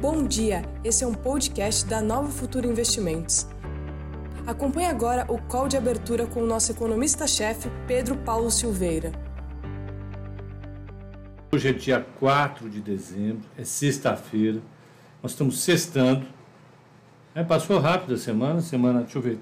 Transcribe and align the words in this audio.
Bom 0.00 0.26
dia, 0.26 0.62
esse 0.82 1.04
é 1.04 1.06
um 1.06 1.12
podcast 1.12 1.84
da 1.84 2.00
Nova 2.00 2.30
Futura 2.30 2.66
Investimentos. 2.66 3.46
Acompanhe 4.46 4.86
agora 4.86 5.30
o 5.30 5.38
call 5.38 5.68
de 5.68 5.76
abertura 5.76 6.26
com 6.26 6.42
o 6.42 6.46
nosso 6.46 6.72
economista-chefe, 6.72 7.68
Pedro 7.86 8.16
Paulo 8.16 8.50
Silveira. 8.50 9.12
Hoje 11.52 11.68
é 11.68 11.72
dia 11.74 12.00
4 12.18 12.70
de 12.70 12.80
dezembro, 12.80 13.42
é 13.58 13.62
sexta-feira, 13.62 14.62
nós 15.22 15.32
estamos 15.32 15.60
sextando. 15.60 16.26
É, 17.34 17.44
passou 17.44 17.78
rápido 17.78 18.14
a 18.14 18.16
semana, 18.16 18.62
semana, 18.62 19.00
deixa 19.02 19.18
eu 19.18 19.22
ver. 19.22 19.38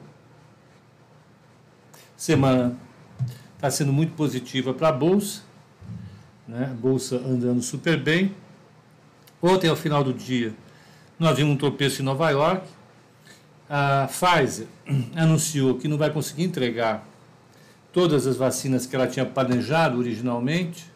Semana 2.16 2.76
está 3.54 3.70
sendo 3.70 3.92
muito 3.92 4.12
positiva 4.16 4.74
para 4.74 4.88
a 4.88 4.92
Bolsa, 4.92 5.42
né? 6.48 6.76
Bolsa 6.80 7.14
andando 7.14 7.62
super 7.62 7.96
bem. 8.02 8.34
Ontem, 9.42 9.68
ao 9.68 9.76
final 9.76 10.02
do 10.02 10.12
dia, 10.12 10.52
nós 11.18 11.36
vimos 11.36 11.54
um 11.54 11.56
tropeço 11.56 12.02
em 12.02 12.04
Nova 12.04 12.28
York. 12.30 12.66
A 13.70 14.08
Pfizer 14.08 14.66
anunciou 15.14 15.76
que 15.76 15.86
não 15.86 15.96
vai 15.96 16.10
conseguir 16.10 16.44
entregar 16.44 17.06
todas 17.92 18.26
as 18.26 18.36
vacinas 18.36 18.86
que 18.86 18.96
ela 18.96 19.06
tinha 19.06 19.24
planejado 19.24 19.98
originalmente 19.98 20.86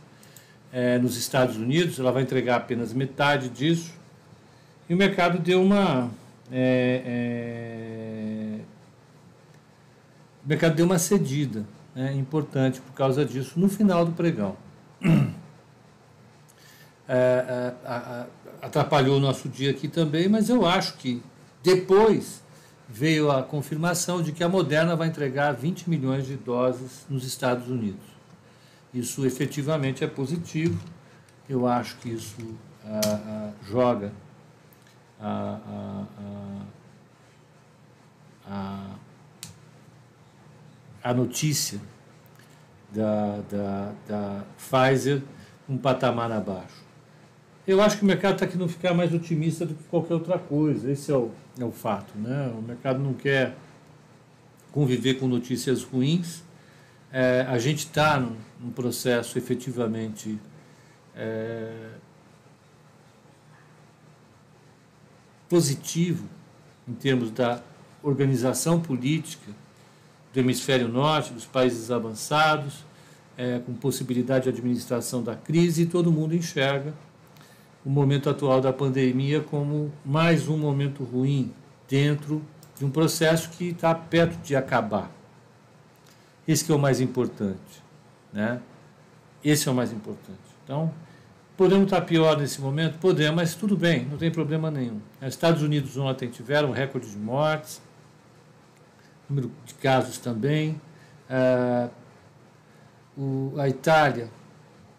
é, 0.73 0.99
nos 0.99 1.17
Estados 1.17 1.57
Unidos, 1.57 1.99
ela 1.99 2.11
vai 2.11 2.23
entregar 2.23 2.57
apenas 2.57 2.93
metade 2.93 3.49
disso. 3.49 3.93
E 4.89 4.95
o 4.95 4.97
mercado 4.97 5.39
deu 5.39 5.63
uma. 5.63 6.11
É, 6.51 7.03
é, 7.05 8.59
o 10.45 10.49
mercado 10.49 10.75
deu 10.75 10.87
uma 10.87 10.99
cedida 10.99 11.65
né, 11.95 12.13
importante 12.15 12.81
por 12.81 12.93
causa 12.93 13.25
disso 13.25 13.61
no 13.61 13.69
final 13.69 14.05
do 14.05 14.13
pregão. 14.13 14.57
É, 17.09 17.75
é, 17.85 18.27
atrapalhou 18.63 19.17
o 19.17 19.21
nosso 19.21 19.49
dia 19.49 19.71
aqui 19.71 19.89
também, 19.89 20.29
mas 20.29 20.49
eu 20.49 20.65
acho 20.65 20.97
que 20.97 21.23
depois 21.63 22.43
veio 22.89 23.31
a 23.31 23.43
confirmação 23.43 24.23
de 24.23 24.33
que 24.33 24.45
a 24.45 24.49
Moderna 24.49 24.95
vai 24.95 25.09
entregar 25.09 25.53
20 25.53 25.89
milhões 25.91 26.27
de 26.27 26.37
doses 26.37 27.05
nos 27.09 27.25
Estados 27.25 27.69
Unidos. 27.69 28.05
Isso 28.95 29.25
efetivamente 29.25 30.05
é 30.05 30.07
positivo. 30.07 30.79
Eu 31.49 31.67
acho 31.67 31.97
que 31.97 32.11
isso 32.11 32.37
joga 33.69 34.13
a, 35.21 35.59
a, 35.69 36.05
a, 38.49 38.87
a, 41.05 41.15
notícia 41.15 41.81
da, 42.91 43.39
da, 43.49 43.93
da 44.09 44.45
Pfizer 44.57 45.23
um 45.69 45.79
patamar 45.79 46.33
abaixo. 46.33 46.82
Eu 47.65 47.81
acho 47.81 47.99
que 47.99 48.03
o 48.03 48.07
mercado 48.07 48.35
está 48.35 48.45
aqui 48.45 48.59
não 48.59 48.69
ficar 48.69 48.93
mais 48.93 49.15
otimista 49.15 49.65
do 49.65 49.75
que 49.75 49.85
qualquer 49.85 50.15
outra 50.15 50.37
coisa. 50.37 50.91
Esse 50.91 51.13
é 51.13 51.17
o, 51.17 51.31
é 51.59 51.65
o 51.65 51.71
fato. 51.71 52.13
Né? 52.19 52.53
O 52.59 52.61
mercado 52.61 52.99
não 52.99 53.15
quer 53.15 53.55
conviver 54.73 55.15
com 55.15 55.29
notícias 55.29 55.85
ruins. 55.85 56.43
É, 57.13 57.47
a 57.49 57.59
gente 57.59 57.81
está 57.81 58.19
num, 58.19 58.37
num, 58.61 58.71
processo 58.71 59.39
efetivamente 59.39 60.41
é, 61.15 61.91
positivo 65.49 66.27
em 66.89 66.95
termos 66.95 67.31
da 67.31 67.63
organização 68.03 68.81
política 68.81 69.53
do 70.33 70.41
hemisfério 70.41 70.89
norte, 70.89 71.33
dos 71.33 71.45
países 71.45 71.93
avançados, 71.93 72.85
é, 73.37 73.61
com 73.61 73.73
possibilidade 73.75 74.45
de 74.45 74.49
administração 74.49 75.23
da 75.23 75.37
crise, 75.37 75.83
e 75.83 75.87
todo 75.87 76.11
mundo 76.11 76.35
enxerga 76.35 76.93
o 77.85 77.91
momento 77.91 78.31
atual 78.31 78.61
da 78.61 78.73
pandemia 78.73 79.41
como 79.41 79.93
mais 80.05 80.49
um 80.49 80.57
momento 80.57 81.03
ruim 81.03 81.53
dentro 81.89 82.43
de 82.79 82.85
um 82.85 82.91
processo 82.91 83.51
que 83.51 83.71
está 83.71 83.95
perto 83.95 84.41
de 84.43 84.55
acabar. 84.55 85.11
Esse 86.47 86.71
é 86.71 86.75
o 86.75 86.79
mais 86.79 87.01
importante, 87.01 87.83
né? 88.33 88.61
Esse 89.45 89.69
é 89.69 89.73
o 89.73 89.75
mais 89.75 89.93
importante. 89.93 90.39
Então, 90.65 90.93
podemos 91.57 91.85
estar 91.85 92.01
pior 92.03 92.39
nesse 92.39 92.61
momento? 92.61 92.99
Podemos, 92.99 93.35
mas 93.35 93.55
tudo 93.55 93.77
bem, 93.77 94.07
não 94.07 94.17
tem 94.17 94.31
problema 94.31 94.71
nenhum. 94.71 95.01
Os 95.21 95.29
Estados 95.29 95.63
Unidos 95.63 95.97
ontem 95.97 96.29
tiveram 96.29 96.71
um 96.71 96.73
recorde 96.73 97.11
de 97.11 97.19
mortes, 97.19 97.83
número 99.29 99.51
de 99.65 99.75
casos 99.75 100.19
também. 100.19 100.81
Ah, 101.29 101.89
o, 103.17 103.55
a 103.59 103.69
Itália 103.69 104.29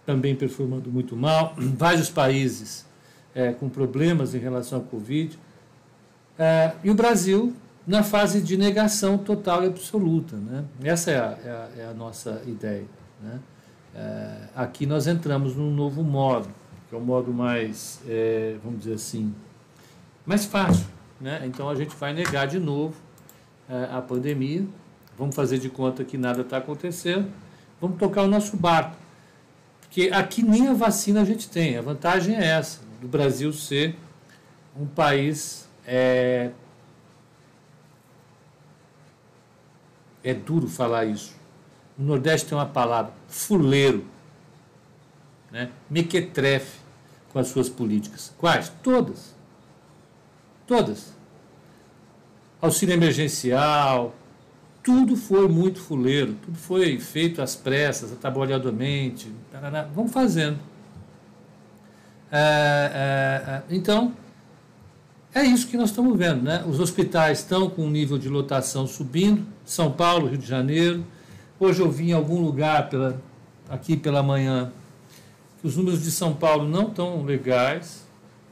também 0.06 0.36
performando 0.36 0.91
muito 0.91 1.16
mal, 1.16 1.53
vários 1.58 2.09
países 2.09 2.86
é, 3.36 3.52
com 3.52 3.69
problemas 3.69 4.36
em 4.36 4.38
relação 4.38 4.80
ao 4.80 4.86
Covid, 4.86 5.38
é, 6.38 6.74
e 6.84 6.90
o 6.90 6.94
Brasil 6.94 7.53
na 7.86 8.02
fase 8.02 8.41
de 8.41 8.56
negação 8.56 9.18
total 9.18 9.64
e 9.64 9.68
absoluta. 9.68 10.36
Né? 10.36 10.64
Essa 10.84 11.12
é 11.12 11.18
a, 11.18 11.38
é 11.44 11.50
a, 11.50 11.69
é 11.84 11.86
a 11.88 11.94
nossa 11.94 12.41
ideia. 12.47 12.86
Né? 13.22 13.40
É, 13.96 14.36
aqui 14.56 14.86
nós 14.86 15.06
entramos 15.08 15.56
num 15.56 15.74
novo 15.74 16.03
modo, 16.03 16.47
que 16.90 16.96
é 16.96 16.97
um 16.97 17.02
modo 17.02 17.34
mais, 17.34 18.02
vamos 18.64 18.80
dizer 18.80 18.94
assim, 18.94 19.34
mais 20.25 20.46
fácil. 20.46 20.85
Né? 21.20 21.44
Então 21.46 21.70
a 21.70 21.75
gente 21.75 21.96
vai 21.96 22.14
negar 22.14 22.47
de 22.47 22.59
novo 22.59 22.96
a 23.91 24.02
pandemia, 24.02 24.66
vamos 25.18 25.35
fazer 25.35 25.58
de 25.58 25.70
conta 25.70 26.03
que 26.03 26.18
nada 26.18 26.41
está 26.41 26.58
acontecendo, 26.58 27.28
vamos 27.81 27.97
tocar 27.97 28.24
o 28.24 28.28
nosso 28.28 28.56
barco. 28.56 29.03
Porque 29.93 30.09
aqui 30.11 30.41
nem 30.41 30.69
a 30.69 30.73
vacina 30.73 31.21
a 31.21 31.23
gente 31.23 31.47
tem. 31.47 31.77
A 31.77 31.81
vantagem 31.83 32.35
é 32.35 32.43
essa, 32.43 32.79
do 32.99 33.07
Brasil 33.07 33.53
ser 33.53 33.95
um 34.75 34.87
país. 34.87 35.69
É, 35.85 36.49
é 40.23 40.33
duro 40.33 40.67
falar 40.67 41.05
isso. 41.05 41.35
No 41.95 42.07
Nordeste 42.07 42.49
tem 42.49 42.57
uma 42.57 42.65
palavra, 42.65 43.13
fuleiro, 43.27 44.03
né? 45.51 45.69
mequetrefe 45.87 46.79
com 47.31 47.37
as 47.37 47.49
suas 47.49 47.69
políticas. 47.69 48.33
Quais? 48.39 48.69
Todas. 48.81 49.35
Todas. 50.65 51.13
Auxílio 52.59 52.93
emergencial, 52.93 54.15
tudo 54.83 55.16
foi 55.16 55.47
muito 55.47 55.79
fuleiro, 55.79 56.35
tudo 56.44 56.57
foi 56.57 56.99
feito 56.99 57.41
às 57.41 57.55
pressas, 57.55 58.11
atabalhadamente. 58.11 59.31
Vamos 59.95 60.11
fazendo. 60.11 60.59
É, 62.29 62.91
é, 62.93 63.51
é, 63.51 63.63
então, 63.69 64.13
é 65.33 65.43
isso 65.43 65.67
que 65.67 65.77
nós 65.77 65.89
estamos 65.89 66.17
vendo. 66.17 66.43
Né? 66.43 66.63
Os 66.67 66.79
hospitais 66.79 67.39
estão 67.39 67.69
com 67.69 67.85
o 67.85 67.89
nível 67.89 68.17
de 68.17 68.27
lotação 68.27 68.85
subindo, 68.85 69.45
São 69.63 69.91
Paulo, 69.91 70.27
Rio 70.27 70.38
de 70.38 70.45
Janeiro. 70.45 71.05
Hoje 71.59 71.79
eu 71.79 71.89
vi 71.89 72.09
em 72.09 72.13
algum 72.13 72.41
lugar 72.41 72.89
pela, 72.89 73.22
aqui 73.69 73.95
pela 73.95 74.22
manhã 74.22 74.72
que 75.61 75.67
os 75.67 75.77
números 75.77 76.03
de 76.03 76.11
São 76.11 76.33
Paulo 76.33 76.67
não 76.67 76.89
estão 76.89 77.23
legais, 77.23 78.05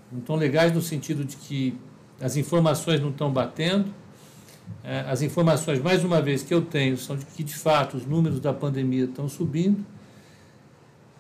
não 0.10 0.20
estão 0.20 0.38
legais 0.38 0.72
no 0.72 0.82
sentido 0.82 1.26
de 1.26 1.36
que 1.36 1.78
as 2.22 2.38
informações 2.38 3.02
não 3.02 3.10
estão 3.10 3.30
batendo. 3.30 3.94
É, 4.84 5.02
as 5.02 5.22
informações, 5.22 5.80
mais 5.80 6.04
uma 6.04 6.22
vez, 6.22 6.42
que 6.42 6.54
eu 6.54 6.62
tenho 6.62 6.98
são 6.98 7.16
de 7.16 7.26
que, 7.26 7.44
de 7.44 7.54
fato, 7.56 7.98
os 7.98 8.06
números 8.06 8.40
da 8.40 8.52
pandemia 8.52 9.06
estão 9.06 9.30
subindo. 9.30 9.86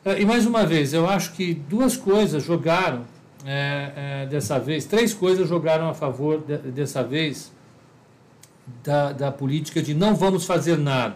É, 0.03 0.19
e, 0.19 0.25
mais 0.25 0.47
uma 0.47 0.65
vez, 0.65 0.93
eu 0.93 1.07
acho 1.07 1.33
que 1.33 1.53
duas 1.53 1.95
coisas 1.95 2.43
jogaram 2.43 3.05
é, 3.45 4.23
é, 4.23 4.25
dessa 4.25 4.59
vez, 4.59 4.85
três 4.85 5.13
coisas 5.13 5.47
jogaram 5.47 5.89
a 5.89 5.93
favor 5.93 6.39
de, 6.41 6.57
dessa 6.57 7.03
vez 7.03 7.51
da, 8.83 9.11
da 9.11 9.31
política 9.31 9.81
de 9.81 9.93
não 9.93 10.15
vamos 10.15 10.45
fazer 10.45 10.77
nada 10.77 11.15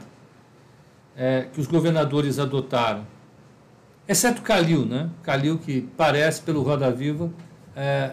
é, 1.16 1.48
que 1.52 1.60
os 1.60 1.68
governadores 1.68 2.38
adotaram. 2.38 3.08
Exceto 4.08 4.44
Calil, 4.44 4.86
né? 4.86 5.10
Calil 5.24 5.58
que 5.58 5.82
parece, 5.98 6.42
pelo 6.42 6.62
Roda 6.62 6.92
Viva, 6.92 7.32
é, 7.76 8.12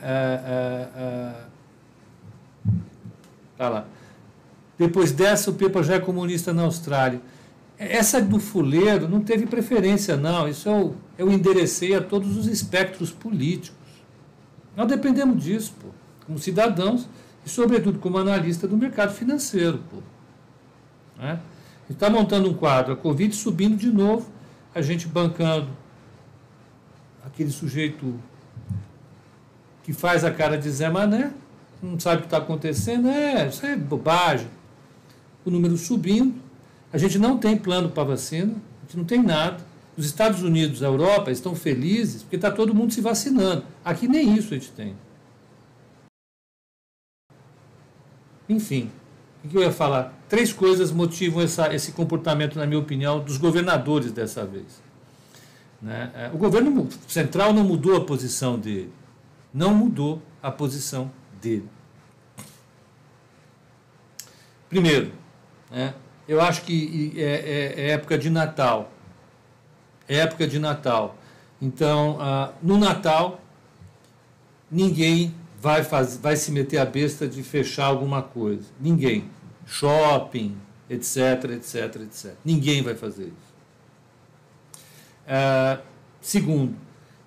tá 3.58 3.69
lá 3.69 3.86
depois 4.82 5.12
dessa, 5.12 5.49
o 5.50 5.55
Pepa 5.55 5.81
já 5.81 5.94
é 5.94 6.00
comunista 6.00 6.52
na 6.52 6.62
Austrália. 6.62 7.20
Essa 7.79 8.20
do 8.20 8.40
fuleiro 8.40 9.08
não 9.08 9.20
teve 9.20 9.46
preferência, 9.46 10.17
não. 10.17 10.49
Isso 10.49 10.69
eu, 10.69 10.96
eu 11.17 11.31
enderecei 11.31 11.94
a 11.94 12.00
todos 12.00 12.37
os 12.37 12.46
espectros 12.46 13.12
políticos. 13.12 13.79
Nós 14.76 14.88
dependemos 14.88 15.43
disso, 15.43 15.73
pô, 15.81 15.88
como 16.26 16.37
cidadãos 16.37 17.08
e, 17.46 17.49
sobretudo, 17.49 18.00
como 18.00 18.19
analista 18.19 18.67
do 18.67 18.76
mercado 18.76 19.14
financeiro. 19.14 19.79
Pô. 19.88 19.99
Né? 21.17 21.38
Está 21.88 22.11
montando 22.11 22.50
um 22.50 22.55
quadro, 22.55 22.94
a 22.94 22.96
Covid 22.96 23.32
subindo 23.34 23.76
de 23.76 23.90
novo, 23.90 24.31
a 24.75 24.82
gente 24.82 25.06
bancando 25.06 25.69
aquele 27.25 27.52
sujeito 27.52 28.19
que 29.84 29.93
faz 29.93 30.25
a 30.25 30.31
cara 30.31 30.58
de 30.58 30.69
Zé 30.69 30.90
Mané, 30.90 31.32
não 31.81 32.00
sabe 32.00 32.17
o 32.17 32.20
que 32.23 32.26
está 32.26 32.38
acontecendo, 32.38 33.08
é, 33.08 33.46
isso 33.46 33.64
é 33.64 33.76
bobagem 33.76 34.49
o 35.44 35.50
número 35.50 35.76
subindo. 35.76 36.34
A 36.92 36.98
gente 36.98 37.18
não 37.18 37.38
tem 37.38 37.56
plano 37.56 37.88
para 37.88 38.04
vacina, 38.04 38.52
a 38.52 38.86
gente 38.86 38.96
não 38.96 39.04
tem 39.04 39.22
nada. 39.22 39.64
Os 39.96 40.06
Estados 40.06 40.42
Unidos, 40.42 40.82
a 40.82 40.86
Europa 40.86 41.30
estão 41.30 41.54
felizes 41.54 42.22
porque 42.22 42.36
está 42.36 42.50
todo 42.50 42.74
mundo 42.74 42.92
se 42.92 43.00
vacinando. 43.00 43.64
Aqui 43.84 44.08
nem 44.08 44.34
isso 44.34 44.54
a 44.54 44.58
gente 44.58 44.72
tem. 44.72 44.94
Enfim, 48.48 48.90
o 49.44 49.48
que 49.48 49.56
eu 49.56 49.62
ia 49.62 49.72
falar? 49.72 50.18
Três 50.28 50.52
coisas 50.52 50.90
motivam 50.90 51.42
essa, 51.42 51.74
esse 51.74 51.92
comportamento, 51.92 52.58
na 52.58 52.66
minha 52.66 52.78
opinião, 52.78 53.20
dos 53.20 53.36
governadores 53.36 54.12
dessa 54.12 54.44
vez. 54.44 54.82
Né? 55.80 56.10
É, 56.14 56.30
o 56.32 56.38
governo 56.38 56.88
central 57.08 57.52
não 57.52 57.64
mudou 57.64 57.96
a 57.96 58.04
posição 58.04 58.58
dele. 58.58 58.92
Não 59.52 59.74
mudou 59.74 60.22
a 60.42 60.50
posição 60.50 61.10
dele. 61.40 61.68
Primeiro, 64.68 65.12
né, 65.72 65.94
eu 66.28 66.40
acho 66.40 66.62
que 66.62 67.12
é, 67.16 67.22
é, 67.22 67.80
é, 67.80 67.90
época 67.90 68.16
de 68.16 68.30
Natal. 68.30 68.92
É 70.08 70.19
época 70.19 70.46
de 70.46 70.58
Natal. 70.58 71.16
Então, 71.60 72.19
ah, 72.20 72.52
no 72.62 72.78
Natal, 72.78 73.40
ninguém 74.70 75.34
vai, 75.60 75.82
faz, 75.82 76.16
vai 76.16 76.36
se 76.36 76.50
meter 76.50 76.78
a 76.78 76.84
besta 76.84 77.26
de 77.26 77.42
fechar 77.42 77.86
alguma 77.86 78.22
coisa. 78.22 78.64
Ninguém. 78.80 79.24
Shopping, 79.66 80.56
etc, 80.90 81.44
etc, 81.52 82.02
etc. 82.02 82.34
Ninguém 82.44 82.82
vai 82.82 82.94
fazer 82.94 83.24
isso. 83.24 83.52
É, 85.26 85.78
segundo, 86.20 86.74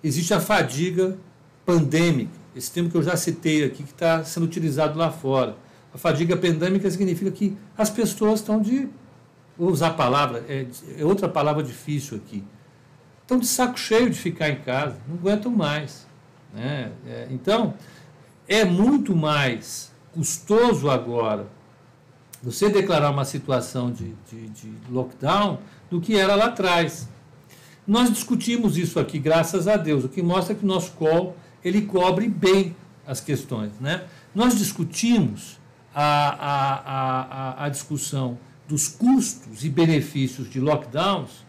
existe 0.02 0.32
a 0.34 0.40
fadiga 0.40 1.16
pandêmica, 1.64 2.30
esse 2.54 2.70
termo 2.70 2.90
que 2.90 2.96
eu 2.96 3.02
já 3.02 3.16
citei 3.16 3.64
aqui, 3.64 3.82
que 3.82 3.90
está 3.90 4.22
sendo 4.22 4.44
utilizado 4.44 4.98
lá 4.98 5.10
fora. 5.10 5.56
A 5.96 5.98
fadiga 5.98 6.36
pandêmica 6.36 6.90
significa 6.90 7.30
que 7.30 7.56
as 7.74 7.88
pessoas 7.88 8.40
estão 8.40 8.60
de. 8.60 8.86
Vou 9.56 9.70
usar 9.70 9.88
a 9.88 9.94
palavra, 9.94 10.44
é, 10.46 10.66
é 10.98 11.02
outra 11.02 11.26
palavra 11.26 11.62
difícil 11.62 12.18
aqui. 12.18 12.44
Estão 13.22 13.38
de 13.38 13.46
saco 13.46 13.80
cheio 13.80 14.10
de 14.10 14.18
ficar 14.18 14.50
em 14.50 14.56
casa, 14.56 14.98
não 15.08 15.16
aguentam 15.16 15.50
mais. 15.50 16.06
Né? 16.52 16.92
É, 17.06 17.28
então, 17.30 17.72
é 18.46 18.62
muito 18.62 19.16
mais 19.16 19.90
custoso 20.12 20.90
agora 20.90 21.46
você 22.42 22.68
declarar 22.68 23.10
uma 23.10 23.24
situação 23.24 23.90
de, 23.90 24.14
de, 24.30 24.48
de, 24.50 24.72
lockdown 24.90 25.60
do 25.90 25.98
que 25.98 26.14
era 26.14 26.34
lá 26.34 26.48
atrás. 26.48 27.08
Nós 27.86 28.10
discutimos 28.10 28.76
isso 28.76 29.00
aqui, 29.00 29.18
graças 29.18 29.66
a 29.66 29.78
Deus, 29.78 30.04
o 30.04 30.10
que 30.10 30.22
mostra 30.22 30.54
que 30.54 30.62
o 30.62 30.68
nosso 30.68 30.92
call 30.92 31.34
ele 31.64 31.80
cobre 31.80 32.28
bem 32.28 32.76
as 33.06 33.18
questões. 33.18 33.72
Né? 33.80 34.04
Nós 34.34 34.58
discutimos 34.58 35.58
a, 35.98 36.28
a, 36.28 37.62
a, 37.62 37.64
a 37.64 37.68
discussão 37.70 38.38
dos 38.68 38.86
custos 38.86 39.64
e 39.64 39.70
benefícios 39.70 40.50
de 40.50 40.60
lockdowns 40.60 41.46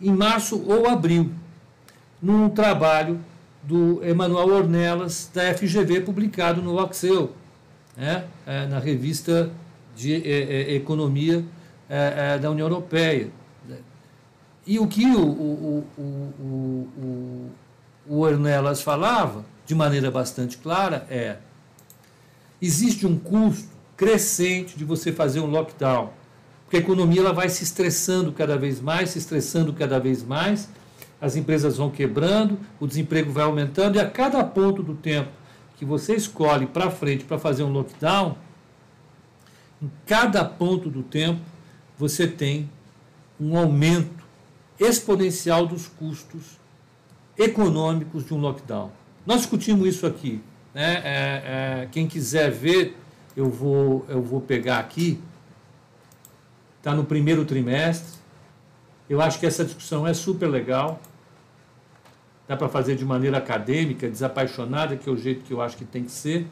em 0.00 0.12
março 0.12 0.62
ou 0.66 0.88
abril, 0.88 1.32
num 2.22 2.48
trabalho 2.48 3.20
do 3.62 4.02
Emanuel 4.04 4.48
Ornelas, 4.48 5.28
da 5.34 5.52
FGV, 5.52 6.02
publicado 6.02 6.62
no 6.62 6.80
Oxel, 6.80 7.32
né, 7.96 8.24
é, 8.46 8.66
na 8.66 8.78
revista 8.78 9.50
de 9.96 10.14
é, 10.14 10.72
é, 10.72 10.74
Economia 10.74 11.44
da 12.40 12.48
União 12.52 12.68
Europeia. 12.68 13.30
E 14.64 14.78
o 14.78 14.86
que 14.86 15.04
o, 15.06 15.20
o, 15.20 15.86
o, 15.98 16.02
o, 16.96 17.50
o 18.06 18.20
Ornelas 18.20 18.80
falava, 18.80 19.44
de 19.66 19.74
maneira 19.74 20.08
bastante 20.08 20.56
clara, 20.56 21.04
é: 21.10 21.38
existe 22.60 23.06
um 23.06 23.18
custo 23.18 23.68
crescente 23.96 24.76
de 24.76 24.84
você 24.84 25.12
fazer 25.12 25.40
um 25.40 25.46
lockdown, 25.46 26.10
porque 26.64 26.76
a 26.76 26.80
economia 26.80 27.20
ela 27.20 27.32
vai 27.32 27.48
se 27.48 27.62
estressando 27.62 28.32
cada 28.32 28.56
vez 28.56 28.80
mais, 28.80 29.10
se 29.10 29.18
estressando 29.18 29.72
cada 29.72 29.98
vez 29.98 30.22
mais 30.22 30.68
as 31.20 31.36
empresas 31.36 31.76
vão 31.76 31.90
quebrando, 31.90 32.58
o 32.78 32.86
desemprego 32.86 33.30
vai 33.30 33.44
aumentando, 33.44 33.96
e 33.96 34.00
a 34.00 34.08
cada 34.08 34.42
ponto 34.42 34.82
do 34.82 34.94
tempo 34.94 35.30
que 35.76 35.84
você 35.84 36.14
escolhe 36.14 36.66
para 36.66 36.90
frente 36.90 37.24
para 37.24 37.38
fazer 37.38 37.62
um 37.62 37.72
lockdown, 37.72 38.36
em 39.82 39.90
cada 40.06 40.44
ponto 40.44 40.88
do 40.88 41.02
tempo 41.02 41.40
você 41.98 42.26
tem 42.26 42.70
um 43.38 43.56
aumento 43.56 44.24
exponencial 44.78 45.66
dos 45.66 45.86
custos 45.86 46.58
econômicos 47.36 48.24
de 48.24 48.32
um 48.32 48.38
lockdown. 48.38 48.90
Nós 49.26 49.42
discutimos 49.42 49.86
isso 49.88 50.06
aqui. 50.06 50.40
Né? 50.74 51.02
É, 51.04 51.82
é, 51.82 51.88
quem 51.90 52.06
quiser 52.06 52.50
ver, 52.50 52.96
eu 53.36 53.48
vou, 53.48 54.04
eu 54.08 54.22
vou 54.22 54.40
pegar 54.40 54.78
aqui. 54.78 55.20
Está 56.78 56.94
no 56.94 57.04
primeiro 57.04 57.44
trimestre. 57.44 58.18
Eu 59.08 59.20
acho 59.20 59.38
que 59.38 59.46
essa 59.46 59.64
discussão 59.64 60.06
é 60.06 60.14
super 60.14 60.46
legal 60.46 61.00
dá 62.50 62.56
para 62.56 62.68
fazer 62.68 62.96
de 62.96 63.04
maneira 63.04 63.38
acadêmica, 63.38 64.10
desapaixonada, 64.10 64.96
que 64.96 65.08
é 65.08 65.12
o 65.12 65.16
jeito 65.16 65.44
que 65.44 65.52
eu 65.52 65.62
acho 65.62 65.76
que 65.76 65.84
tem 65.84 66.02
que 66.02 66.10
ser. 66.10 66.48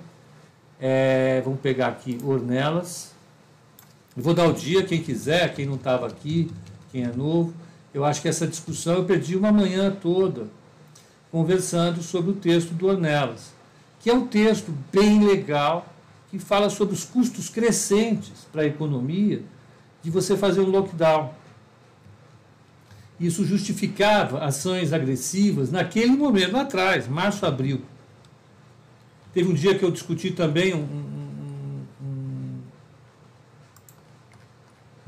É, 0.80 1.42
vamos 1.44 1.58
pegar 1.58 1.88
aqui 1.88 2.20
Ornelas. 2.22 3.16
Eu 4.16 4.22
vou 4.22 4.32
dar 4.32 4.46
o 4.46 4.52
dia, 4.52 4.84
quem 4.84 5.02
quiser, 5.02 5.52
quem 5.54 5.66
não 5.66 5.74
estava 5.74 6.06
aqui, 6.06 6.52
quem 6.92 7.02
é 7.02 7.08
novo. 7.08 7.52
Eu 7.92 8.04
acho 8.04 8.22
que 8.22 8.28
essa 8.28 8.46
discussão 8.46 8.94
eu 8.94 9.06
perdi 9.06 9.34
uma 9.34 9.50
manhã 9.50 9.90
toda 9.90 10.46
conversando 11.32 12.00
sobre 12.00 12.30
o 12.30 12.34
texto 12.34 12.70
do 12.74 12.86
Ornelas, 12.86 13.52
que 14.00 14.10
é 14.10 14.14
um 14.14 14.26
texto 14.26 14.72
bem 14.92 15.24
legal, 15.24 15.92
que 16.30 16.38
fala 16.38 16.70
sobre 16.70 16.94
os 16.94 17.04
custos 17.04 17.48
crescentes 17.48 18.46
para 18.52 18.62
a 18.62 18.66
economia 18.66 19.42
de 20.02 20.10
você 20.10 20.36
fazer 20.36 20.60
um 20.60 20.70
lockdown. 20.70 21.32
Isso 23.18 23.44
justificava 23.44 24.44
ações 24.44 24.92
agressivas 24.92 25.72
naquele 25.72 26.12
momento, 26.12 26.52
lá 26.52 26.60
atrás, 26.60 27.08
março, 27.08 27.44
abril. 27.44 27.82
Teve 29.34 29.48
um 29.48 29.54
dia 29.54 29.76
que 29.76 29.84
eu 29.84 29.90
discuti 29.90 30.30
também 30.30 30.74
um, 30.74 30.84
um, 32.00 32.62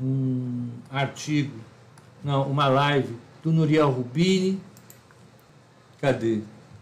um, 0.01 0.05
um 0.05 0.69
artigo, 0.89 1.57
não, 2.23 2.49
uma 2.49 2.67
live 2.67 3.15
do 3.41 3.51
Nuriel 3.51 3.89
Rubini. 3.89 4.59
Cadê? 5.99 6.41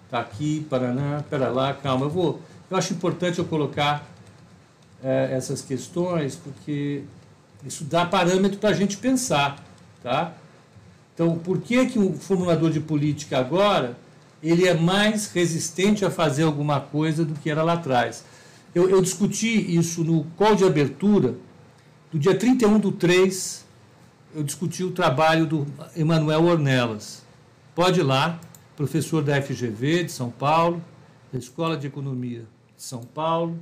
Está 0.09 0.21
aqui, 0.21 0.65
Paraná, 0.67 1.23
pera 1.29 1.49
lá, 1.49 1.71
calma. 1.71 2.07
Eu 2.07 2.09
vou. 2.09 2.41
Eu 2.67 2.75
acho 2.75 2.93
importante 2.93 3.37
eu 3.37 3.45
colocar 3.45 4.03
é, 5.03 5.29
essas 5.33 5.61
questões, 5.61 6.35
porque 6.35 7.03
isso 7.63 7.83
dá 7.83 8.07
parâmetro 8.07 8.57
para 8.57 8.69
a 8.69 8.73
gente 8.73 8.97
pensar, 8.97 9.63
tá? 10.01 10.33
Então, 11.13 11.37
por 11.37 11.61
que, 11.61 11.85
que 11.85 11.99
o 11.99 12.13
formulador 12.13 12.71
de 12.71 12.79
política 12.79 13.37
agora 13.37 13.95
ele 14.41 14.67
é 14.67 14.73
mais 14.73 15.31
resistente 15.31 16.03
a 16.03 16.09
fazer 16.09 16.41
alguma 16.41 16.79
coisa 16.79 17.23
do 17.23 17.35
que 17.35 17.47
era 17.47 17.61
lá 17.61 17.73
atrás? 17.73 18.25
Eu, 18.73 18.89
eu 18.89 19.03
discuti 19.03 19.75
isso 19.75 20.03
no 20.03 20.23
call 20.35 20.55
de 20.55 20.63
abertura, 20.63 21.35
do 22.11 22.17
dia 22.17 22.33
31 22.33 22.79
do 22.79 22.91
3, 22.91 23.63
eu 24.33 24.41
discuti 24.41 24.83
o 24.83 24.89
trabalho 24.89 25.45
do 25.45 25.67
Emanuel 25.95 26.45
Ornelas. 26.45 27.21
Pode 27.75 27.99
ir 27.99 28.03
lá, 28.03 28.39
professor 28.79 29.21
da 29.21 29.41
FGV 29.41 30.05
de 30.05 30.11
São 30.13 30.31
Paulo, 30.31 30.81
da 31.33 31.37
Escola 31.37 31.75
de 31.75 31.85
Economia 31.85 32.45
de 32.77 32.81
São 32.81 33.03
Paulo. 33.03 33.59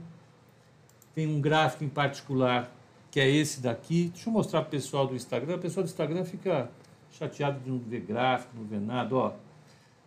Tem 1.15 1.25
um 1.25 1.41
gráfico 1.41 1.83
em 1.83 1.89
particular 1.89 2.71
que 3.09 3.19
é 3.19 3.27
esse 3.27 3.59
daqui. 3.59 4.11
Deixa 4.13 4.29
eu 4.29 4.33
mostrar 4.33 4.61
para 4.61 4.67
o 4.67 4.69
pessoal 4.69 5.07
do 5.07 5.15
Instagram. 5.15 5.55
O 5.55 5.59
pessoal 5.59 5.83
do 5.83 5.89
Instagram 5.89 6.23
fica 6.23 6.69
chateado 7.09 7.59
de 7.59 7.67
não 7.67 7.79
ver 7.79 8.01
gráfico, 8.01 8.53
não 8.55 8.63
ver 8.63 8.79
nada. 8.79 9.15
Ó, 9.15 9.33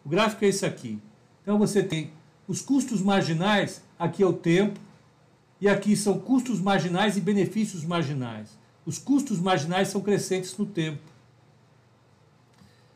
o 0.05 0.09
gráfico 0.09 0.45
é 0.45 0.49
esse 0.49 0.65
aqui. 0.65 1.03
Então 1.43 1.59
você 1.59 1.83
tem 1.83 2.13
os 2.47 2.63
custos 2.63 3.03
marginais, 3.03 3.83
aqui 3.99 4.23
é 4.23 4.27
o 4.27 4.33
tempo, 4.33 4.79
e 5.61 5.69
aqui 5.69 5.97
são 5.97 6.21
custos 6.21 6.61
marginais 6.61 7.17
e 7.17 7.21
benefícios 7.21 7.85
marginais. 7.85 8.57
Os 8.87 8.97
custos 8.97 9.41
marginais 9.41 9.89
são 9.89 10.01
crescentes 10.03 10.57
no 10.57 10.67
tempo. 10.67 11.03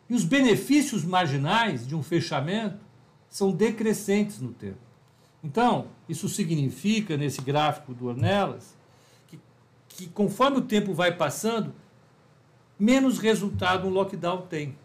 E 0.08 0.14
os 0.14 0.24
benefícios 0.24 1.04
marginais 1.04 1.86
de 1.86 1.94
um 1.94 2.02
fechamento 2.02 2.78
são 3.28 3.50
decrescentes 3.50 4.40
no 4.40 4.52
tempo. 4.52 4.78
Então, 5.42 5.88
isso 6.08 6.28
significa, 6.28 7.16
nesse 7.16 7.42
gráfico 7.42 7.92
do 7.92 8.06
Ornelas, 8.06 8.76
que, 9.26 9.38
que 9.88 10.06
conforme 10.06 10.58
o 10.58 10.62
tempo 10.62 10.94
vai 10.94 11.14
passando, 11.14 11.74
menos 12.78 13.18
resultado 13.18 13.86
um 13.86 13.90
lockdown 13.90 14.42
tem. 14.42 14.76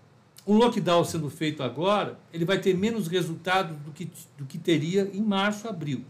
Um 0.47 0.57
lockdown 0.57 1.03
sendo 1.03 1.29
feito 1.29 1.61
agora, 1.63 2.19
ele 2.33 2.45
vai 2.45 2.59
ter 2.59 2.75
menos 2.75 3.07
resultado 3.07 3.73
do 3.75 3.91
que, 3.91 4.11
do 4.37 4.45
que 4.45 4.57
teria 4.57 5.09
em 5.13 5.21
março, 5.21 5.67
abril. 5.67 6.03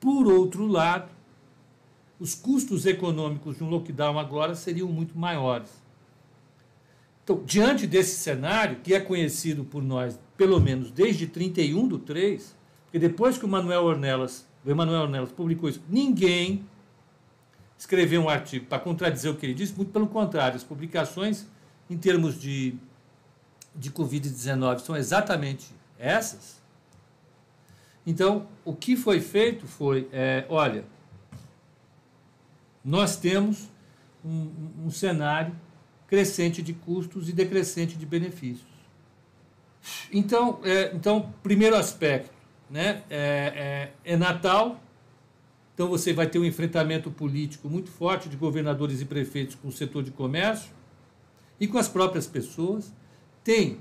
Por 0.00 0.26
outro 0.26 0.66
lado, 0.66 1.10
os 2.18 2.34
custos 2.34 2.86
econômicos 2.86 3.56
de 3.56 3.64
um 3.64 3.68
lockdown 3.70 4.18
agora 4.18 4.54
seriam 4.54 4.88
muito 4.88 5.16
maiores. 5.18 5.81
Então, 7.24 7.42
diante 7.44 7.86
desse 7.86 8.16
cenário, 8.16 8.80
que 8.80 8.94
é 8.94 9.00
conhecido 9.00 9.64
por 9.64 9.82
nós, 9.82 10.18
pelo 10.36 10.60
menos 10.60 10.90
desde 10.90 11.26
31 11.26 11.86
do 11.86 11.98
3, 11.98 12.56
porque 12.84 12.98
depois 12.98 13.38
que 13.38 13.44
o 13.44 13.48
Manuel 13.48 13.84
Ornelas, 13.84 14.46
o 14.64 14.70
Emanuel 14.70 15.02
Ornelas 15.02 15.30
publicou 15.30 15.68
isso, 15.68 15.80
ninguém 15.88 16.64
escrever 17.78 18.18
um 18.18 18.28
artigo 18.28 18.66
para 18.66 18.78
contradizer 18.78 19.30
o 19.30 19.36
que 19.36 19.46
ele 19.46 19.54
disse, 19.54 19.74
muito 19.74 19.92
pelo 19.92 20.06
contrário, 20.06 20.56
as 20.56 20.64
publicações 20.64 21.46
em 21.88 21.96
termos 21.96 22.40
de, 22.40 22.74
de 23.74 23.90
Covid-19 23.90 24.80
são 24.80 24.96
exatamente 24.96 25.68
essas. 25.98 26.60
Então, 28.06 28.46
o 28.64 28.74
que 28.74 28.96
foi 28.96 29.20
feito 29.20 29.66
foi, 29.66 30.08
é, 30.12 30.44
olha, 30.48 30.84
nós 32.84 33.16
temos 33.16 33.68
um, 34.24 34.50
um 34.86 34.90
cenário 34.90 35.54
crescente 36.12 36.60
de 36.60 36.74
custos 36.74 37.30
e 37.30 37.32
decrescente 37.32 37.96
de 37.96 38.04
benefícios. 38.04 38.68
Então, 40.12 40.60
é, 40.62 40.94
então 40.94 41.32
primeiro 41.42 41.74
aspecto, 41.74 42.34
né, 42.68 43.02
é, 43.08 43.90
é, 44.04 44.12
é 44.12 44.16
Natal, 44.18 44.78
então 45.72 45.88
você 45.88 46.12
vai 46.12 46.26
ter 46.26 46.38
um 46.38 46.44
enfrentamento 46.44 47.10
político 47.10 47.66
muito 47.66 47.90
forte 47.90 48.28
de 48.28 48.36
governadores 48.36 49.00
e 49.00 49.06
prefeitos 49.06 49.54
com 49.54 49.68
o 49.68 49.72
setor 49.72 50.02
de 50.02 50.10
comércio 50.10 50.70
e 51.58 51.66
com 51.66 51.78
as 51.78 51.88
próprias 51.88 52.26
pessoas. 52.26 52.92
Tem 53.42 53.80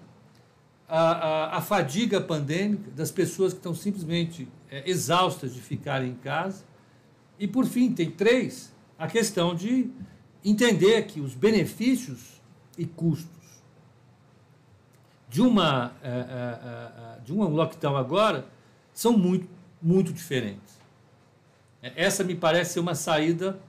a, 0.88 1.02
a, 1.02 1.58
a 1.58 1.62
fadiga 1.62 2.22
pandêmica 2.22 2.92
das 2.92 3.12
pessoas 3.12 3.52
que 3.52 3.60
estão 3.60 3.76
simplesmente 3.76 4.48
é, 4.70 4.90
exaustas 4.90 5.54
de 5.54 5.60
ficarem 5.60 6.12
em 6.12 6.16
casa. 6.16 6.64
E 7.38 7.46
por 7.46 7.66
fim, 7.66 7.92
tem 7.92 8.10
três, 8.10 8.74
a 8.98 9.08
questão 9.08 9.54
de 9.54 9.92
entender 10.43 11.03
que 11.03 11.19
os 11.19 11.36
benefícios 11.36 12.41
e 12.77 12.86
custos 12.86 13.29
de 15.29 15.41
uma 15.41 15.93
é, 16.03 16.10
é, 16.10 16.12
é, 16.12 17.21
de 17.21 17.31
um 17.31 17.41
lockdown 17.48 17.95
agora 17.95 18.45
são 18.93 19.17
muito 19.17 19.48
muito 19.81 20.13
diferentes. 20.13 20.79
Essa 21.81 22.24
me 22.24 22.36
parece 22.36 22.74
ser 22.74 22.79
uma 22.79 22.93
saída 22.93 23.60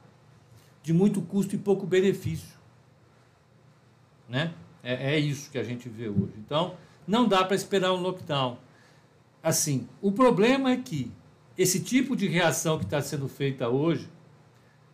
de 0.83 0.93
muito 0.93 1.23
custo 1.23 1.55
e 1.55 1.59
pouco 1.59 1.87
benefício, 1.87 2.59
né? 4.29 4.53
É, 4.83 5.15
é 5.15 5.19
isso 5.19 5.51
que 5.51 5.57
a 5.57 5.65
gente 5.65 5.89
vê 5.89 6.09
hoje. 6.09 6.35
Então 6.37 6.77
não 7.07 7.27
dá 7.27 7.45
para 7.45 7.57
esperar 7.57 7.93
um 7.93 8.01
lockdown. 8.01 8.59
Assim, 9.43 9.89
o 10.01 10.13
problema 10.13 10.73
é 10.73 10.77
que 10.77 11.11
esse 11.57 11.81
tipo 11.81 12.15
de 12.15 12.29
reação 12.29 12.79
que 12.79 12.85
está 12.85 13.01
sendo 13.01 13.29
feita 13.29 13.69
hoje 13.69 14.09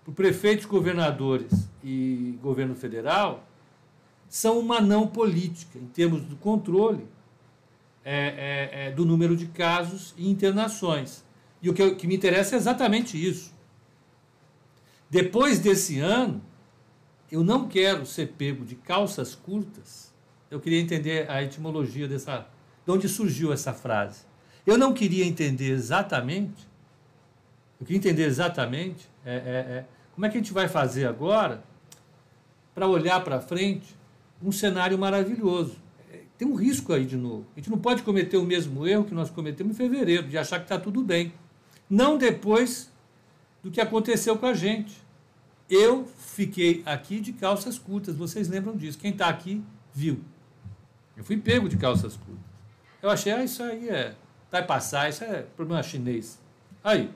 por 0.09 0.15
prefeitos, 0.15 0.65
governadores 0.65 1.69
e 1.85 2.39
governo 2.41 2.75
federal 2.75 3.47
são 4.27 4.59
uma 4.59 4.81
não 4.81 5.07
política 5.07 5.79
em 5.79 5.85
termos 5.85 6.23
do 6.23 6.35
controle 6.35 7.07
é, 8.03 8.17
é, 8.17 8.87
é, 8.87 8.91
do 8.91 9.05
número 9.05 9.37
de 9.37 9.49
casos 9.49 10.15
e 10.17 10.31
internações. 10.31 11.23
E 11.61 11.69
o 11.69 11.75
que, 11.75 11.95
que 11.97 12.07
me 12.07 12.17
interessa 12.17 12.55
é 12.55 12.59
exatamente 12.59 13.23
isso. 13.23 13.53
Depois 15.11 15.59
desse 15.59 15.99
ano, 15.99 16.41
eu 17.31 17.45
não 17.45 17.69
quero 17.69 18.07
ser 18.07 18.29
pego 18.29 18.65
de 18.65 18.77
calças 18.77 19.35
curtas. 19.35 20.11
Eu 20.51 20.59
queria 20.59 20.81
entender 20.81 21.31
a 21.31 21.43
etimologia 21.43 22.09
dessa. 22.09 22.47
De 22.87 22.93
onde 22.93 23.11
surgiu 23.11 23.53
essa 23.53 23.75
frase. 23.75 24.21
Eu 24.67 24.79
não 24.79 24.95
queria 24.95 25.27
entender 25.27 25.71
exatamente. 25.71 26.67
Eu 27.79 27.85
queria 27.85 27.99
entender 27.99 28.25
exatamente 28.25 29.07
é, 29.23 29.35
é, 29.35 29.37
é 29.37 29.87
como 30.19 30.27
é 30.27 30.31
que 30.31 30.37
a 30.37 30.41
gente 30.41 30.53
vai 30.53 30.67
fazer 30.67 31.07
agora 31.07 31.63
para 32.75 32.89
olhar 32.89 33.23
para 33.23 33.41
frente 33.41 33.97
um 34.43 34.51
cenário 34.51 34.99
maravilhoso? 34.99 35.77
Tem 36.37 36.49
um 36.49 36.57
risco 36.57 36.93
aí 36.93 37.07
de 37.07 37.17
novo. 37.17 37.47
A 37.55 37.61
gente 37.61 37.71
não 37.71 37.79
pode 37.79 38.03
cometer 38.03 38.37
o 38.37 38.43
mesmo 38.43 38.85
erro 38.85 39.05
que 39.05 39.15
nós 39.15 39.31
cometemos 39.31 39.75
em 39.75 39.77
fevereiro, 39.77 40.27
de 40.27 40.37
achar 40.37 40.59
que 40.59 40.65
está 40.65 40.77
tudo 40.77 41.05
bem. 41.05 41.33
Não 41.89 42.19
depois 42.19 42.91
do 43.63 43.71
que 43.71 43.81
aconteceu 43.81 44.37
com 44.37 44.47
a 44.47 44.55
gente. 44.55 45.01
Eu 45.71 46.05
fiquei 46.19 46.83
aqui 46.85 47.21
de 47.21 47.33
calças 47.33 47.79
curtas, 47.79 48.17
vocês 48.17 48.49
lembram 48.49 48.77
disso. 48.77 48.99
Quem 48.99 49.13
está 49.13 49.29
aqui 49.29 49.63
viu. 49.95 50.21
Eu 51.17 51.23
fui 51.23 51.37
pego 51.37 51.69
de 51.69 51.77
calças 51.77 52.17
curtas. 52.17 52.45
Eu 53.01 53.09
achei, 53.09 53.31
ah, 53.31 53.45
isso 53.45 53.63
aí 53.63 53.89
é. 53.89 54.17
Vai 54.51 54.67
passar, 54.67 55.09
isso 55.09 55.23
é 55.23 55.43
problema 55.43 55.81
chinês. 55.81 56.41
Aí. 56.83 57.09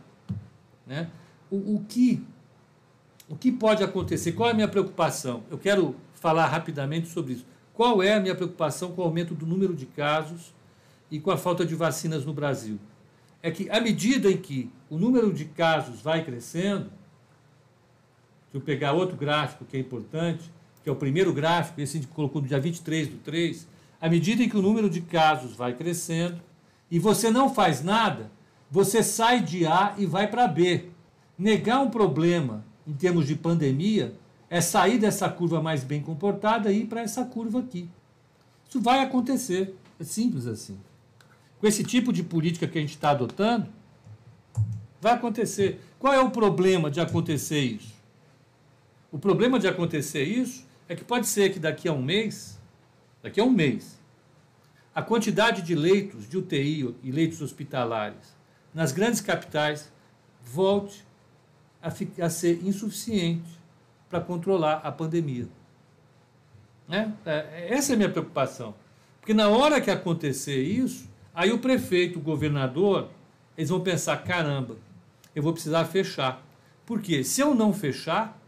Né? 0.86 1.10
O, 1.50 1.74
o 1.74 1.84
que 1.88 2.24
o 3.32 3.36
que 3.36 3.50
pode 3.50 3.82
acontecer? 3.82 4.32
Qual 4.32 4.46
é 4.46 4.52
a 4.52 4.54
minha 4.54 4.68
preocupação? 4.68 5.42
Eu 5.50 5.56
quero 5.56 5.96
falar 6.12 6.48
rapidamente 6.48 7.08
sobre 7.08 7.32
isso. 7.32 7.46
Qual 7.72 8.02
é 8.02 8.12
a 8.12 8.20
minha 8.20 8.34
preocupação 8.34 8.92
com 8.92 9.00
o 9.00 9.04
aumento 9.06 9.34
do 9.34 9.46
número 9.46 9.74
de 9.74 9.86
casos 9.86 10.52
e 11.10 11.18
com 11.18 11.30
a 11.30 11.38
falta 11.38 11.64
de 11.64 11.74
vacinas 11.74 12.26
no 12.26 12.34
Brasil? 12.34 12.78
É 13.42 13.50
que, 13.50 13.70
à 13.70 13.80
medida 13.80 14.30
em 14.30 14.36
que 14.36 14.70
o 14.90 14.98
número 14.98 15.32
de 15.32 15.46
casos 15.46 16.02
vai 16.02 16.22
crescendo, 16.22 16.92
se 18.50 18.58
eu 18.58 18.60
pegar 18.60 18.92
outro 18.92 19.16
gráfico 19.16 19.64
que 19.64 19.78
é 19.78 19.80
importante, 19.80 20.52
que 20.82 20.90
é 20.90 20.92
o 20.92 20.96
primeiro 20.96 21.32
gráfico, 21.32 21.80
esse 21.80 21.96
a 21.96 22.00
gente 22.02 22.12
colocou 22.12 22.42
no 22.42 22.48
dia 22.48 22.60
23 22.60 23.08
do 23.08 23.16
3, 23.16 23.66
à 23.98 24.10
medida 24.10 24.42
em 24.42 24.48
que 24.50 24.58
o 24.58 24.62
número 24.62 24.90
de 24.90 25.00
casos 25.00 25.56
vai 25.56 25.72
crescendo 25.72 26.38
e 26.90 26.98
você 26.98 27.30
não 27.30 27.48
faz 27.48 27.82
nada, 27.82 28.30
você 28.70 29.02
sai 29.02 29.40
de 29.40 29.66
A 29.66 29.94
e 29.96 30.04
vai 30.04 30.26
para 30.26 30.46
B. 30.46 30.90
Negar 31.38 31.80
um 31.80 31.88
problema 31.88 32.70
em 32.86 32.92
termos 32.92 33.26
de 33.26 33.34
pandemia, 33.34 34.14
é 34.50 34.60
sair 34.60 34.98
dessa 34.98 35.28
curva 35.28 35.62
mais 35.62 35.82
bem 35.82 36.02
comportada 36.02 36.70
e 36.70 36.82
ir 36.82 36.86
para 36.86 37.00
essa 37.00 37.24
curva 37.24 37.60
aqui. 37.60 37.88
Isso 38.68 38.80
vai 38.80 39.00
acontecer. 39.00 39.74
É 39.98 40.04
simples 40.04 40.46
assim. 40.46 40.78
Com 41.58 41.66
esse 41.66 41.84
tipo 41.84 42.12
de 42.12 42.22
política 42.22 42.66
que 42.66 42.76
a 42.76 42.80
gente 42.80 42.94
está 42.94 43.10
adotando, 43.10 43.68
vai 45.00 45.12
acontecer. 45.12 45.80
Qual 45.98 46.12
é 46.12 46.20
o 46.20 46.30
problema 46.30 46.90
de 46.90 47.00
acontecer 47.00 47.60
isso? 47.60 47.94
O 49.10 49.18
problema 49.18 49.58
de 49.58 49.68
acontecer 49.68 50.24
isso 50.24 50.66
é 50.88 50.96
que 50.96 51.04
pode 51.04 51.26
ser 51.26 51.52
que 51.52 51.58
daqui 51.58 51.88
a 51.88 51.92
um 51.92 52.02
mês, 52.02 52.58
daqui 53.22 53.40
a 53.40 53.44
um 53.44 53.50
mês, 53.50 53.98
a 54.94 55.02
quantidade 55.02 55.62
de 55.62 55.74
leitos 55.74 56.28
de 56.28 56.36
UTI 56.36 56.94
e 57.02 57.10
leitos 57.10 57.40
hospitalares 57.40 58.36
nas 58.74 58.92
grandes 58.92 59.20
capitais 59.20 59.90
volte 60.42 61.04
a, 61.82 62.24
a 62.24 62.30
ser 62.30 62.64
insuficiente 62.64 63.60
para 64.08 64.20
controlar 64.20 64.74
a 64.84 64.92
pandemia. 64.92 65.48
Né? 66.88 67.12
É, 67.24 67.68
essa 67.70 67.92
é 67.92 67.94
a 67.94 67.96
minha 67.96 68.10
preocupação. 68.10 68.74
Porque 69.18 69.34
na 69.34 69.48
hora 69.48 69.80
que 69.80 69.90
acontecer 69.90 70.62
isso, 70.62 71.08
aí 71.34 71.50
o 71.50 71.58
prefeito, 71.58 72.18
o 72.18 72.22
governador, 72.22 73.08
eles 73.56 73.70
vão 73.70 73.80
pensar: 73.80 74.16
caramba, 74.18 74.76
eu 75.34 75.42
vou 75.42 75.52
precisar 75.52 75.84
fechar. 75.86 76.44
Porque 76.84 77.24
se 77.24 77.40
eu 77.40 77.54
não 77.54 77.72
fechar, 77.72 78.38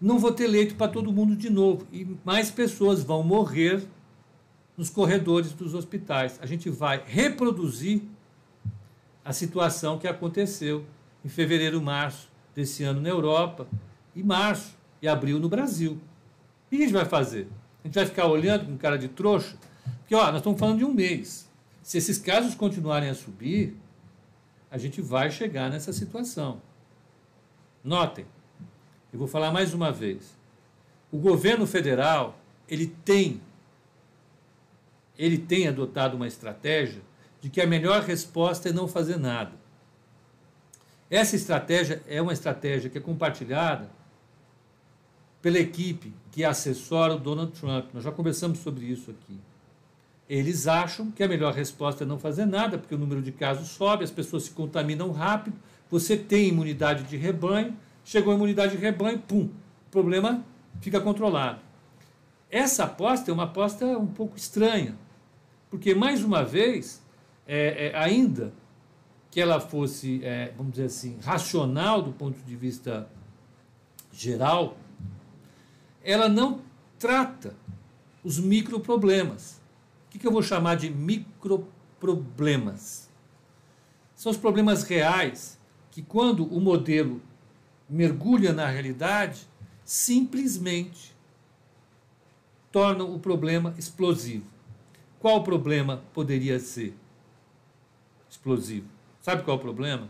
não 0.00 0.18
vou 0.18 0.32
ter 0.32 0.46
leito 0.46 0.74
para 0.74 0.90
todo 0.90 1.12
mundo 1.12 1.34
de 1.34 1.50
novo. 1.50 1.86
E 1.92 2.06
mais 2.24 2.50
pessoas 2.50 3.02
vão 3.02 3.22
morrer 3.22 3.82
nos 4.76 4.90
corredores 4.90 5.52
dos 5.52 5.74
hospitais. 5.74 6.38
A 6.42 6.46
gente 6.46 6.68
vai 6.68 7.02
reproduzir 7.04 8.02
a 9.24 9.32
situação 9.32 9.98
que 9.98 10.06
aconteceu 10.06 10.84
em 11.24 11.28
fevereiro, 11.28 11.80
março 11.80 12.33
desse 12.54 12.84
ano 12.84 13.00
na 13.00 13.08
Europa, 13.08 13.66
e 14.14 14.22
março 14.22 14.76
e 15.02 15.08
abril 15.08 15.38
no 15.38 15.48
Brasil. 15.48 15.92
O 15.92 16.70
que 16.70 16.76
a 16.76 16.78
gente 16.80 16.92
vai 16.92 17.04
fazer? 17.04 17.48
A 17.82 17.88
gente 17.88 17.94
vai 17.94 18.06
ficar 18.06 18.26
olhando 18.26 18.66
com 18.66 18.76
cara 18.76 18.96
de 18.96 19.08
trouxa? 19.08 19.56
Porque, 20.00 20.14
ó, 20.14 20.26
nós 20.26 20.36
estamos 20.36 20.58
falando 20.58 20.78
de 20.78 20.84
um 20.84 20.92
mês. 20.92 21.50
Se 21.82 21.98
esses 21.98 22.18
casos 22.18 22.54
continuarem 22.54 23.10
a 23.10 23.14
subir, 23.14 23.76
a 24.70 24.78
gente 24.78 25.02
vai 25.02 25.30
chegar 25.30 25.70
nessa 25.70 25.92
situação. 25.92 26.60
Notem, 27.82 28.26
eu 29.12 29.18
vou 29.18 29.28
falar 29.28 29.52
mais 29.52 29.74
uma 29.74 29.92
vez. 29.92 30.36
O 31.12 31.18
governo 31.18 31.66
federal, 31.66 32.38
ele 32.68 32.86
tem 32.86 33.40
ele 35.16 35.38
tem 35.38 35.68
adotado 35.68 36.16
uma 36.16 36.26
estratégia 36.26 37.02
de 37.40 37.48
que 37.48 37.60
a 37.60 37.66
melhor 37.66 38.02
resposta 38.02 38.68
é 38.68 38.72
não 38.72 38.88
fazer 38.88 39.16
nada. 39.16 39.52
Essa 41.14 41.36
estratégia 41.36 42.02
é 42.08 42.20
uma 42.20 42.32
estratégia 42.32 42.90
que 42.90 42.98
é 42.98 43.00
compartilhada 43.00 43.88
pela 45.40 45.60
equipe 45.60 46.12
que 46.32 46.42
assessora 46.42 47.14
o 47.14 47.20
Donald 47.20 47.52
Trump. 47.52 47.94
Nós 47.94 48.02
já 48.02 48.10
conversamos 48.10 48.58
sobre 48.58 48.86
isso 48.86 49.12
aqui. 49.12 49.38
Eles 50.28 50.66
acham 50.66 51.12
que 51.12 51.22
a 51.22 51.28
melhor 51.28 51.54
resposta 51.54 52.02
é 52.02 52.06
não 52.06 52.18
fazer 52.18 52.46
nada, 52.46 52.78
porque 52.78 52.96
o 52.96 52.98
número 52.98 53.22
de 53.22 53.30
casos 53.30 53.68
sobe, 53.68 54.02
as 54.02 54.10
pessoas 54.10 54.42
se 54.42 54.50
contaminam 54.50 55.12
rápido, 55.12 55.56
você 55.88 56.16
tem 56.16 56.48
imunidade 56.48 57.04
de 57.04 57.16
rebanho, 57.16 57.76
chegou 58.04 58.32
a 58.32 58.36
imunidade 58.36 58.76
de 58.76 58.82
rebanho, 58.82 59.20
pum, 59.20 59.44
o 59.86 59.90
problema 59.92 60.44
fica 60.80 61.00
controlado. 61.00 61.60
Essa 62.50 62.86
aposta 62.86 63.30
é 63.30 63.34
uma 63.34 63.44
aposta 63.44 63.86
um 63.86 64.08
pouco 64.08 64.36
estranha, 64.36 64.96
porque, 65.70 65.94
mais 65.94 66.24
uma 66.24 66.42
vez, 66.42 67.00
é, 67.46 67.92
é, 67.92 67.96
ainda 67.96 68.52
que 69.34 69.40
ela 69.40 69.58
fosse, 69.58 70.24
é, 70.24 70.54
vamos 70.56 70.74
dizer 70.74 70.84
assim, 70.84 71.18
racional 71.20 72.00
do 72.00 72.12
ponto 72.12 72.38
de 72.38 72.54
vista 72.54 73.10
geral, 74.12 74.78
ela 76.04 76.28
não 76.28 76.60
trata 77.00 77.56
os 78.22 78.38
microproblemas. 78.38 79.60
O 80.06 80.10
que, 80.10 80.20
que 80.20 80.26
eu 80.28 80.30
vou 80.30 80.40
chamar 80.40 80.76
de 80.76 80.88
microproblemas? 80.88 83.10
São 84.14 84.30
os 84.30 84.38
problemas 84.38 84.84
reais 84.84 85.58
que, 85.90 86.00
quando 86.00 86.46
o 86.46 86.60
modelo 86.60 87.20
mergulha 87.90 88.52
na 88.52 88.68
realidade, 88.68 89.48
simplesmente 89.84 91.12
tornam 92.70 93.12
o 93.12 93.18
problema 93.18 93.74
explosivo. 93.76 94.46
Qual 95.18 95.42
problema 95.42 96.04
poderia 96.12 96.60
ser 96.60 96.96
explosivo? 98.30 98.93
Sabe 99.24 99.42
qual 99.42 99.56
é 99.56 99.58
o 99.58 99.62
problema? 99.62 100.08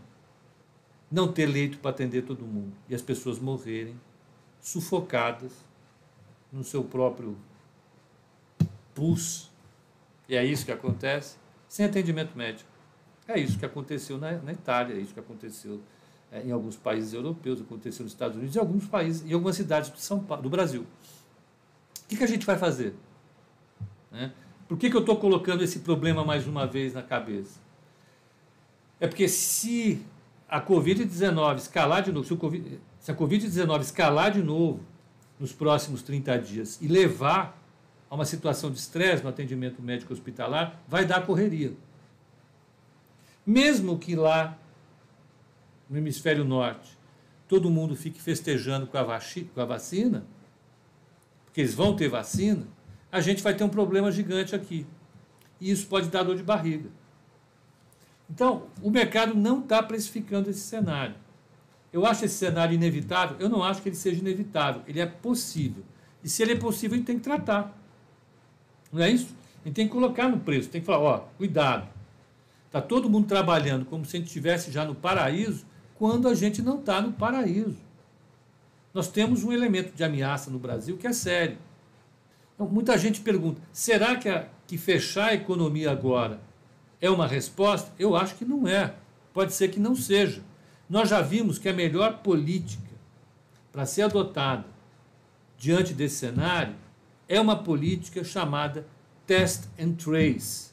não 1.14 1.30
ter 1.30 1.47
leito 1.47 1.78
para 1.78 1.92
atender 1.92 2.23
todo 2.23 2.44
mundo 2.44 2.73
e 2.88 2.94
as 2.94 3.00
pessoas 3.00 3.38
morrerem 3.38 3.94
sufocadas 4.61 5.52
no 6.52 6.64
seu 6.64 6.83
próprio 6.83 7.37
pus. 8.92 9.49
E 10.28 10.35
é 10.35 10.44
isso 10.44 10.64
que 10.64 10.73
acontece 10.73 11.37
sem 11.68 11.87
atendimento 11.87 12.37
médico. 12.37 12.68
É 13.28 13.38
isso 13.38 13.56
que 13.56 13.64
aconteceu 13.64 14.18
na, 14.18 14.33
na 14.33 14.52
Itália, 14.52 14.97
é 14.97 14.99
isso 14.99 15.14
que 15.14 15.21
aconteceu 15.21 15.80
é, 16.33 16.42
em 16.42 16.50
alguns 16.50 16.76
países 16.76 17.12
europeus, 17.12 17.61
aconteceu 17.61 18.02
nos 18.02 18.12
Estados 18.12 18.37
Unidos 18.37 18.56
e 18.56 18.59
alguns 18.59 18.85
países, 18.88 19.25
em 19.25 19.35
algumas 19.35 19.54
cidades 19.54 19.90
do, 19.90 19.99
São 19.99 20.18
Paulo, 20.18 20.42
do 20.42 20.50
Brasil. 20.50 20.83
O 20.83 22.09
que, 22.09 22.16
que 22.16 22.25
a 22.25 22.28
gente 22.28 22.44
vai 22.44 22.59
fazer? 22.59 22.92
Né? 24.11 24.33
Por 24.66 24.76
que, 24.76 24.90
que 24.90 24.97
eu 24.97 25.00
estou 25.00 25.16
colocando 25.16 25.62
esse 25.62 25.78
problema 25.78 26.25
mais 26.25 26.44
uma 26.49 26.66
vez 26.66 26.92
na 26.92 27.02
cabeça? 27.02 27.63
É 29.04 29.06
porque 29.06 29.28
se 29.28 30.00
a 30.49 30.58
Covid-19 30.62 31.56
escalar 31.58 32.02
de 32.02 32.11
novo, 32.11 32.26
se, 32.26 32.34
COVID, 32.34 32.80
se 32.99 33.11
a 33.12 33.14
Covid-19 33.14 33.80
escalar 33.82 34.32
de 34.32 34.42
novo 34.42 34.80
nos 35.38 35.52
próximos 35.52 36.00
30 36.00 36.38
dias 36.38 36.78
e 36.80 36.88
levar 36.88 37.62
a 38.08 38.14
uma 38.14 38.25
situação 38.25 38.70
de 38.70 38.78
estresse 38.78 39.23
no 39.23 39.28
atendimento 39.28 39.82
médico 39.82 40.11
hospitalar, 40.11 40.82
vai 40.88 41.04
dar 41.04 41.26
correria. 41.26 41.75
Mesmo 43.44 43.99
que 43.99 44.16
lá 44.16 44.56
no 45.90 45.99
hemisfério 45.99 46.42
norte 46.42 46.96
todo 47.46 47.68
mundo 47.68 47.94
fique 47.94 48.23
festejando 48.23 48.87
com 48.87 48.96
a, 48.96 49.04
com 49.04 49.61
a 49.61 49.64
vacina, 49.66 50.25
porque 51.44 51.61
eles 51.61 51.75
vão 51.75 51.94
ter 51.94 52.08
vacina, 52.08 52.66
a 53.12 53.20
gente 53.20 53.42
vai 53.42 53.52
ter 53.52 53.64
um 53.64 53.68
problema 53.68 54.11
gigante 54.11 54.54
aqui. 54.54 54.87
E 55.61 55.70
isso 55.70 55.87
pode 55.88 56.08
dar 56.08 56.23
dor 56.23 56.37
de 56.37 56.42
barriga. 56.42 56.88
Então, 58.28 58.64
o 58.83 58.90
mercado 58.90 59.35
não 59.35 59.61
está 59.61 59.83
precificando 59.83 60.50
esse 60.50 60.61
cenário. 60.61 61.14
Eu 61.93 62.04
acho 62.04 62.25
esse 62.25 62.35
cenário 62.35 62.75
inevitável? 62.75 63.37
Eu 63.38 63.49
não 63.49 63.62
acho 63.62 63.81
que 63.81 63.88
ele 63.88 63.97
seja 63.97 64.21
inevitável. 64.21 64.83
Ele 64.87 65.00
é 65.00 65.07
possível. 65.07 65.85
E 66.23 66.28
se 66.28 66.43
ele 66.43 66.52
é 66.52 66.57
possível, 66.57 66.97
gente 66.97 67.07
tem 67.07 67.19
que 67.19 67.25
tratar. 67.25 67.78
Não 68.93 69.02
é 69.02 69.11
isso? 69.11 69.28
Gente 69.64 69.75
tem 69.75 69.87
que 69.87 69.93
colocar 69.93 70.28
no 70.28 70.40
preço. 70.40 70.69
Tem 70.69 70.81
que 70.81 70.87
falar: 70.87 70.99
ó, 70.99 71.19
cuidado. 71.37 71.88
Está 72.66 72.81
todo 72.81 73.09
mundo 73.09 73.28
trabalhando 73.28 73.85
como 73.85 74.04
se 74.04 74.16
a 74.16 74.19
gente 74.19 74.26
estivesse 74.26 74.73
já 74.73 74.85
no 74.85 74.95
paraíso, 74.95 75.64
quando 75.97 76.26
a 76.26 76.35
gente 76.35 76.61
não 76.61 76.81
está 76.81 77.00
no 77.00 77.12
paraíso. 77.12 77.78
Nós 78.93 79.09
temos 79.09 79.45
um 79.45 79.52
elemento 79.52 79.95
de 79.95 80.02
ameaça 80.02 80.50
no 80.50 80.59
Brasil 80.59 80.97
que 80.97 81.07
é 81.07 81.12
sério. 81.12 81.59
Então, 82.54 82.66
muita 82.66 82.99
gente 82.99 83.21
pergunta: 83.21 83.61
será 83.73 84.16
que, 84.16 84.28
a, 84.28 84.49
que 84.66 84.76
fechar 84.76 85.26
a 85.26 85.35
economia 85.35 85.93
agora 85.93 86.40
é 87.00 87.10
uma 87.10 87.26
resposta? 87.26 87.92
Eu 87.98 88.16
acho 88.16 88.34
que 88.36 88.44
não 88.44 88.66
é. 88.66 88.94
Pode 89.32 89.52
ser 89.52 89.68
que 89.68 89.80
não 89.80 89.94
seja. 89.94 90.42
Nós 90.88 91.08
já 91.08 91.20
vimos 91.20 91.58
que 91.58 91.68
a 91.68 91.72
melhor 91.72 92.18
política 92.18 92.82
para 93.72 93.86
ser 93.86 94.02
adotada 94.02 94.64
diante 95.58 95.92
desse 95.92 96.16
cenário 96.16 96.74
é 97.28 97.40
uma 97.40 97.56
política 97.56 98.22
chamada 98.22 98.86
test 99.26 99.64
and 99.78 99.92
trace. 99.92 100.70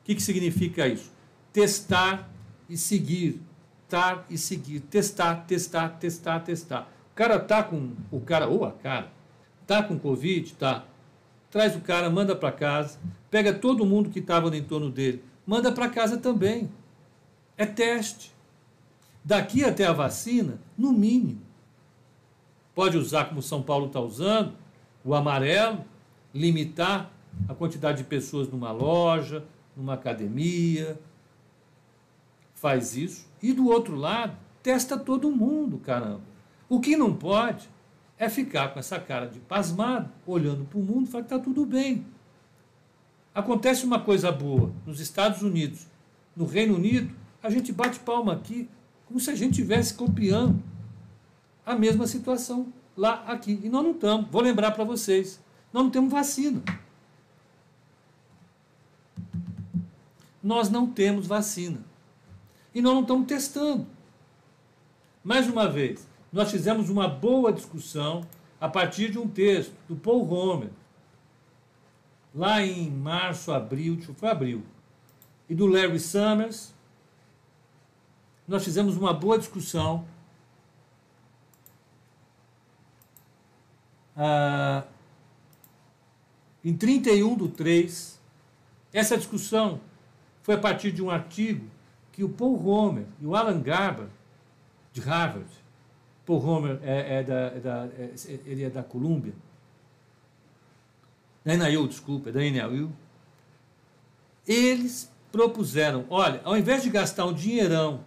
O 0.00 0.04
que, 0.04 0.14
que 0.14 0.22
significa 0.22 0.86
isso? 0.86 1.10
Testar 1.52 2.30
e 2.68 2.76
seguir. 2.76 3.40
Testar 3.88 4.26
e 4.30 4.38
seguir. 4.38 4.80
Testar, 4.80 5.46
testar, 5.46 5.88
testar, 5.98 6.40
testar. 6.40 6.92
O 7.12 7.14
cara 7.14 7.38
tá 7.38 7.62
com. 7.62 7.92
O 8.10 8.20
cara, 8.20 8.46
ou 8.46 8.64
a 8.64 8.72
cara, 8.72 9.10
tá 9.66 9.82
com 9.82 9.98
Covid, 9.98 10.54
tá 10.54 10.84
traz 11.50 11.74
o 11.74 11.80
cara, 11.80 12.08
manda 12.08 12.34
para 12.36 12.52
casa, 12.52 12.98
pega 13.30 13.52
todo 13.52 13.84
mundo 13.84 14.08
que 14.08 14.20
estava 14.20 14.48
no 14.48 14.56
entorno 14.56 14.88
dele, 14.88 15.22
manda 15.50 15.72
para 15.72 15.88
casa 15.88 16.16
também. 16.16 16.70
É 17.56 17.66
teste. 17.66 18.32
Daqui 19.24 19.64
até 19.64 19.84
a 19.84 19.92
vacina, 19.92 20.60
no 20.78 20.92
mínimo. 20.92 21.40
Pode 22.72 22.96
usar 22.96 23.24
como 23.24 23.42
São 23.42 23.60
Paulo 23.60 23.88
está 23.88 23.98
usando, 23.98 24.52
o 25.04 25.12
amarelo, 25.12 25.84
limitar 26.32 27.10
a 27.48 27.54
quantidade 27.54 27.98
de 27.98 28.04
pessoas 28.04 28.46
numa 28.48 28.70
loja, 28.70 29.44
numa 29.76 29.94
academia. 29.94 30.96
Faz 32.54 32.96
isso. 32.96 33.26
E 33.42 33.52
do 33.52 33.66
outro 33.66 33.96
lado, 33.96 34.36
testa 34.62 34.96
todo 34.96 35.32
mundo, 35.32 35.78
caramba. 35.78 36.22
O 36.68 36.78
que 36.78 36.96
não 36.96 37.12
pode 37.12 37.68
é 38.16 38.28
ficar 38.28 38.68
com 38.68 38.78
essa 38.78 39.00
cara 39.00 39.26
de 39.26 39.40
pasmado, 39.40 40.12
olhando 40.24 40.64
para 40.64 40.78
o 40.78 40.82
mundo 40.82 41.08
e 41.08 41.10
falar 41.10 41.24
que 41.24 41.34
está 41.34 41.42
tudo 41.42 41.66
bem. 41.66 42.06
Acontece 43.34 43.84
uma 43.84 44.00
coisa 44.00 44.32
boa 44.32 44.72
nos 44.84 45.00
Estados 45.00 45.42
Unidos, 45.42 45.86
no 46.34 46.44
Reino 46.44 46.74
Unido, 46.74 47.14
a 47.42 47.50
gente 47.50 47.72
bate 47.72 47.98
palma 48.00 48.32
aqui 48.32 48.68
como 49.06 49.18
se 49.18 49.30
a 49.30 49.34
gente 49.34 49.52
estivesse 49.52 49.94
copiando 49.94 50.62
a 51.66 51.74
mesma 51.74 52.06
situação 52.06 52.72
lá 52.96 53.24
aqui. 53.26 53.60
E 53.62 53.68
nós 53.68 53.82
não 53.82 53.92
estamos. 53.92 54.30
Vou 54.30 54.42
lembrar 54.42 54.70
para 54.72 54.84
vocês: 54.84 55.40
nós 55.72 55.84
não 55.84 55.90
temos 55.90 56.12
vacina. 56.12 56.62
Nós 60.42 60.70
não 60.70 60.86
temos 60.86 61.26
vacina. 61.26 61.78
E 62.74 62.80
nós 62.80 62.94
não 62.94 63.02
estamos 63.02 63.26
testando. 63.26 63.86
Mais 65.22 65.48
uma 65.48 65.68
vez, 65.68 66.06
nós 66.32 66.50
fizemos 66.50 66.88
uma 66.88 67.08
boa 67.08 67.52
discussão 67.52 68.24
a 68.60 68.68
partir 68.68 69.10
de 69.10 69.18
um 69.18 69.28
texto 69.28 69.74
do 69.88 69.96
Paul 69.96 70.30
Homer, 70.32 70.70
lá 72.34 72.62
em 72.62 72.90
março, 72.90 73.52
abril, 73.52 74.00
foi 74.14 74.28
abril, 74.28 74.62
e 75.48 75.54
do 75.54 75.66
Larry 75.66 75.98
Summers. 75.98 76.72
Nós 78.46 78.64
fizemos 78.64 78.96
uma 78.96 79.12
boa 79.12 79.38
discussão. 79.38 80.06
Ah, 84.16 84.84
em 86.64 86.76
31 86.76 87.36
do 87.36 87.48
3, 87.48 88.20
essa 88.92 89.16
discussão 89.16 89.80
foi 90.42 90.54
a 90.54 90.58
partir 90.58 90.92
de 90.92 91.02
um 91.02 91.10
artigo 91.10 91.66
que 92.12 92.24
o 92.24 92.28
Paul 92.28 92.66
Homer 92.66 93.06
e 93.20 93.26
o 93.26 93.34
Alan 93.34 93.60
Garber, 93.60 94.08
de 94.92 95.00
Harvard, 95.00 95.48
Paul 96.26 96.44
Homer 96.44 96.78
é, 96.82 97.18
é, 97.18 97.22
da, 97.22 97.34
é 97.34 97.60
da 97.60 97.86
é, 97.86 98.14
ele 98.44 98.64
é 98.64 98.70
da 98.70 98.82
Colômbia. 98.82 99.32
Da 101.44 101.56
NIU, 101.56 101.88
desculpa, 101.88 102.28
é 102.28 102.32
da 102.32 102.40
NIU. 102.40 102.92
Eles 104.46 105.10
propuseram, 105.32 106.04
olha, 106.10 106.40
ao 106.44 106.56
invés 106.56 106.82
de 106.82 106.90
gastar 106.90 107.24
um 107.26 107.32
dinheirão 107.32 108.04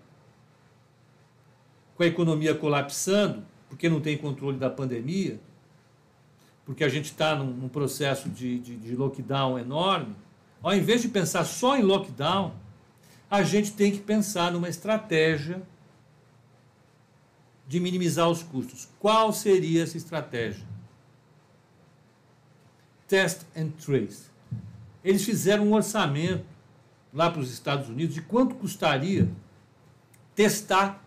com 1.96 2.04
a 2.04 2.06
economia 2.06 2.54
colapsando, 2.54 3.44
porque 3.70 3.90
não 3.90 4.02
tem 4.02 4.18
controle 4.18 4.58
da 4.58 4.70
pandemia, 4.70 5.40
porque 6.66 6.84
a 6.84 6.90
gente 6.90 7.06
está 7.06 7.36
num, 7.36 7.52
num, 7.52 7.70
processo 7.70 8.30
de, 8.30 8.60
de, 8.60 8.78
de 8.78 8.96
lockdown 8.96 9.58
enorme, 9.58 10.16
ao 10.62 10.74
invés 10.74 11.02
de 11.02 11.10
pensar 11.10 11.44
só 11.44 11.78
em 11.78 11.82
lockdown, 11.82 12.54
a 13.30 13.44
gente 13.44 13.74
tem 13.74 13.92
que 13.92 14.00
pensar 14.00 14.52
numa 14.52 14.70
estratégia 14.70 15.62
de 17.68 17.80
minimizar 17.80 18.30
os 18.30 18.44
custos. 18.44 18.88
Qual 19.00 19.34
seria 19.34 19.84
essa 19.84 19.98
estratégia? 19.98 20.73
Test 23.08 23.42
and 23.56 23.70
trace. 23.84 24.26
Eles 25.04 25.24
fizeram 25.24 25.66
um 25.66 25.74
orçamento 25.74 26.46
lá 27.14 27.30
para 27.30 27.42
os 27.42 27.52
Estados 27.52 27.90
Unidos 27.90 28.16
de 28.16 28.22
quanto 28.22 28.56
custaria 28.56 29.30
testar 30.34 31.04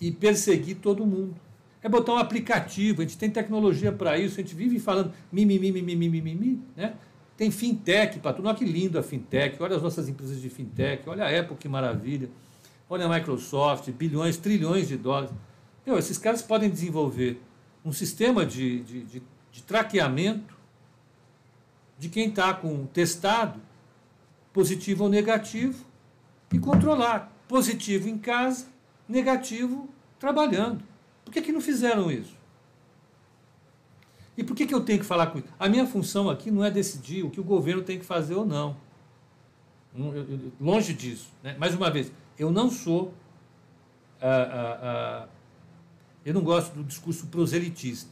e 0.00 0.10
perseguir 0.10 0.76
todo 0.76 1.04
mundo. 1.04 1.34
É 1.82 1.88
botar 1.88 2.14
um 2.14 2.18
aplicativo, 2.18 3.02
a 3.02 3.04
gente 3.04 3.18
tem 3.18 3.30
tecnologia 3.30 3.92
para 3.92 4.18
isso, 4.18 4.40
a 4.40 4.42
gente 4.42 4.54
vive 4.54 4.78
falando 4.78 5.12
mimimi, 5.30 5.70
mimimi, 5.70 6.08
mimimi, 6.08 6.62
né? 6.76 6.94
Tem 7.36 7.50
fintech 7.50 8.18
para 8.18 8.32
tudo. 8.32 8.48
Olha 8.48 8.56
que 8.56 8.64
lindo 8.64 8.98
a 8.98 9.02
fintech, 9.02 9.62
olha 9.62 9.76
as 9.76 9.82
nossas 9.82 10.08
empresas 10.08 10.40
de 10.40 10.48
fintech, 10.48 11.08
olha 11.08 11.24
a 11.24 11.40
Apple 11.40 11.56
que 11.56 11.68
maravilha. 11.68 12.30
Olha 12.88 13.04
a 13.04 13.08
Microsoft, 13.08 13.90
bilhões, 13.90 14.36
trilhões 14.36 14.88
de 14.88 14.96
dólares. 14.96 15.30
Meu, 15.84 15.98
esses 15.98 16.16
caras 16.16 16.40
podem 16.40 16.70
desenvolver 16.70 17.40
um 17.84 17.92
sistema 17.92 18.46
de, 18.46 18.80
de, 18.80 19.02
de, 19.04 19.22
de 19.52 19.62
traqueamento 19.62 20.55
de 21.98 22.08
quem 22.08 22.28
está 22.28 22.52
com 22.52 22.86
testado, 22.86 23.60
positivo 24.52 25.04
ou 25.04 25.10
negativo, 25.10 25.84
e 26.52 26.58
controlar. 26.58 27.32
Positivo 27.48 28.08
em 28.08 28.18
casa, 28.18 28.66
negativo 29.08 29.88
trabalhando. 30.18 30.82
Por 31.24 31.32
que, 31.32 31.40
que 31.40 31.52
não 31.52 31.60
fizeram 31.60 32.10
isso? 32.10 32.36
E 34.36 34.44
por 34.44 34.54
que, 34.54 34.66
que 34.66 34.74
eu 34.74 34.80
tenho 34.80 34.98
que 34.98 35.04
falar 35.04 35.28
com 35.28 35.38
isso? 35.38 35.48
A 35.58 35.68
minha 35.68 35.86
função 35.86 36.28
aqui 36.28 36.50
não 36.50 36.64
é 36.64 36.70
decidir 36.70 37.24
o 37.24 37.30
que 37.30 37.40
o 37.40 37.44
governo 37.44 37.82
tem 37.82 37.98
que 37.98 38.04
fazer 38.04 38.34
ou 38.34 38.44
não. 38.44 38.76
Longe 40.60 40.92
disso. 40.92 41.30
Né? 41.42 41.56
Mais 41.58 41.74
uma 41.74 41.90
vez, 41.90 42.12
eu 42.38 42.50
não 42.50 42.70
sou. 42.70 43.14
Ah, 44.20 44.26
ah, 44.28 44.78
ah, 44.82 45.28
eu 46.24 46.34
não 46.34 46.42
gosto 46.42 46.74
do 46.74 46.82
discurso 46.84 47.26
proselitista, 47.28 48.10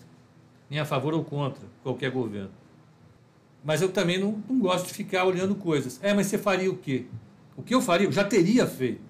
nem 0.70 0.78
a 0.78 0.84
favor 0.84 1.12
ou 1.14 1.24
contra 1.24 1.66
qualquer 1.82 2.10
governo. 2.10 2.52
Mas 3.64 3.80
eu 3.80 3.88
também 3.90 4.18
não, 4.18 4.42
não 4.48 4.58
gosto 4.58 4.88
de 4.88 4.94
ficar 4.94 5.24
olhando 5.24 5.54
coisas. 5.54 5.98
É, 6.02 6.12
mas 6.12 6.26
você 6.26 6.36
faria 6.36 6.70
o 6.70 6.76
quê? 6.76 7.06
O 7.56 7.62
que 7.62 7.74
eu 7.74 7.80
faria? 7.80 8.06
Eu 8.06 8.12
já 8.12 8.22
teria 8.24 8.66
feito, 8.66 9.00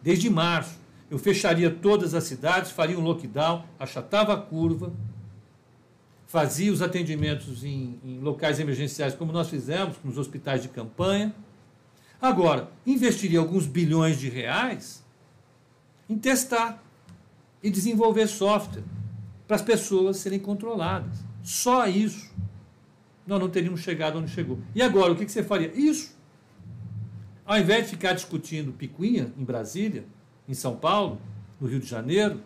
desde 0.00 0.30
março. 0.30 0.78
eu 1.10 1.18
fecharia 1.18 1.70
todas 1.70 2.14
as 2.14 2.24
cidades, 2.24 2.70
faria 2.70 2.98
um 2.98 3.02
lockdown, 3.02 3.64
achatava 3.78 4.32
a 4.32 4.36
curva, 4.36 4.92
fazia 6.26 6.72
os 6.72 6.80
atendimentos 6.80 7.64
em, 7.64 7.98
em 8.02 8.20
locais 8.20 8.58
emergenciais, 8.58 9.14
como 9.14 9.32
nós 9.32 9.50
fizemos 9.50 9.96
nos 10.02 10.16
hospitais 10.16 10.62
de 10.62 10.68
campanha. 10.68 11.34
Agora, 12.20 12.70
investiria 12.86 13.40
alguns 13.40 13.66
bilhões 13.66 14.18
de 14.18 14.30
reais 14.30 15.04
em 16.08 16.16
testar 16.16 16.82
e 17.62 17.70
desenvolver 17.70 18.26
software 18.28 18.84
para 19.46 19.56
as 19.56 19.62
pessoas 19.62 20.18
serem 20.18 20.38
controladas. 20.38 21.18
Só 21.42 21.86
isso. 21.86 22.32
Nós 23.26 23.38
não 23.40 23.48
teríamos 23.48 23.80
chegado 23.80 24.18
onde 24.18 24.30
chegou. 24.30 24.58
E 24.74 24.82
agora, 24.82 25.12
o 25.12 25.16
que 25.16 25.28
você 25.28 25.42
faria? 25.42 25.72
Isso. 25.74 26.16
Ao 27.44 27.58
invés 27.58 27.84
de 27.84 27.90
ficar 27.90 28.12
discutindo 28.12 28.72
picuinha 28.72 29.32
em 29.36 29.44
Brasília, 29.44 30.04
em 30.48 30.54
São 30.54 30.76
Paulo, 30.76 31.20
no 31.60 31.68
Rio 31.68 31.80
de 31.80 31.86
Janeiro, 31.86 32.40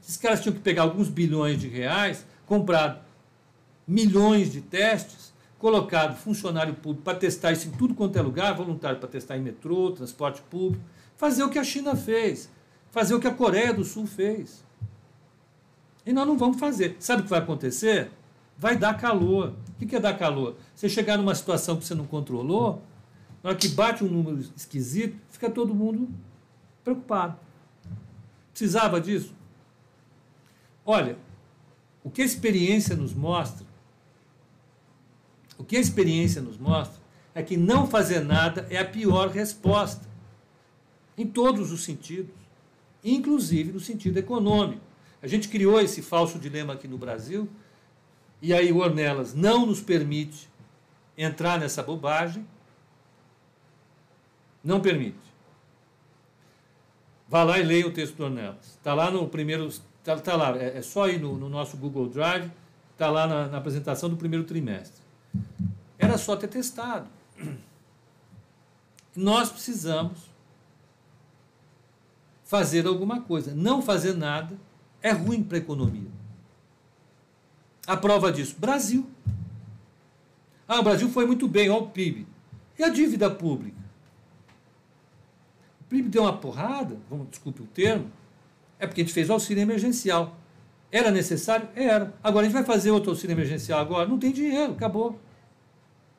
esses 0.00 0.16
caras 0.16 0.42
tinham 0.42 0.54
que 0.54 0.60
pegar 0.60 0.82
alguns 0.82 1.08
bilhões 1.08 1.60
de 1.60 1.68
reais, 1.68 2.26
comprar 2.46 3.06
milhões 3.86 4.52
de 4.52 4.60
testes, 4.60 5.32
colocado 5.58 6.16
funcionário 6.16 6.74
público 6.74 7.04
para 7.04 7.16
testar 7.16 7.52
isso 7.52 7.68
em 7.68 7.70
tudo 7.70 7.94
quanto 7.94 8.18
é 8.18 8.22
lugar, 8.22 8.54
voluntário 8.54 8.98
para 8.98 9.08
testar 9.08 9.38
em 9.38 9.40
metrô, 9.40 9.90
transporte 9.92 10.42
público, 10.42 10.84
fazer 11.16 11.42
o 11.42 11.48
que 11.48 11.58
a 11.58 11.64
China 11.64 11.96
fez, 11.96 12.50
fazer 12.90 13.14
o 13.14 13.20
que 13.20 13.26
a 13.26 13.34
Coreia 13.34 13.72
do 13.72 13.82
Sul 13.82 14.06
fez. 14.06 14.62
E 16.04 16.12
nós 16.12 16.26
não 16.26 16.36
vamos 16.36 16.60
fazer. 16.60 16.96
Sabe 17.00 17.22
o 17.22 17.24
que 17.24 17.30
vai 17.30 17.38
acontecer? 17.38 18.10
Vai 18.56 18.76
dar 18.76 18.94
calor. 18.94 19.54
O 19.80 19.86
que 19.86 19.96
é 19.96 20.00
dar 20.00 20.16
calor? 20.16 20.56
Você 20.74 20.88
chegar 20.88 21.16
numa 21.16 21.34
situação 21.34 21.76
que 21.76 21.84
você 21.84 21.94
não 21.94 22.06
controlou, 22.06 22.82
na 23.42 23.50
hora 23.50 23.58
que 23.58 23.68
bate 23.68 24.02
um 24.02 24.08
número 24.08 24.40
esquisito, 24.56 25.16
fica 25.30 25.50
todo 25.50 25.74
mundo 25.74 26.08
preocupado. 26.82 27.38
Precisava 28.50 29.00
disso? 29.00 29.34
Olha, 30.86 31.16
o 32.02 32.10
que 32.10 32.22
a 32.22 32.24
experiência 32.24 32.94
nos 32.94 33.12
mostra, 33.12 33.66
o 35.58 35.64
que 35.64 35.76
a 35.76 35.80
experiência 35.80 36.40
nos 36.40 36.56
mostra 36.58 37.02
é 37.34 37.42
que 37.42 37.56
não 37.56 37.86
fazer 37.86 38.20
nada 38.20 38.66
é 38.70 38.78
a 38.78 38.84
pior 38.84 39.28
resposta, 39.28 40.06
em 41.16 41.26
todos 41.26 41.72
os 41.72 41.84
sentidos, 41.84 42.34
inclusive 43.02 43.72
no 43.72 43.80
sentido 43.80 44.18
econômico. 44.18 44.82
A 45.22 45.26
gente 45.26 45.48
criou 45.48 45.80
esse 45.80 46.02
falso 46.02 46.38
dilema 46.38 46.74
aqui 46.74 46.86
no 46.86 46.98
Brasil, 46.98 47.48
e 48.44 48.52
aí 48.52 48.70
o 48.70 48.76
Ornelas 48.76 49.32
não 49.32 49.64
nos 49.64 49.80
permite 49.80 50.50
entrar 51.16 51.58
nessa 51.58 51.82
bobagem, 51.82 52.46
não 54.62 54.82
permite. 54.82 55.16
Vá 57.26 57.42
lá 57.42 57.58
e 57.58 57.62
leia 57.62 57.86
o 57.86 57.90
texto 57.90 58.16
do 58.16 58.24
Ornelas. 58.24 58.66
Está 58.66 58.92
lá 58.92 59.10
no 59.10 59.26
primeiro. 59.28 59.66
Está 59.66 60.18
tá 60.18 60.36
lá, 60.36 60.58
é, 60.58 60.76
é, 60.76 60.82
só 60.82 61.08
ir 61.08 61.18
no, 61.18 61.38
no, 61.38 61.48
nosso 61.48 61.78
Google 61.78 62.06
Drive, 62.06 62.50
está 62.92 63.08
lá 63.08 63.26
na, 63.26 63.48
na 63.48 63.56
apresentação 63.56 64.10
do 64.10 64.16
primeiro 64.18 64.44
trimestre. 64.44 65.02
Era 65.98 66.18
só 66.18 66.36
ter 66.36 66.48
testado. 66.48 67.08
Nós 69.16 69.50
precisamos 69.50 70.18
fazer 72.44 72.86
alguma 72.86 73.22
coisa. 73.22 73.54
Não 73.54 73.80
fazer 73.80 74.12
nada 74.12 74.54
é 75.00 75.12
ruim 75.12 75.42
para 75.42 75.56
a 75.56 75.60
economia. 75.60 76.03
A 77.86 77.96
prova 77.96 78.32
disso, 78.32 78.56
Brasil. 78.58 79.06
Ah, 80.66 80.80
o 80.80 80.82
Brasil 80.82 81.08
foi 81.10 81.26
muito 81.26 81.46
bem, 81.46 81.68
olha 81.68 81.82
o 81.82 81.90
PIB. 81.90 82.26
E 82.78 82.82
a 82.82 82.88
dívida 82.88 83.30
pública? 83.30 83.76
O 85.80 85.84
PIB 85.84 86.08
deu 86.08 86.22
uma 86.22 86.36
porrada, 86.36 86.96
vamos, 87.08 87.28
desculpe 87.28 87.62
o 87.62 87.66
termo, 87.66 88.10
é 88.78 88.86
porque 88.86 89.02
a 89.02 89.04
gente 89.04 89.12
fez 89.12 89.28
auxílio 89.28 89.62
emergencial. 89.62 90.36
Era 90.90 91.10
necessário? 91.10 91.68
Era. 91.74 92.14
Agora 92.22 92.46
a 92.46 92.48
gente 92.48 92.54
vai 92.54 92.64
fazer 92.64 92.90
outro 92.90 93.10
auxílio 93.10 93.34
emergencial 93.34 93.80
agora? 93.80 94.08
Não 94.08 94.18
tem 94.18 94.32
dinheiro, 94.32 94.72
acabou. 94.72 95.20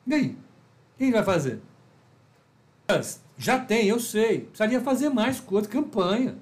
E 0.06 0.14
aí? 0.14 0.38
Quem 0.96 1.10
vai 1.10 1.24
fazer? 1.24 1.60
Já 3.36 3.58
tem, 3.58 3.86
eu 3.86 3.98
sei. 3.98 4.40
Precisaria 4.40 4.80
fazer 4.80 5.08
mais 5.08 5.40
coisa, 5.40 5.68
campanha. 5.68 6.36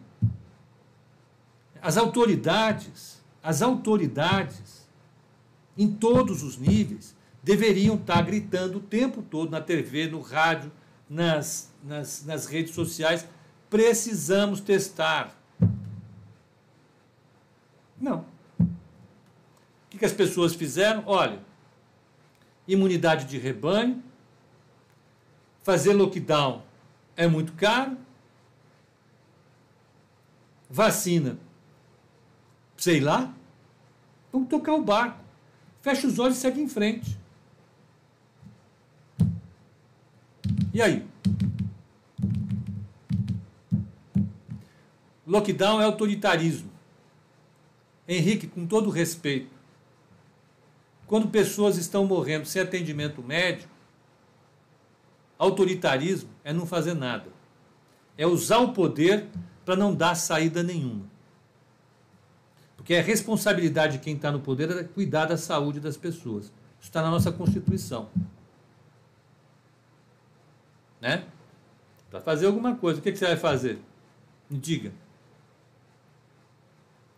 As 1.80 1.96
autoridades, 1.96 3.22
as 3.42 3.62
autoridades, 3.62 4.83
em 5.76 5.90
todos 5.90 6.42
os 6.42 6.56
níveis, 6.56 7.14
deveriam 7.42 7.96
estar 7.96 8.22
gritando 8.22 8.78
o 8.78 8.80
tempo 8.80 9.22
todo 9.22 9.50
na 9.50 9.60
TV, 9.60 10.06
no 10.08 10.20
rádio, 10.20 10.70
nas, 11.08 11.72
nas, 11.82 12.24
nas 12.24 12.46
redes 12.46 12.74
sociais. 12.74 13.26
Precisamos 13.68 14.60
testar. 14.60 15.36
Não. 18.00 18.24
O 18.58 18.66
que, 19.90 19.98
que 19.98 20.04
as 20.04 20.12
pessoas 20.12 20.54
fizeram? 20.54 21.02
Olha, 21.06 21.40
imunidade 22.66 23.26
de 23.26 23.38
rebanho, 23.38 24.02
fazer 25.62 25.92
lockdown 25.92 26.62
é 27.16 27.26
muito 27.26 27.52
caro, 27.52 27.96
vacina 30.68 31.38
sei 32.76 33.00
lá. 33.00 33.32
Vamos 34.30 34.48
tocar 34.48 34.74
o 34.74 34.82
barco. 34.82 35.23
Fecha 35.84 36.06
os 36.06 36.18
olhos 36.18 36.38
e 36.38 36.40
segue 36.40 36.62
em 36.62 36.66
frente. 36.66 37.14
E 40.72 40.80
aí? 40.80 41.06
Lockdown 45.26 45.82
é 45.82 45.84
autoritarismo. 45.84 46.70
Henrique, 48.08 48.46
com 48.46 48.66
todo 48.66 48.88
respeito, 48.88 49.50
quando 51.06 51.28
pessoas 51.28 51.76
estão 51.76 52.06
morrendo 52.06 52.46
sem 52.46 52.62
atendimento 52.62 53.22
médico, 53.22 53.70
autoritarismo 55.38 56.30
é 56.42 56.50
não 56.50 56.64
fazer 56.64 56.94
nada. 56.94 57.30
É 58.16 58.26
usar 58.26 58.60
o 58.60 58.72
poder 58.72 59.28
para 59.66 59.76
não 59.76 59.94
dar 59.94 60.14
saída 60.14 60.62
nenhuma. 60.62 61.13
Porque 62.84 62.92
é 62.92 63.00
responsabilidade 63.00 63.94
de 63.94 64.04
quem 64.04 64.14
está 64.14 64.30
no 64.30 64.40
poder 64.40 64.70
é 64.70 64.84
cuidar 64.84 65.24
da 65.24 65.38
saúde 65.38 65.80
das 65.80 65.96
pessoas. 65.96 66.52
Isso 66.78 66.90
está 66.90 67.00
na 67.00 67.10
nossa 67.10 67.32
Constituição. 67.32 68.10
Né? 71.00 71.24
Para 72.10 72.20
fazer 72.20 72.44
alguma 72.44 72.76
coisa, 72.76 73.00
o 73.00 73.02
que, 73.02 73.10
que, 73.10 73.16
você 73.16 73.24
vai 73.24 73.38
fazer? 73.38 73.78
Me 74.50 74.58
diga. 74.58 74.92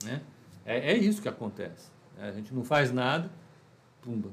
Né? 0.04 0.22
É, 0.64 0.92
é 0.92 0.96
isso 0.96 1.20
que 1.20 1.28
acontece. 1.28 1.90
A 2.16 2.30
gente 2.30 2.54
não 2.54 2.62
faz 2.62 2.92
nada, 2.92 3.28
pumba. 4.00 4.30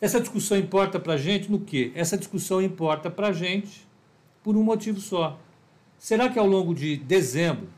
Essa 0.00 0.20
discussão 0.20 0.58
importa 0.58 0.98
para 0.98 1.12
a 1.12 1.16
gente 1.16 1.48
no 1.48 1.60
quê? 1.60 1.92
Essa 1.94 2.18
discussão 2.18 2.60
importa 2.60 3.12
para 3.12 3.28
a 3.28 3.32
gente 3.32 3.86
por 4.42 4.56
um 4.56 4.62
motivo 4.64 5.00
só. 5.00 5.38
Será 6.00 6.28
que 6.28 6.36
ao 6.36 6.48
longo 6.48 6.74
de 6.74 6.96
dezembro 6.96 7.68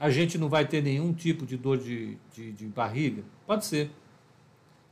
a 0.00 0.08
gente 0.08 0.38
não 0.38 0.48
vai 0.48 0.66
ter 0.66 0.82
nenhum 0.82 1.12
tipo 1.12 1.44
de 1.44 1.58
dor 1.58 1.76
de, 1.76 2.16
de, 2.34 2.52
de 2.52 2.66
barriga? 2.66 3.22
Pode 3.46 3.66
ser. 3.66 3.90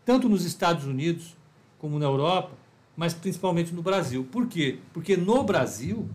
Tanto 0.04 0.28
nos 0.28 0.44
Estados 0.44 0.84
Unidos 0.84 1.34
como 1.78 1.98
na 1.98 2.04
Europa, 2.04 2.52
mas 2.94 3.14
principalmente 3.14 3.74
no 3.74 3.82
Brasil. 3.82 4.28
Por 4.30 4.46
quê? 4.46 4.78
Porque 4.92 5.16
no 5.16 5.42
Brasil 5.42 6.06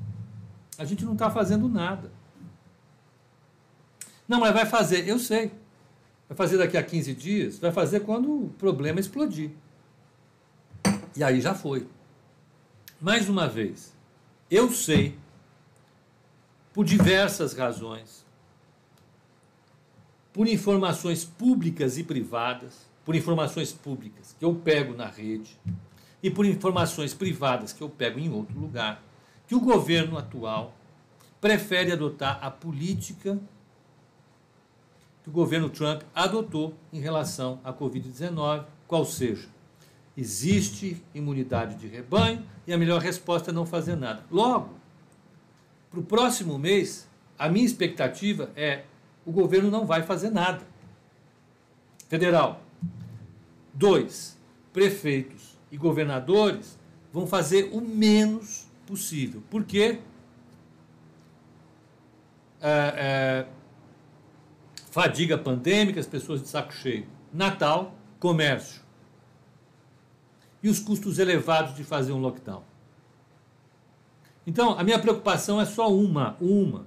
a 0.77 0.85
gente 0.85 1.03
não 1.03 1.13
está 1.13 1.31
fazendo 1.31 1.67
nada. 1.67 2.11
Não, 4.27 4.39
mas 4.39 4.53
vai 4.53 4.67
fazer, 4.67 5.07
eu 5.07 5.17
sei. 5.17 5.51
Vai 6.29 6.37
fazer 6.37 6.59
daqui 6.59 6.77
a 6.77 6.83
15 6.83 7.13
dias, 7.15 7.57
vai 7.57 7.71
fazer 7.71 8.01
quando 8.01 8.45
o 8.45 8.49
problema 8.59 8.99
explodir. 8.99 9.51
E 11.15 11.23
aí 11.23 11.41
já 11.41 11.55
foi. 11.55 11.87
Mais 13.01 13.27
uma 13.27 13.47
vez, 13.47 13.93
eu 14.49 14.71
sei, 14.71 15.17
por 16.73 16.85
diversas 16.85 17.53
razões, 17.53 18.22
por 20.33 20.47
informações 20.47 21.23
públicas 21.23 21.97
e 21.97 22.03
privadas, 22.03 22.89
por 23.05 23.15
informações 23.15 23.71
públicas 23.71 24.35
que 24.37 24.43
eu 24.43 24.55
pego 24.55 24.95
na 24.95 25.05
rede 25.07 25.57
e 26.21 26.31
por 26.31 26.45
informações 26.45 27.13
privadas 27.13 27.71
que 27.71 27.83
eu 27.83 27.89
pego 27.89 28.19
em 28.19 28.31
outro 28.31 28.59
lugar, 28.59 29.03
que 29.47 29.53
o 29.53 29.59
governo 29.59 30.17
atual 30.17 30.75
prefere 31.39 31.91
adotar 31.91 32.39
a 32.41 32.49
política 32.49 33.39
que 35.23 35.29
o 35.29 35.31
governo 35.31 35.69
Trump 35.69 36.01
adotou 36.13 36.73
em 36.91 36.99
relação 36.99 37.59
à 37.63 37.71
Covid-19, 37.71 38.65
qual 38.85 39.05
seja, 39.05 39.47
existe 40.17 41.01
imunidade 41.15 41.75
de 41.75 41.87
rebanho 41.87 42.43
e 42.67 42.73
a 42.73 42.77
melhor 42.77 43.01
resposta 43.01 43.51
é 43.51 43.53
não 43.53 43.65
fazer 43.65 43.95
nada. 43.95 44.23
Logo, 44.29 44.73
para 45.89 45.99
o 45.99 46.03
próximo 46.03 46.59
mês, 46.59 47.07
a 47.39 47.47
minha 47.47 47.65
expectativa 47.65 48.51
é 48.55 48.83
o 49.25 49.31
governo 49.31 49.69
não 49.71 49.85
vai 49.85 50.03
fazer 50.03 50.29
nada. 50.29 50.61
Federal. 52.07 52.61
Dois, 53.73 54.37
prefeitos 54.71 55.57
e 55.71 55.77
governadores 55.77 56.77
vão 57.11 57.25
fazer 57.25 57.69
o 57.73 57.81
menos 57.81 58.67
possível. 58.85 59.41
Por 59.49 59.63
quê? 59.63 59.99
é, 62.63 62.93
é, 62.97 63.45
fadiga 64.89 65.37
pandêmica, 65.37 65.99
as 65.99 66.07
pessoas 66.07 66.41
de 66.41 66.47
saco 66.47 66.73
cheio. 66.73 67.05
Natal, 67.31 67.93
comércio. 68.19 68.81
E 70.61 70.69
os 70.69 70.79
custos 70.79 71.19
elevados 71.19 71.75
de 71.75 71.83
fazer 71.83 72.13
um 72.13 72.19
lockdown. 72.19 72.63
Então, 74.47 74.79
a 74.79 74.83
minha 74.83 74.97
preocupação 74.97 75.59
é 75.59 75.65
só 75.65 75.93
uma, 75.93 76.37
uma, 76.39 76.85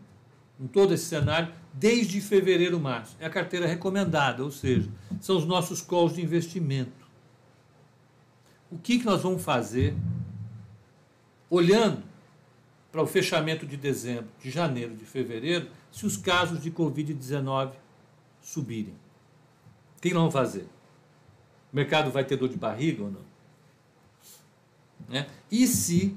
em 0.59 0.67
todo 0.67 0.95
esse 0.95 1.05
cenário, 1.05 1.53
desde 1.77 2.23
fevereiro, 2.23 2.81
março. 2.81 3.17
É 3.21 3.27
a 3.27 3.31
carteira 3.31 3.67
recomendada, 3.67 4.43
ou 4.43 4.51
seja, 4.51 4.89
são 5.21 5.37
os 5.37 5.45
nossos 5.45 5.83
calls 5.83 6.15
de 6.15 6.23
investimento. 6.23 7.07
O 8.71 8.79
que, 8.79 8.99
que 8.99 9.05
nós 9.05 9.23
vamos 9.23 9.45
fazer 9.45 9.95
olhando 11.51 12.03
para 12.91 13.03
o 13.03 13.07
fechamento 13.07 13.67
de 13.67 13.77
dezembro, 13.77 14.29
de 14.41 14.51
janeiro, 14.51 14.97
de 14.97 15.05
fevereiro, 15.05 15.69
se 15.93 16.07
os 16.07 16.17
casos 16.17 16.63
de 16.63 16.71
Covid-19 16.71 17.73
subirem? 18.41 18.95
O 19.99 20.01
que 20.01 20.09
nós 20.15 20.21
vamos 20.21 20.33
fazer? 20.33 20.67
O 21.73 21.77
mercado 21.77 22.11
vai 22.11 22.25
ter 22.25 22.37
dor 22.37 22.49
de 22.49 22.57
barriga 22.57 23.03
ou 23.03 23.11
não? 23.11 23.27
Né? 25.09 25.27
E 25.51 25.67
se 25.67 26.17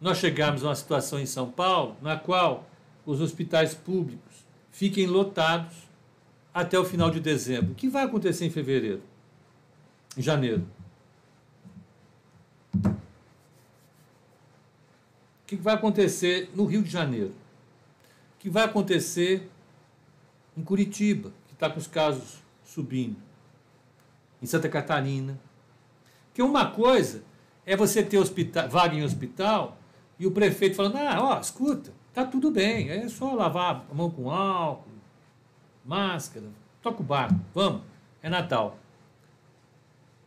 nós 0.00 0.18
chegarmos 0.18 0.64
a 0.64 0.68
uma 0.68 0.74
situação 0.74 1.20
em 1.20 1.26
São 1.26 1.50
Paulo 1.50 1.96
na 2.02 2.16
qual 2.16 2.66
os 3.06 3.20
hospitais 3.20 3.72
públicos 3.72 4.44
fiquem 4.70 5.06
lotados 5.06 5.74
até 6.52 6.78
o 6.78 6.84
final 6.84 7.10
de 7.10 7.20
dezembro. 7.20 7.72
O 7.72 7.74
que 7.74 7.88
vai 7.88 8.04
acontecer 8.04 8.44
em 8.44 8.50
fevereiro? 8.50 9.02
Em 10.16 10.22
janeiro? 10.22 10.66
O 12.74 12.90
que 15.46 15.56
vai 15.56 15.74
acontecer 15.74 16.50
no 16.54 16.64
Rio 16.64 16.82
de 16.82 16.90
Janeiro? 16.90 17.32
O 18.34 18.40
que 18.40 18.50
vai 18.50 18.64
acontecer 18.64 19.48
em 20.56 20.62
Curitiba, 20.62 21.32
que 21.46 21.54
está 21.54 21.70
com 21.70 21.78
os 21.78 21.86
casos 21.86 22.42
subindo? 22.64 23.16
Em 24.42 24.46
Santa 24.46 24.68
Catarina? 24.68 25.38
Porque 26.26 26.42
uma 26.42 26.70
coisa 26.70 27.22
é 27.64 27.76
você 27.76 28.02
ter 28.02 28.18
hospital, 28.18 28.68
vaga 28.68 28.94
em 28.94 29.04
hospital 29.04 29.78
e 30.18 30.26
o 30.26 30.30
prefeito 30.30 30.76
falando: 30.76 30.96
ah, 30.96 31.18
ó, 31.22 31.40
escuta, 31.40 31.92
tá 32.16 32.24
tudo 32.24 32.50
bem, 32.50 32.88
é 32.88 33.06
só 33.10 33.34
lavar 33.34 33.84
a 33.90 33.94
mão 33.94 34.08
com 34.08 34.30
álcool, 34.30 34.88
máscara, 35.84 36.46
toca 36.80 37.02
o 37.02 37.04
barco, 37.04 37.38
vamos, 37.54 37.82
é 38.22 38.30
Natal. 38.30 38.78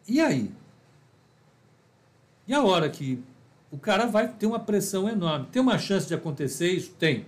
E 0.08 0.22
aí? 0.22 0.52
E 2.48 2.54
a 2.54 2.62
hora 2.64 2.88
que 2.92 3.24
o 3.72 3.78
cara 3.80 4.06
vai 4.06 4.28
ter 4.28 4.46
uma 4.46 4.60
pressão 4.60 5.10
enorme. 5.10 5.48
Tem 5.52 5.60
uma 5.60 5.80
chance 5.80 6.08
de 6.08 6.14
acontecer 6.14 6.72
isso? 6.72 6.92
Tem. 6.92 7.26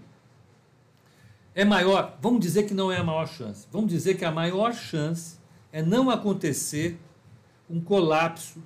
É 1.56 1.66
maior, 1.66 2.16
vamos 2.22 2.40
dizer 2.40 2.68
que 2.68 2.74
não 2.76 2.92
é 2.92 2.98
a 2.98 3.04
maior 3.04 3.28
chance. 3.28 3.68
Vamos 3.72 3.90
dizer 3.90 4.16
que 4.16 4.26
a 4.26 4.32
maior 4.32 4.76
chance 4.76 5.40
é 5.72 5.82
não 5.82 6.08
acontecer 6.12 7.00
um 7.68 7.82
colapso 7.82 8.62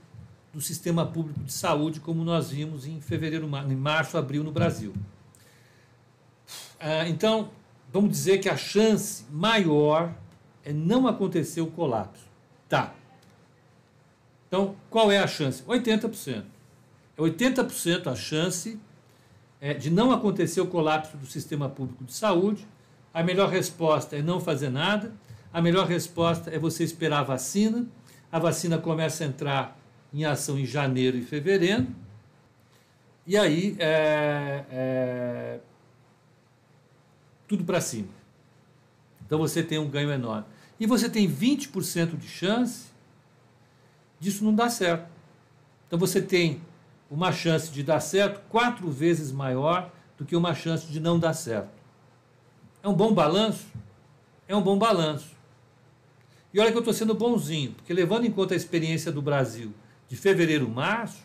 do 0.52 0.60
sistema 0.60 1.06
público 1.06 1.40
de 1.40 1.54
saúde, 1.54 2.02
como 2.02 2.26
nós 2.26 2.52
vimos 2.52 2.86
em 2.86 3.00
fevereiro, 3.00 3.50
em 3.70 3.76
março, 3.76 4.18
abril 4.18 4.44
no 4.44 4.52
Brasil. 4.52 4.94
Ah, 6.80 7.08
então, 7.08 7.50
vamos 7.92 8.12
dizer 8.12 8.40
que 8.40 8.50
a 8.50 8.58
chance 8.58 9.26
maior 9.32 10.14
é 10.64 10.74
não 10.74 11.08
acontecer 11.08 11.62
o 11.62 11.68
colapso. 11.68 12.26
Tá. 12.68 12.94
Então, 14.48 14.76
qual 14.90 15.12
é 15.12 15.20
a 15.20 15.28
chance? 15.28 15.64
80%. 15.64 16.44
É 17.18 17.22
80% 17.22 18.08
a 18.08 18.16
chance 18.16 18.80
é, 19.62 19.74
de 19.74 19.90
não 19.90 20.12
acontecer 20.12 20.62
o 20.62 20.68
colapso 20.68 21.18
do 21.18 21.26
sistema 21.26 21.70
público 21.70 22.04
de 22.04 22.14
saúde. 22.14 22.68
A 23.14 23.24
melhor 23.24 23.50
resposta 23.50 24.16
é 24.16 24.22
não 24.22 24.40
fazer 24.40 24.70
nada. 24.70 25.14
A 25.54 25.62
melhor 25.62 25.88
resposta 25.88 26.50
é 26.50 26.60
você 26.60 26.84
esperar 26.84 27.20
a 27.20 27.24
vacina. 27.24 27.88
A 28.32 28.40
vacina 28.40 28.78
começa 28.78 29.24
a 29.24 29.28
entrar 29.28 29.80
em 30.14 30.26
ação 30.26 30.60
em 30.60 30.66
janeiro 30.66 31.18
e 31.18 31.22
fevereiro. 31.22 31.88
E 33.26 33.38
aí, 33.38 33.76
é, 33.80 34.66
é, 34.70 35.60
tudo 37.48 37.64
para 37.64 37.82
cima. 37.82 38.10
Então 39.26 39.40
você 39.40 39.64
tem 39.64 39.80
um 39.80 39.90
ganho 39.90 40.12
enorme. 40.12 40.46
E 40.80 40.86
você 40.86 41.10
tem 41.10 41.30
20% 41.30 42.18
de 42.18 42.28
chance 42.28 42.88
disso 44.20 44.44
não 44.44 44.54
dar 44.54 44.70
certo. 44.70 45.10
Então 45.88 45.98
você 45.98 46.22
tem 46.22 46.62
uma 47.10 47.32
chance 47.32 47.72
de 47.72 47.84
dar 47.84 48.00
certo 48.00 48.42
quatro 48.50 48.90
vezes 48.90 49.32
maior 49.32 49.92
do 50.18 50.26
que 50.26 50.36
uma 50.36 50.54
chance 50.54 50.88
de 50.88 51.00
não 51.00 51.20
dar 51.20 51.34
certo. 51.34 51.70
É 52.82 52.88
um 52.88 52.94
bom 52.94 53.14
balanço? 53.14 53.66
É 54.48 54.56
um 54.56 54.62
bom 54.62 54.78
balanço. 54.78 55.36
E 56.54 56.60
olha 56.60 56.72
que 56.72 56.78
eu 56.78 56.82
estou 56.82 56.94
sendo 56.94 57.14
bonzinho, 57.14 57.74
porque 57.74 57.94
levando 57.94 58.26
em 58.26 58.32
conta 58.32 58.54
a 58.54 58.58
experiência 58.58 59.12
do 59.12 59.22
Brasil 59.22 59.74
de 60.08 60.16
fevereiro, 60.16 60.70
março, 60.70 61.24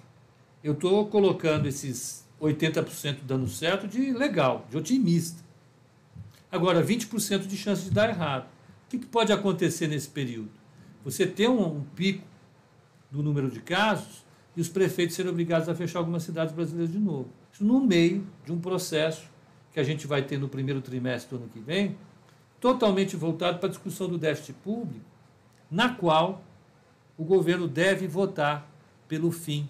eu 0.65 0.73
estou 0.73 1.07
colocando 1.07 1.67
esses 1.69 2.27
80% 2.41 3.19
dando 3.23 3.47
certo 3.49 3.87
de 3.87 4.13
legal, 4.13 4.67
de 4.71 4.77
otimista. 4.77 5.43
Agora, 6.51 6.83
20% 6.83 7.47
de 7.47 7.57
chance 7.57 7.85
de 7.85 7.91
dar 7.91 8.09
errado. 8.09 8.45
O 8.45 8.91
que, 8.91 8.99
que, 8.99 9.07
pode 9.07 9.33
acontecer 9.33 9.87
nesse 9.87 10.09
período? 10.09 10.51
Você 11.05 11.27
tem 11.27 11.49
um, 11.49 11.77
um 11.77 11.85
pico 11.95 12.27
do 13.11 13.23
número 13.23 13.51
de 13.51 13.61
casos 13.61 14.25
e 14.57 14.61
os 14.61 14.69
prefeitos 14.69 15.15
serem 15.15 15.31
obrigados 15.31 15.69
a 15.69 15.75
fechar 15.75 16.01
algumas 16.01 16.25
cidades 16.25 16.53
brasileiras 16.53 16.93
de 16.93 16.99
novo. 16.99 17.29
Isso 17.53 17.65
no 17.65 17.81
meio 17.81 18.27
de 18.45 18.53
um 18.53 18.59
processo 18.59 19.29
que 19.73 19.79
a 19.79 19.85
gente 19.85 20.07
vai 20.07 20.23
ter 20.23 20.39
no 20.39 20.49
primeiro 20.49 20.81
trimestre 20.81 21.37
do 21.37 21.43
ano 21.43 21.51
que 21.53 21.61
vem, 21.61 21.97
totalmente 22.61 23.17
voltado 23.17 23.59
para 23.59 23.69
a 23.69 23.71
discussão 23.71 24.09
do 24.09 24.19
déficit 24.19 24.53
público, 24.65 25.05
na 25.71 25.95
qual 25.95 26.43
o 27.17 27.25
governo 27.25 27.69
deve 27.69 28.09
votar 28.09 28.69
pelo 29.07 29.31
fim 29.31 29.69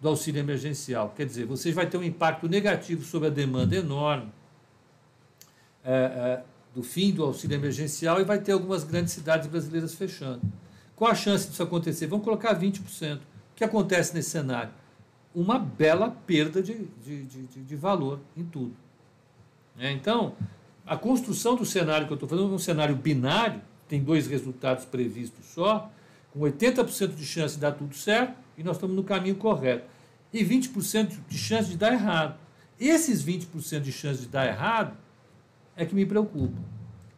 do 0.00 0.08
auxílio 0.08 0.40
emergencial. 0.40 1.12
Quer 1.16 1.26
dizer, 1.26 1.46
vocês 1.46 1.74
vai 1.74 1.86
ter 1.86 1.96
um 1.96 2.02
impacto 2.02 2.48
negativo 2.48 3.04
sobre 3.04 3.28
a 3.28 3.30
demanda 3.30 3.76
enorme 3.76 4.32
é, 5.86 5.92
é, 5.94 6.42
do 6.74 6.82
fim 6.82 7.12
do 7.12 7.22
auxílio 7.22 7.54
emergencial 7.54 8.20
e 8.20 8.24
vai 8.24 8.40
ter 8.40 8.52
algumas 8.52 8.82
grandes 8.82 9.12
cidades 9.14 9.46
brasileiras 9.46 9.94
fechando. 9.94 10.42
Qual 10.96 11.10
a 11.10 11.14
chance 11.14 11.48
disso 11.48 11.62
acontecer? 11.62 12.06
Vamos 12.08 12.24
colocar 12.24 12.58
20%. 12.58 13.16
O 13.16 13.20
que 13.54 13.62
acontece 13.62 14.12
nesse 14.12 14.30
cenário? 14.30 14.70
Uma 15.32 15.58
bela 15.58 16.10
perda 16.26 16.60
de, 16.60 16.86
de, 17.04 17.22
de, 17.24 17.62
de 17.62 17.76
valor 17.76 18.18
em 18.36 18.44
tudo. 18.44 18.74
É, 19.78 19.92
então, 19.92 20.34
a 20.84 20.96
construção 20.96 21.54
do 21.54 21.64
cenário 21.64 22.06
que 22.06 22.12
eu 22.12 22.16
estou 22.16 22.28
falando 22.28 22.50
é 22.50 22.54
um 22.54 22.58
cenário 22.58 22.96
binário, 22.96 23.62
tem 23.88 24.02
dois 24.02 24.26
resultados 24.26 24.84
previstos 24.84 25.46
só, 25.46 25.90
com 26.32 26.40
80% 26.40 27.14
de 27.14 27.24
chance 27.24 27.54
de 27.54 27.60
dar 27.60 27.72
tudo 27.72 27.94
certo 27.94 28.34
e 28.58 28.64
nós 28.64 28.76
estamos 28.76 28.96
no 28.96 29.04
caminho 29.04 29.36
correto. 29.36 29.84
E 30.32 30.44
20% 30.44 31.16
de 31.28 31.38
chance 31.38 31.70
de 31.70 31.76
dar 31.76 31.92
errado. 31.92 32.38
Esses 32.78 33.24
20% 33.24 33.80
de 33.80 33.92
chance 33.92 34.22
de 34.22 34.28
dar 34.28 34.46
errado 34.46 34.96
é 35.76 35.84
que 35.84 35.94
me 35.94 36.06
preocupa. 36.06 36.58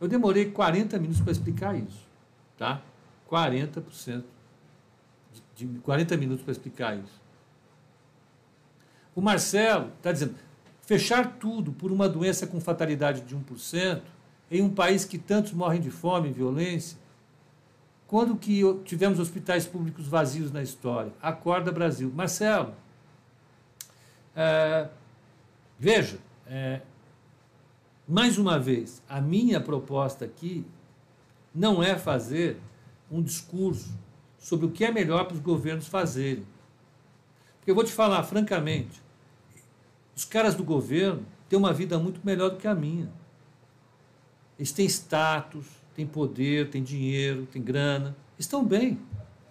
Eu 0.01 0.09
demorei 0.09 0.51
40 0.51 0.99
minutos 0.99 1.21
para 1.21 1.33
explicar 1.33 1.77
isso. 1.77 2.07
Tá? 2.57 2.83
40%. 3.31 4.25
De, 5.55 5.67
de 5.67 5.79
40 5.81 6.17
minutos 6.17 6.43
para 6.43 6.53
explicar 6.53 6.97
isso. 6.97 7.21
O 9.15 9.21
Marcelo 9.21 9.93
está 9.97 10.13
dizendo: 10.13 10.35
fechar 10.83 11.39
tudo 11.39 11.73
por 11.73 11.93
uma 11.93 12.09
doença 12.09 12.47
com 12.47 12.61
fatalidade 12.61 13.21
de 13.23 13.37
1%, 13.37 14.01
em 14.51 14.63
um 14.63 14.71
país 14.71 15.05
que 15.05 15.19
tantos 15.19 15.53
morrem 15.53 15.81
de 15.81 15.91
fome 15.91 16.31
e 16.31 16.33
violência, 16.33 16.99
quando 18.07 18.37
que 18.37 18.63
tivemos 18.85 19.21
hospitais 19.21 19.67
públicos 19.67 20.09
vazios 20.09 20.51
na 20.51 20.63
história? 20.63 21.13
Acorda 21.21 21.71
Brasil. 21.71 22.11
Marcelo, 22.15 22.73
é, 24.35 24.89
veja, 25.79 26.19
é, 26.47 26.81
mais 28.09 28.39
uma 28.39 28.59
vez, 28.59 29.03
a 29.07 29.21
minha 29.21 29.61
proposta 29.61 30.25
aqui 30.25 30.65
não 31.55 31.83
é 31.83 31.99
fazer 31.99 32.57
um 33.11 33.23
discurso 33.23 33.95
sobre 34.39 34.65
o 34.65 34.71
que 34.71 34.85
é 34.85 34.91
melhor 34.91 35.27
para 35.27 35.35
os 35.35 35.41
governos 35.41 35.87
fazerem. 35.87 36.47
Porque 37.59 37.71
eu 37.71 37.75
vou 37.75 37.85
te 37.85 37.93
falar 37.93 38.23
francamente, 38.23 39.03
os 40.17 40.25
caras 40.25 40.55
do 40.55 40.65
governo 40.65 41.27
têm 41.51 41.59
uma 41.59 41.73
vida 41.73 41.99
muito 41.99 42.21
melhor 42.25 42.51
do 42.51 42.57
que 42.57 42.67
a 42.67 42.75
minha. 42.75 43.11
Eles 44.59 44.73
têm 44.73 44.87
status, 44.87 45.67
têm 45.95 46.07
poder, 46.07 46.71
têm 46.71 46.83
dinheiro, 46.83 47.47
têm 47.53 47.61
grana, 47.61 48.17
estão 48.39 48.65
bem, 48.65 48.99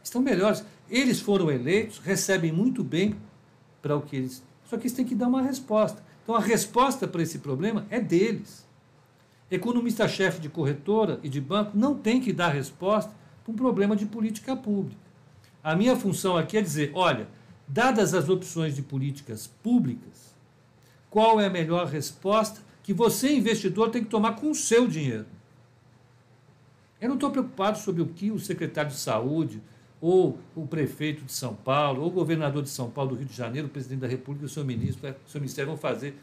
estão 0.04 0.20
melhores. 0.20 0.65
Eles 0.89 1.20
foram 1.20 1.52
eleitos, 1.52 2.00
recebem 2.00 2.52
muito 2.52 2.84
bem 2.84 3.15
para 3.82 3.96
o 3.96 4.02
que 4.02 4.15
eles. 4.15 4.43
Só 4.65 4.78
que 4.78 4.84
eles 4.84 4.93
têm 4.93 5.06
que 5.06 5.15
dar 5.15 5.28
uma 5.28 5.41
resposta. 5.41 6.04
Então 6.28 6.36
a 6.36 6.42
resposta 6.42 7.08
para 7.08 7.24
esse 7.24 7.40
problema 7.40 7.88
é 7.90 8.02
deles. 8.02 8.68
Economista-chefe 9.50 10.42
de 10.42 10.50
corretora 10.50 11.22
e 11.24 11.30
de 11.30 11.40
banco 11.40 11.72
não 11.74 11.96
tem 11.96 12.20
que 12.20 12.34
dar 12.34 12.50
resposta 12.50 13.13
para 13.46 13.54
um 13.54 13.56
problema 13.56 13.96
de 13.96 14.06
política 14.06 14.54
pública. 14.54 15.00
A 15.63 15.74
minha 15.74 15.96
função 15.96 16.36
aqui 16.36 16.58
é 16.58 16.62
dizer: 16.62 16.92
olha, 16.94 17.30
dadas 17.66 18.13
as 18.13 18.28
opções 18.28 18.76
de 18.76 18.82
políticas 18.82 19.48
públicas, 19.63 20.36
qual 21.10 21.40
é 21.40 21.46
a 21.46 21.50
melhor 21.50 21.88
resposta 21.88 22.60
que 22.84 22.94
você, 22.94 23.32
investidor, 23.32 23.90
tem 23.90 24.04
que 24.04 24.10
tomar 24.10 24.34
com 24.34 24.52
o 24.52 24.56
seu 24.56 24.86
dinheiro. 24.86 25.28
Eu 27.00 27.08
não 27.08 27.16
estou 27.16 27.32
preocupado 27.32 27.78
sobre 27.78 28.02
o 28.02 28.08
que 28.08 28.32
o 28.32 28.40
secretário 28.40 28.92
de 28.92 28.98
saúde, 28.98 29.63
ou 30.00 30.38
o 30.56 30.68
prefeito 30.68 31.24
de 31.24 31.32
São 31.32 31.54
Paulo, 31.54 32.02
ou 32.02 32.08
o 32.08 32.12
governador 32.12 32.62
de 32.62 32.70
São 32.70 32.90
Paulo, 32.90 33.12
do 33.12 33.18
Rio 33.18 33.26
de 33.28 33.36
Janeiro, 33.36 33.68
o 33.68 33.70
presidente 33.70 34.00
da 34.00 34.08
República, 34.08 34.46
o 34.46 34.50
seu 34.50 34.64
ministro, 34.64 35.10
o 35.10 35.30
seu 35.30 35.42
ministério 35.42 35.70
vão 35.70 35.78
fazer. 35.78 36.20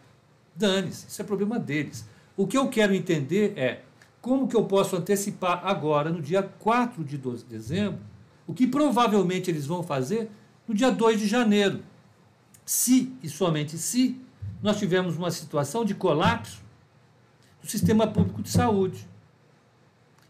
Dane-se, 0.55 1.09
isso 1.09 1.21
é 1.21 1.25
problema 1.25 1.59
deles. 1.59 2.09
O 2.37 2.47
que 2.47 2.57
eu 2.57 2.69
quero 2.69 2.95
entender 2.95 3.53
é 3.57 3.83
como 4.21 4.49
que 4.49 4.57
eu 4.57 4.65
posso 4.65 4.97
antecipar 4.97 5.67
agora, 5.67 6.11
no 6.11 6.23
dia 6.23 6.43
4 6.43 7.05
de 7.05 7.19
dezembro, 7.49 8.01
o 8.47 8.55
que 8.55 8.67
provavelmente 8.67 9.51
eles 9.51 9.67
vão 9.67 9.83
fazer 9.83 10.31
no 10.67 10.75
dia 10.75 10.91
2 10.91 11.21
de 11.21 11.27
janeiro. 11.27 11.83
Se, 12.65 13.13
e 13.23 13.29
somente 13.29 13.77
se, 13.77 14.21
nós 14.63 14.79
tivermos 14.79 15.17
uma 15.17 15.31
situação 15.31 15.85
de 15.85 15.95
colapso 15.95 16.63
do 17.61 17.69
sistema 17.69 18.07
público 18.07 18.43
de 18.43 18.51
saúde. 18.51 19.07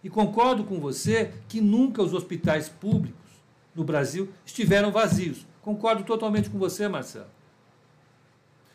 E 0.03 0.11
concordo 0.11 0.65
com 0.65 0.81
você 0.81 1.33
que 1.49 1.61
nunca 1.61 2.03
os 2.03 2.13
hospitais 2.13 2.69
públicos 2.69 3.24
no 3.75 3.85
Brasil 3.85 4.29
estiveram 4.45 4.91
vazios. 4.91 5.47
Concordo 5.63 6.05
totalmente 6.05 6.51
com 6.51 6.59
você, 6.59 6.89
Marcelo. 6.89 7.27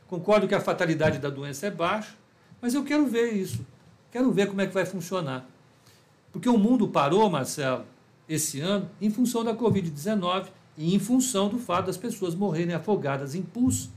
Concordo 0.08 0.48
que 0.48 0.56
a 0.56 0.62
fatalidade 0.62 1.20
da 1.20 1.30
doença 1.30 1.68
é 1.68 1.72
baixa, 1.72 2.16
mas 2.62 2.74
eu 2.74 2.84
quero 2.84 3.06
ver 3.06 3.34
isso. 3.34 3.66
Quero 4.12 4.32
ver 4.32 4.48
como 4.48 4.62
é 4.62 4.68
que 4.68 4.74
vai 4.74 4.86
funcionar. 4.86 5.48
Porque 6.32 6.50
o 6.50 6.58
mundo 6.58 6.88
parou, 6.88 7.30
Marcelo, 7.30 7.86
esse 8.28 8.60
ano, 8.60 8.90
em 9.00 9.10
função 9.10 9.44
da 9.44 9.56
Covid-19 9.56 10.48
e 10.78 10.96
em 10.96 11.00
função 11.00 11.50
do 11.50 11.60
fato 11.60 11.88
das 11.88 11.98
pessoas 11.98 12.34
morrerem 12.34 12.74
afogadas 12.74 13.36
em 13.36 13.42
pulso 13.42 13.92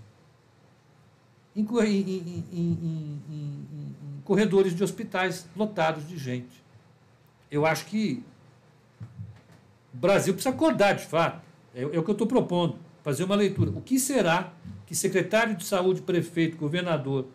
em, 1.54 1.64
em, 1.64 2.44
em, 2.52 3.22
em 3.30 4.22
corredores 4.24 4.74
de 4.74 4.82
hospitais 4.82 5.46
lotados 5.56 6.08
de 6.08 6.16
gente. 6.16 6.62
Eu 7.50 7.66
acho 7.66 7.86
que 7.86 8.24
o 9.92 9.96
Brasil 9.96 10.34
precisa 10.34 10.54
acordar 10.54 10.94
de 10.94 11.04
fato. 11.04 11.42
É, 11.74 11.82
é 11.82 11.98
o 11.98 12.02
que 12.02 12.10
eu 12.10 12.12
estou 12.12 12.26
propondo, 12.26 12.76
fazer 13.02 13.24
uma 13.24 13.34
leitura. 13.34 13.70
O 13.70 13.80
que 13.80 13.98
será 13.98 14.52
que 14.86 14.94
secretário 14.94 15.56
de 15.56 15.64
saúde, 15.64 16.02
prefeito, 16.02 16.56
governador 16.56 17.26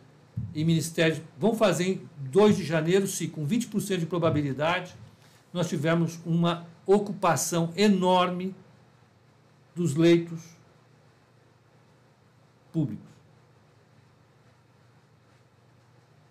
e 0.54 0.64
ministério 0.64 1.24
vão 1.38 1.56
fazer 1.56 1.86
em 1.86 2.10
2 2.20 2.58
de 2.58 2.64
janeiro 2.64 3.08
se, 3.08 3.28
com 3.28 3.46
20% 3.46 3.98
de 3.98 4.06
probabilidade, 4.06 4.96
nós 5.52 5.68
tivermos 5.68 6.20
uma 6.26 6.68
ocupação 6.86 7.72
enorme 7.76 8.54
dos 9.76 9.96
leitos 9.96 10.42
públicos? 12.72 13.08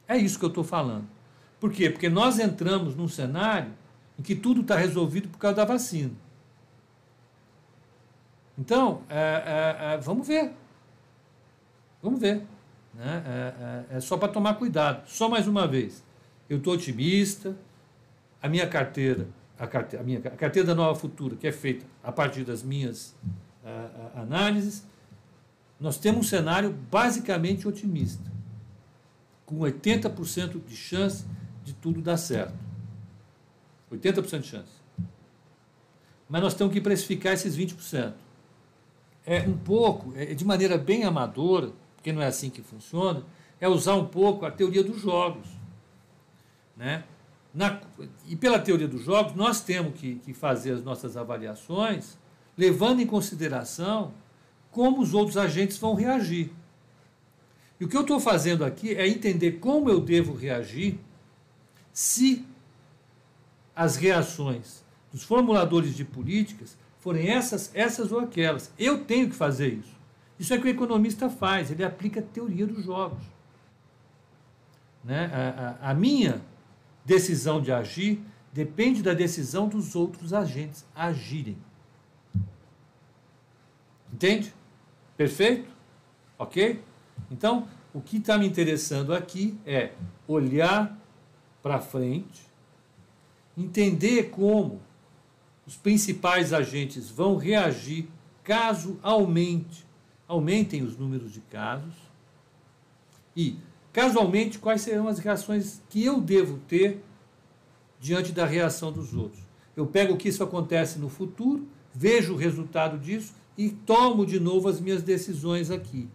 É 0.09 0.17
isso 0.17 0.39
que 0.39 0.45
eu 0.45 0.49
estou 0.49 0.63
falando. 0.63 1.07
Por 1.59 1.73
quê? 1.73 1.91
Porque 1.91 2.09
nós 2.09 2.39
entramos 2.39 2.95
num 2.95 3.09
cenário 3.09 3.73
em 4.19 4.23
que 4.23 4.35
tudo 4.35 4.61
está 4.63 4.77
resolvido 4.77 5.29
por 5.29 5.39
causa 5.39 5.57
da 5.57 5.65
vacina. 5.65 6.13
Então, 8.59 9.03
é, 9.09 9.17
é, 9.17 9.95
é, 9.95 9.99
vamos 9.99 10.27
ver. 10.27 10.53
Vamos 12.03 12.21
ver. 12.21 12.43
Né? 12.95 13.23
É, 13.27 13.95
é, 13.95 13.97
é 13.97 14.01
só 14.01 14.17
para 14.17 14.29
tomar 14.29 14.55
cuidado. 14.55 15.07
Só 15.07 15.29
mais 15.29 15.47
uma 15.47 15.67
vez. 15.67 16.03
Eu 16.49 16.59
estou 16.59 16.75
otimista. 16.75 17.57
A 18.43 18.49
minha 18.49 18.67
carteira, 18.69 19.29
a 19.59 19.67
carteira, 19.67 20.03
a 20.03 20.07
minha 20.07 20.19
a 20.19 20.31
carteira 20.31 20.69
da 20.69 20.75
Nova 20.75 20.99
Futura, 20.99 21.37
que 21.37 21.47
é 21.47 21.53
feita 21.53 21.85
a 22.03 22.13
partir 22.13 22.45
das 22.45 22.63
minhas 22.63 23.17
análises, 24.15 24.87
nós 25.81 25.99
temos 25.99 26.21
um 26.21 26.29
cenário 26.29 26.71
basicamente 26.71 27.67
otimista 27.67 28.31
com 29.47 29.61
80% 29.61 30.61
de 30.67 30.77
chance 30.77 31.25
de 31.65 31.73
tudo 31.73 32.03
dar 32.03 32.17
certo. 32.17 32.55
80% 33.93 34.41
de 34.41 34.47
chance. 34.47 34.73
Mas 36.29 36.43
nós 36.43 36.55
temos 36.55 36.73
que 36.73 36.81
precificar 36.81 37.33
esses 37.33 37.57
20%. 37.57 38.13
É 39.25 39.41
um 39.41 39.57
pouco, 39.57 40.13
é 40.17 40.35
de 40.35 40.45
maneira 40.45 40.79
bem 40.79 41.05
amadora, 41.05 41.73
porque 41.95 42.13
não 42.13 42.23
é 42.23 42.27
assim 42.27 42.51
que 42.51 42.63
funciona, 42.63 43.25
é 43.61 43.69
usar 43.69 43.95
um 43.95 44.07
pouco 44.07 44.45
a 44.45 44.51
teoria 44.51 44.83
dos 44.83 45.01
jogos. 45.01 45.49
Né? 46.77 47.05
Na, 47.53 47.81
e 48.29 48.37
pela 48.37 48.59
teoria 48.59 48.87
dos 48.87 49.03
jogos, 49.05 49.35
nós 49.35 49.61
temos 49.61 49.99
que, 49.99 50.17
que 50.17 50.35
fazer 50.35 50.73
as 50.73 50.83
nossas 50.83 51.17
avaliações 51.17 52.19
levando 52.57 53.01
em 53.01 53.07
consideração 53.07 54.13
como 54.71 55.01
os 55.01 55.15
outros 55.15 55.37
agentes 55.37 55.79
vão 55.79 55.95
reagir. 55.95 56.51
E 57.79 57.85
o 57.85 57.89
que 57.89 57.97
eu 57.97 58.03
estou 58.03 58.19
fazendo 58.19 58.65
aqui 58.65 58.95
é 58.95 59.07
entender 59.07 59.53
como 59.53 59.91
eu 59.91 60.01
devo 60.01 60.35
reagir 60.35 60.99
se 61.93 62.45
as 63.77 63.97
reações 63.97 64.83
dos 65.13 65.23
formuladores 65.23 65.95
de 65.95 66.05
políticas 66.05 66.77
forem 66.99 67.29
essas, 67.29 67.71
essas 67.75 68.11
ou 68.11 68.19
aquelas. 68.19 68.73
Eu 68.79 69.05
tenho 69.05 69.29
que 69.29 69.37
fazer 69.37 69.75
isso. 69.75 69.95
Isso 70.39 70.53
é 70.53 70.59
que 70.59 70.67
o 70.67 70.69
economista 70.69 71.29
faz, 71.31 71.71
ele 71.71 71.85
aplica 71.85 72.21
a 72.21 72.23
teoria 72.23 72.67
dos 72.67 72.85
jogos. 72.85 73.23
Né? 75.05 75.31
A, 75.33 75.89
a, 75.89 75.91
a 75.91 75.95
minha 75.95 76.43
decisão 77.05 77.61
de 77.61 77.71
agir 77.71 78.21
depende 78.53 79.03
da 79.03 79.15
decisão 79.15 79.69
dos 79.69 79.95
outros 79.95 80.33
agentes 80.33 80.85
agirem. 80.95 81.59
Entende? 84.13 84.53
Perfeito? 85.17 85.71
Ok? 86.39 86.83
Então, 87.31 87.69
o 87.93 88.01
que 88.01 88.17
está 88.17 88.37
me 88.37 88.47
interessando 88.47 89.15
aqui 89.15 89.59
é 89.65 89.93
olhar 90.27 90.99
para 91.63 91.81
frente, 91.81 92.46
entender 93.57 94.31
como 94.31 94.81
os 95.67 95.77
principais 95.77 96.53
agentes 96.53 97.11
vão 97.11 97.37
reagir 97.37 98.09
caso 98.45 98.99
aumente, 99.03 99.85
aumentem 100.29 100.83
os 100.83 100.97
números 100.97 101.33
de 101.33 101.41
casos 101.41 101.95
e, 103.37 103.57
casualmente, 103.93 104.59
quais 104.59 104.83
serão 104.83 105.09
as 105.09 105.19
reações 105.19 105.83
que 105.89 106.05
eu 106.05 106.21
devo 106.21 106.59
ter 106.69 107.03
diante 107.99 108.33
da 108.33 108.47
reação 108.47 108.93
dos 108.93 109.15
outros. 109.15 109.43
Eu 109.77 109.87
pego 109.87 110.15
o 110.15 110.17
que 110.17 110.29
isso 110.29 110.45
acontece 110.45 110.99
no 110.99 111.09
futuro, 111.09 111.67
vejo 111.93 112.35
o 112.35 112.37
resultado 112.37 112.99
disso 112.99 113.35
e 113.59 113.71
tomo 113.71 114.25
de 114.25 114.39
novo 114.39 114.69
as 114.69 114.81
minhas 114.81 115.03
decisões 115.03 115.71
aqui. 115.71 116.09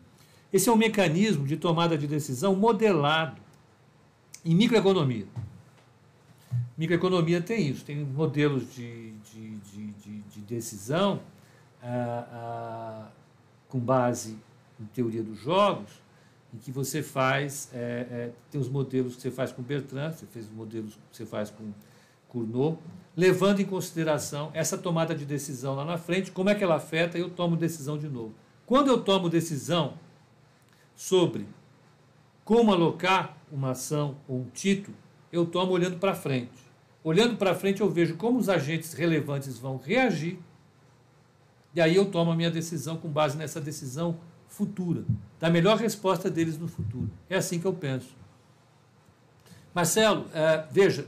Esse 0.53 0.69
é 0.69 0.71
um 0.71 0.77
mecanismo 0.77 1.45
de 1.45 1.57
tomada 1.57 1.97
de 1.97 2.07
decisão 2.07 2.55
modelado 2.55 3.41
em 4.43 4.55
microeconomia. 4.55 5.27
Microeconomia 6.81 7.39
tem 7.39 7.67
isso, 7.67 7.85
tem 7.85 7.97
modelos 7.97 8.73
de, 8.73 9.11
de, 9.11 9.55
de, 9.57 9.85
de, 9.91 10.19
de 10.21 10.39
decisão 10.41 11.21
ah, 11.79 12.25
ah, 12.31 13.07
com 13.69 13.77
base 13.77 14.35
em 14.79 14.85
teoria 14.85 15.21
dos 15.21 15.37
jogos, 15.37 15.91
em 16.51 16.57
que 16.57 16.71
você 16.71 17.03
faz, 17.03 17.69
é, 17.71 17.77
é, 17.77 18.31
tem 18.49 18.59
os 18.59 18.67
modelos 18.67 19.15
que 19.15 19.21
você 19.21 19.29
faz 19.29 19.51
com 19.51 19.61
Bertrand, 19.61 20.11
você 20.11 20.25
fez 20.25 20.47
os 20.47 20.51
modelos 20.51 20.95
que 21.11 21.17
você 21.17 21.23
faz 21.23 21.51
com 21.51 21.71
Cournot, 22.27 22.79
levando 23.15 23.59
em 23.59 23.65
consideração 23.65 24.49
essa 24.51 24.75
tomada 24.75 25.13
de 25.13 25.23
decisão 25.23 25.75
lá 25.75 25.85
na 25.85 25.99
frente, 25.99 26.31
como 26.31 26.49
é 26.49 26.55
que 26.55 26.63
ela 26.63 26.77
afeta, 26.77 27.15
eu 27.15 27.29
tomo 27.29 27.55
decisão 27.55 27.95
de 27.95 28.09
novo. 28.09 28.33
Quando 28.65 28.87
eu 28.87 29.03
tomo 29.03 29.29
decisão 29.29 29.99
sobre 30.95 31.45
como 32.43 32.73
alocar 32.73 33.37
uma 33.51 33.69
ação 33.69 34.17
ou 34.27 34.39
um 34.39 34.49
título, 34.49 34.97
eu 35.31 35.45
tomo 35.45 35.73
olhando 35.73 35.99
para 35.99 36.15
frente. 36.15 36.70
Olhando 37.03 37.35
para 37.35 37.55
frente, 37.55 37.81
eu 37.81 37.89
vejo 37.89 38.15
como 38.15 38.37
os 38.37 38.47
agentes 38.47 38.93
relevantes 38.93 39.57
vão 39.57 39.77
reagir, 39.77 40.37
e 41.73 41.81
aí 41.81 41.95
eu 41.95 42.05
tomo 42.05 42.31
a 42.31 42.35
minha 42.35 42.51
decisão 42.51 42.97
com 42.97 43.07
base 43.07 43.37
nessa 43.37 43.59
decisão 43.59 44.19
futura, 44.47 45.03
da 45.39 45.49
melhor 45.49 45.77
resposta 45.77 46.29
deles 46.29 46.57
no 46.57 46.67
futuro. 46.67 47.09
É 47.29 47.37
assim 47.37 47.59
que 47.59 47.65
eu 47.65 47.73
penso. 47.73 48.15
Marcelo, 49.73 50.27
é, 50.33 50.65
veja, 50.69 51.05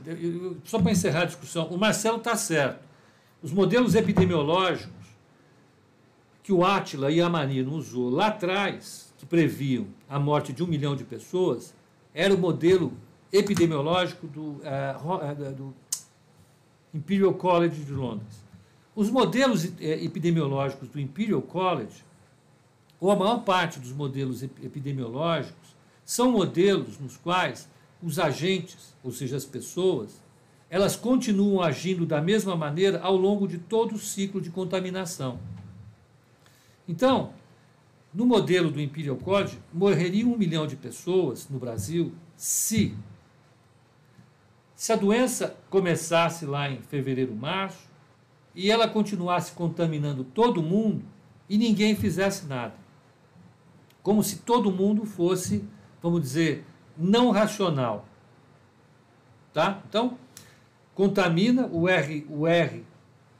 só 0.64 0.80
para 0.80 0.92
encerrar 0.92 1.24
a 1.24 1.26
discussão, 1.26 1.68
o 1.68 1.78
Marcelo 1.78 2.18
está 2.18 2.36
certo. 2.36 2.82
Os 3.42 3.52
modelos 3.52 3.94
epidemiológicos 3.94 5.04
que 6.42 6.54
o 6.54 6.66
Átila 6.66 7.12
e 7.12 7.22
a 7.22 7.30
Manino 7.30 7.74
usou 7.74 8.10
lá 8.10 8.28
atrás 8.28 9.14
que 9.18 9.26
previam 9.26 9.88
a 10.10 10.18
morte 10.18 10.54
de 10.54 10.64
um 10.64 10.68
milhão 10.68 10.96
de 10.96 11.04
pessoas 11.04 11.74
era 12.14 12.34
o 12.34 12.38
modelo 12.38 12.94
epidemiológico 13.32 14.28
do, 14.28 14.62
uh, 14.62 15.54
do 15.56 15.74
Imperial 16.94 17.34
College 17.34 17.84
de 17.84 17.92
Londres. 17.92 18.44
Os 18.96 19.10
modelos 19.10 19.66
epidemiológicos 19.80 20.90
do 20.90 21.00
Imperial 21.00 21.42
College, 21.42 22.04
ou 23.00 23.12
a 23.12 23.16
maior 23.16 23.40
parte 23.44 23.80
dos 23.80 23.92
modelos 23.92 24.44
epidemiológicos, 24.44 25.76
são 26.06 26.32
modelos 26.32 27.00
nos 27.00 27.18
quais 27.18 27.68
os 28.02 28.20
agentes, 28.20 28.96
ou 29.04 29.12
seja, 29.12 29.36
as 29.36 29.46
pessoas, 29.46 30.22
elas 30.70 30.96
continuam 30.96 31.62
agindo 31.62 32.06
da 32.06 32.22
mesma 32.22 32.56
maneira 32.56 33.00
ao 33.00 33.16
longo 33.16 33.48
de 33.48 33.58
todo 33.58 33.96
o 33.96 34.00
ciclo 34.00 34.42
de 34.42 34.50
contaminação. 34.50 35.40
Então, 36.88 37.34
no 38.14 38.26
modelo 38.26 38.70
do 38.70 38.82
Imperial 38.82 39.16
College, 39.16 39.58
morreria 39.74 40.28
um 40.28 40.38
milhão 40.38 40.68
de 40.68 40.76
pessoas 40.76 41.50
no 41.50 41.58
Brasil 41.58 42.14
se, 42.36 42.96
se 44.84 44.92
a 44.92 44.98
doença 44.98 45.56
começasse 45.70 46.46
lá 46.46 46.70
em 46.70 46.82
fevereiro, 46.82 47.34
março, 47.34 47.88
e 48.54 48.70
ela 48.70 48.86
continuasse 48.86 49.54
contaminando 49.54 50.26
todo 50.26 50.62
mundo 50.62 51.06
e 51.48 51.58
ninguém 51.58 51.96
fizesse 51.96 52.46
nada. 52.48 52.74
Como 54.02 54.22
se 54.22 54.40
todo 54.40 54.74
mundo 54.74 55.06
fosse, 55.06 55.64
vamos 56.02 56.20
dizer, 56.20 56.66
não 56.98 57.32
racional. 57.32 58.06
Tá? 59.54 59.82
Então, 59.88 60.18
contamina, 60.94 61.66
o 61.68 61.88
R, 61.88 62.28
o 62.30 62.46
R 62.46 62.86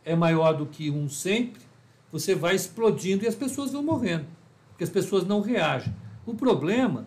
é 0.06 0.16
maior 0.16 0.54
do 0.54 0.66
que 0.66 0.90
um 0.90 1.10
sempre, 1.10 1.62
você 2.10 2.34
vai 2.34 2.56
explodindo 2.56 3.26
e 3.26 3.28
as 3.28 3.36
pessoas 3.36 3.74
vão 3.74 3.84
morrendo, 3.84 4.28
porque 4.70 4.86
as 4.86 4.90
pessoas 4.90 5.28
não 5.28 5.42
reagem. 5.42 5.94
O 6.26 6.36
problema 6.36 7.06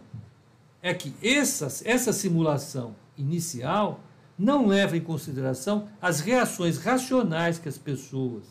é 0.83 0.93
que 0.93 1.15
essa, 1.23 1.69
essa 1.89 2.13
simulação 2.13 2.95
inicial 3.17 4.03
não 4.39 4.67
leva 4.67 4.97
em 4.97 5.01
consideração 5.01 5.89
as 6.01 6.21
reações 6.21 6.79
racionais 6.79 7.59
que 7.59 7.69
as 7.69 7.79
pessoas 7.79 8.45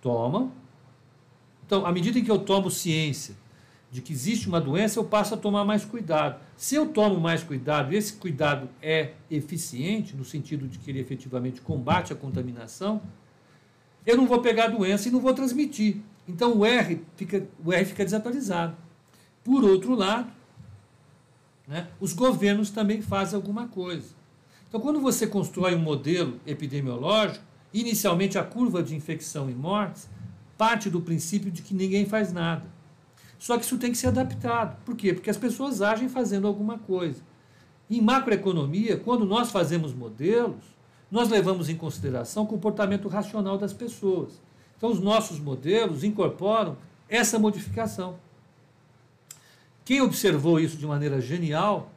tomam. 0.00 0.52
Então, 1.66 1.84
à 1.84 1.92
medida 1.92 2.18
em 2.18 2.24
que 2.24 2.30
eu 2.30 2.38
tomo 2.38 2.70
ciência 2.70 3.34
de 3.90 4.00
que 4.00 4.12
existe 4.12 4.48
uma 4.48 4.60
doença, 4.60 5.00
eu 5.00 5.04
passo 5.04 5.34
a 5.34 5.36
tomar 5.36 5.64
mais 5.64 5.84
cuidado. 5.84 6.40
Se 6.56 6.76
eu 6.76 6.86
tomo 6.86 7.18
mais 7.18 7.42
cuidado, 7.42 7.92
e 7.92 7.96
esse 7.96 8.12
cuidado 8.12 8.68
é 8.80 9.14
eficiente, 9.28 10.16
no 10.16 10.24
sentido 10.24 10.68
de 10.68 10.78
que 10.78 10.90
ele 10.90 11.00
efetivamente 11.00 11.60
combate 11.60 12.12
a 12.12 12.16
contaminação, 12.16 13.02
eu 14.06 14.16
não 14.16 14.26
vou 14.26 14.40
pegar 14.40 14.64
a 14.66 14.68
doença 14.68 15.08
e 15.08 15.10
não 15.10 15.20
vou 15.20 15.34
transmitir. 15.34 15.96
Então 16.28 16.58
o 16.58 16.64
R 16.64 17.04
fica, 17.16 17.46
o 17.64 17.72
R 17.72 17.84
fica 17.84 18.04
desatualizado. 18.04 18.76
Por 19.42 19.64
outro 19.64 19.94
lado, 19.94 20.30
né, 21.66 21.88
os 21.98 22.12
governos 22.12 22.70
também 22.70 23.02
fazem 23.02 23.34
alguma 23.34 23.66
coisa. 23.66 24.19
Então, 24.70 24.80
quando 24.80 25.00
você 25.00 25.26
constrói 25.26 25.74
um 25.74 25.80
modelo 25.80 26.40
epidemiológico, 26.46 27.44
inicialmente 27.74 28.38
a 28.38 28.44
curva 28.44 28.80
de 28.84 28.94
infecção 28.94 29.50
e 29.50 29.54
mortes 29.54 30.08
parte 30.56 30.88
do 30.88 31.00
princípio 31.00 31.50
de 31.50 31.60
que 31.60 31.74
ninguém 31.74 32.06
faz 32.06 32.32
nada. 32.32 32.66
Só 33.36 33.58
que 33.58 33.64
isso 33.64 33.78
tem 33.78 33.90
que 33.90 33.98
ser 33.98 34.08
adaptado. 34.08 34.76
Por 34.84 34.94
quê? 34.94 35.12
Porque 35.12 35.28
as 35.30 35.36
pessoas 35.36 35.82
agem 35.82 36.08
fazendo 36.08 36.46
alguma 36.46 36.78
coisa. 36.78 37.20
Em 37.90 38.00
macroeconomia, 38.00 38.96
quando 38.96 39.24
nós 39.24 39.50
fazemos 39.50 39.92
modelos, 39.92 40.62
nós 41.10 41.28
levamos 41.28 41.68
em 41.68 41.76
consideração 41.76 42.44
o 42.44 42.46
comportamento 42.46 43.08
racional 43.08 43.58
das 43.58 43.72
pessoas. 43.72 44.40
Então, 44.76 44.92
os 44.92 45.00
nossos 45.00 45.40
modelos 45.40 46.04
incorporam 46.04 46.76
essa 47.08 47.40
modificação. 47.40 48.16
Quem 49.84 50.00
observou 50.00 50.60
isso 50.60 50.76
de 50.76 50.86
maneira 50.86 51.20
genial, 51.20 51.90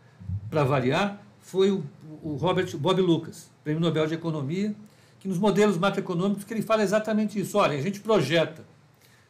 para 0.50 0.64
variar, 0.64 1.22
foi 1.42 1.70
o, 1.70 1.84
o 2.24 2.36
Robert 2.36 2.76
Bob 2.78 3.02
Lucas, 3.02 3.52
Prêmio 3.64 3.82
Nobel 3.82 4.08
de 4.08 4.14
Economia, 4.14 4.74
que 5.20 5.28
nos 5.28 5.38
modelos 5.38 5.78
macroeconômicos 5.78 6.46
que 6.46 6.54
ele 6.54 6.62
fala 6.62 6.82
exatamente 6.82 7.40
isso. 7.40 7.58
Olha, 7.58 7.78
a 7.78 7.82
gente 7.82 8.00
projeta 8.00 8.64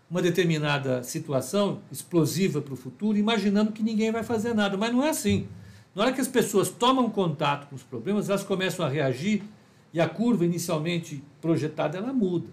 uma 0.09 0.21
determinada 0.21 1.01
situação 1.03 1.81
explosiva 1.91 2.61
para 2.61 2.73
o 2.73 2.77
futuro, 2.77 3.17
imaginando 3.17 3.71
que 3.71 3.81
ninguém 3.81 4.11
vai 4.11 4.23
fazer 4.23 4.53
nada, 4.53 4.77
mas 4.77 4.93
não 4.93 5.03
é 5.03 5.09
assim. 5.09 5.47
Na 5.95 6.03
hora 6.03 6.13
que 6.13 6.21
as 6.21 6.27
pessoas 6.27 6.69
tomam 6.69 7.09
contato 7.09 7.67
com 7.67 7.75
os 7.75 7.83
problemas, 7.83 8.29
elas 8.29 8.43
começam 8.43 8.85
a 8.85 8.89
reagir 8.89 9.43
e 9.91 9.99
a 9.99 10.07
curva 10.07 10.45
inicialmente 10.45 11.23
projetada 11.41 11.97
ela 11.97 12.13
muda. 12.13 12.47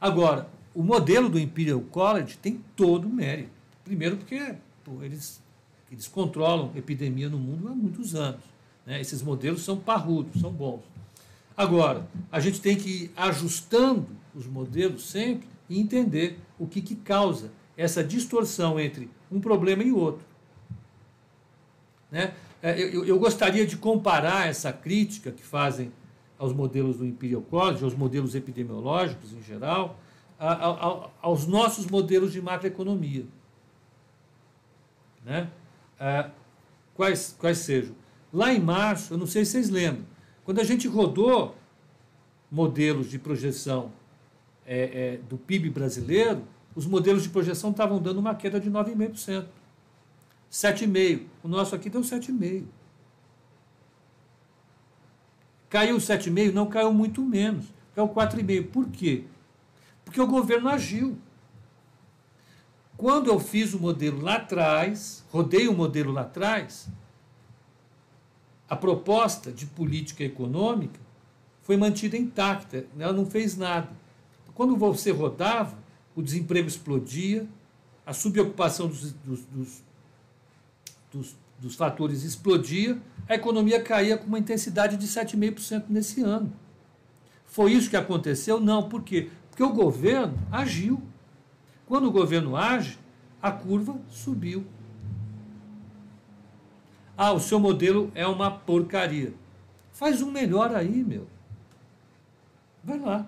Agora, 0.00 0.48
o 0.74 0.82
modelo 0.82 1.28
do 1.28 1.38
Imperial 1.38 1.80
College 1.80 2.38
tem 2.38 2.60
todo 2.76 3.06
o 3.06 3.12
mérito. 3.12 3.50
Primeiro 3.84 4.16
porque 4.16 4.54
pô, 4.84 5.02
eles, 5.02 5.42
eles 5.90 6.06
controlam 6.06 6.70
epidemia 6.76 7.28
no 7.28 7.38
mundo 7.38 7.68
há 7.68 7.72
muitos 7.72 8.14
anos. 8.14 8.42
Né? 8.90 9.00
Esses 9.00 9.22
modelos 9.22 9.62
são 9.62 9.76
parrudos, 9.76 10.40
são 10.40 10.50
bons. 10.50 10.80
Agora, 11.56 12.08
a 12.32 12.40
gente 12.40 12.60
tem 12.60 12.76
que 12.76 13.04
ir 13.04 13.12
ajustando 13.16 14.08
os 14.34 14.48
modelos 14.48 15.08
sempre 15.08 15.48
e 15.68 15.78
entender 15.78 16.40
o 16.58 16.66
que, 16.66 16.82
que 16.82 16.96
causa 16.96 17.52
essa 17.76 18.02
distorção 18.02 18.80
entre 18.80 19.08
um 19.30 19.40
problema 19.40 19.84
e 19.84 19.92
outro. 19.92 20.26
Né? 22.10 22.34
É, 22.60 22.80
eu, 22.80 23.04
eu 23.04 23.16
gostaria 23.16 23.64
de 23.64 23.76
comparar 23.76 24.48
essa 24.48 24.72
crítica 24.72 25.30
que 25.30 25.44
fazem 25.44 25.92
aos 26.36 26.52
modelos 26.52 26.96
do 26.96 27.06
Imperial 27.06 27.42
College, 27.42 27.84
aos 27.84 27.94
modelos 27.94 28.34
epidemiológicos 28.34 29.32
em 29.32 29.42
geral, 29.42 30.00
a, 30.36 30.52
a, 30.52 31.10
aos 31.22 31.46
nossos 31.46 31.86
modelos 31.86 32.32
de 32.32 32.42
macroeconomia. 32.42 33.24
Né? 35.24 35.48
É, 36.00 36.28
quais, 36.96 37.36
quais 37.38 37.58
sejam? 37.58 37.99
Lá 38.32 38.52
em 38.52 38.60
março, 38.60 39.14
eu 39.14 39.18
não 39.18 39.26
sei 39.26 39.44
se 39.44 39.52
vocês 39.52 39.70
lembram, 39.70 40.04
quando 40.44 40.60
a 40.60 40.64
gente 40.64 40.86
rodou 40.86 41.56
modelos 42.50 43.10
de 43.10 43.18
projeção 43.18 43.92
é, 44.66 44.82
é, 44.82 45.16
do 45.28 45.36
PIB 45.36 45.70
brasileiro, 45.70 46.42
os 46.74 46.86
modelos 46.86 47.22
de 47.22 47.28
projeção 47.28 47.70
estavam 47.70 48.00
dando 48.00 48.18
uma 48.18 48.34
queda 48.34 48.60
de 48.60 48.70
9,5%. 48.70 49.46
7,5%. 50.50 51.26
O 51.42 51.48
nosso 51.48 51.74
aqui 51.74 51.88
deu 51.88 52.00
7,5%. 52.00 52.64
Caiu 55.68 55.96
7,5%? 55.96 56.52
Não 56.52 56.66
caiu 56.66 56.92
muito 56.92 57.22
menos. 57.22 57.66
Caiu 57.94 58.08
4,5%. 58.08 58.70
Por 58.70 58.88
quê? 58.88 59.24
Porque 60.04 60.20
o 60.20 60.26
governo 60.26 60.68
agiu. 60.68 61.16
Quando 62.96 63.28
eu 63.28 63.38
fiz 63.38 63.72
o 63.72 63.80
modelo 63.80 64.20
lá 64.20 64.36
atrás, 64.36 65.24
rodei 65.30 65.68
o 65.68 65.72
modelo 65.72 66.12
lá 66.12 66.22
atrás, 66.22 66.88
a 68.70 68.76
proposta 68.76 69.52
de 69.52 69.66
política 69.66 70.24
econômica 70.24 70.98
foi 71.60 71.76
mantida 71.76 72.16
intacta, 72.16 72.86
ela 72.98 73.12
não 73.12 73.26
fez 73.26 73.56
nada. 73.56 73.90
Quando 74.54 74.76
você 74.76 75.10
rodava, 75.10 75.76
o 76.16 76.22
desemprego 76.22 76.68
explodia, 76.68 77.46
a 78.06 78.12
subocupação 78.12 78.88
dos, 78.88 79.12
dos, 79.12 79.40
dos, 79.44 79.82
dos 81.12 81.36
dos 81.60 81.74
fatores 81.74 82.24
explodia, 82.24 82.98
a 83.28 83.34
economia 83.34 83.82
caía 83.82 84.16
com 84.16 84.26
uma 84.26 84.38
intensidade 84.38 84.96
de 84.96 85.06
7,5% 85.06 85.84
nesse 85.88 86.22
ano. 86.22 86.50
Foi 87.44 87.72
isso 87.72 87.90
que 87.90 87.96
aconteceu? 87.96 88.58
Não, 88.58 88.88
por 88.88 89.02
quê? 89.02 89.28
Porque 89.50 89.62
o 89.62 89.72
governo 89.72 90.38
agiu. 90.50 91.02
Quando 91.86 92.08
o 92.08 92.10
governo 92.10 92.56
age, 92.56 92.98
a 93.42 93.50
curva 93.52 94.00
subiu. 94.08 94.64
Ah, 97.22 97.34
o 97.34 97.38
seu 97.38 97.60
modelo 97.60 98.10
é 98.14 98.26
uma 98.26 98.50
porcaria. 98.50 99.34
Faz 99.92 100.22
um 100.22 100.30
melhor 100.30 100.74
aí, 100.74 101.04
meu. 101.04 101.26
Vai 102.82 102.98
lá. 102.98 103.26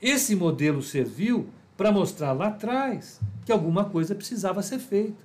Esse 0.00 0.36
modelo 0.36 0.80
serviu 0.80 1.50
para 1.76 1.90
mostrar 1.90 2.30
lá 2.30 2.46
atrás 2.46 3.20
que 3.44 3.50
alguma 3.50 3.86
coisa 3.86 4.14
precisava 4.14 4.62
ser 4.62 4.78
feita. 4.78 5.24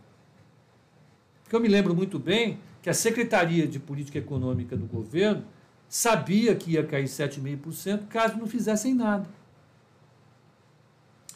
Porque 1.44 1.56
eu 1.56 1.60
me 1.60 1.68
lembro 1.68 1.94
muito 1.94 2.18
bem 2.18 2.58
que 2.82 2.90
a 2.90 2.96
Secretaria 2.96 3.68
de 3.68 3.78
Política 3.78 4.18
Econômica 4.18 4.76
do 4.76 4.88
governo 4.88 5.46
sabia 5.88 6.56
que 6.56 6.72
ia 6.72 6.84
cair 6.84 7.06
7,5% 7.06 8.08
caso 8.08 8.40
não 8.40 8.48
fizessem 8.48 8.96
nada. 8.96 9.30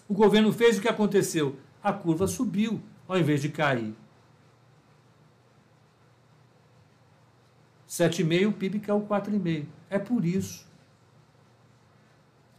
O 0.08 0.16
governo 0.16 0.52
fez 0.52 0.80
o 0.80 0.82
que 0.82 0.90
aconteceu? 0.90 1.56
A 1.84 1.94
curva 1.94 2.26
subiu 2.26 2.82
ao 3.08 3.16
invés 3.16 3.44
de 3.44 3.50
cair. 3.50 3.94
7,5%, 7.90 8.48
o 8.48 8.54
PIB 8.54 8.80
caiu 8.80 9.02
4,5%. 9.02 9.66
É 9.90 9.98
por 9.98 10.24
isso 10.24 10.68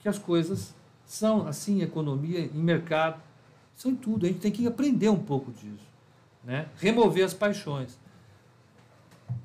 que 0.01 0.09
as 0.09 0.19
coisas 0.19 0.75
são 1.07 1.47
assim, 1.47 1.83
economia, 1.83 2.41
em 2.41 2.59
mercado, 2.59 3.23
são 3.77 3.93
em 3.93 3.97
tudo. 3.97 4.27
A 4.27 4.29
gente 4.29 4.41
tem 4.41 4.51
que 4.51 4.67
aprender 4.67 5.09
um 5.09 5.23
pouco 5.23 5.53
disso 5.53 5.91
né? 6.45 6.69
remover 6.77 7.25
as 7.25 7.35
paixões. 7.35 7.99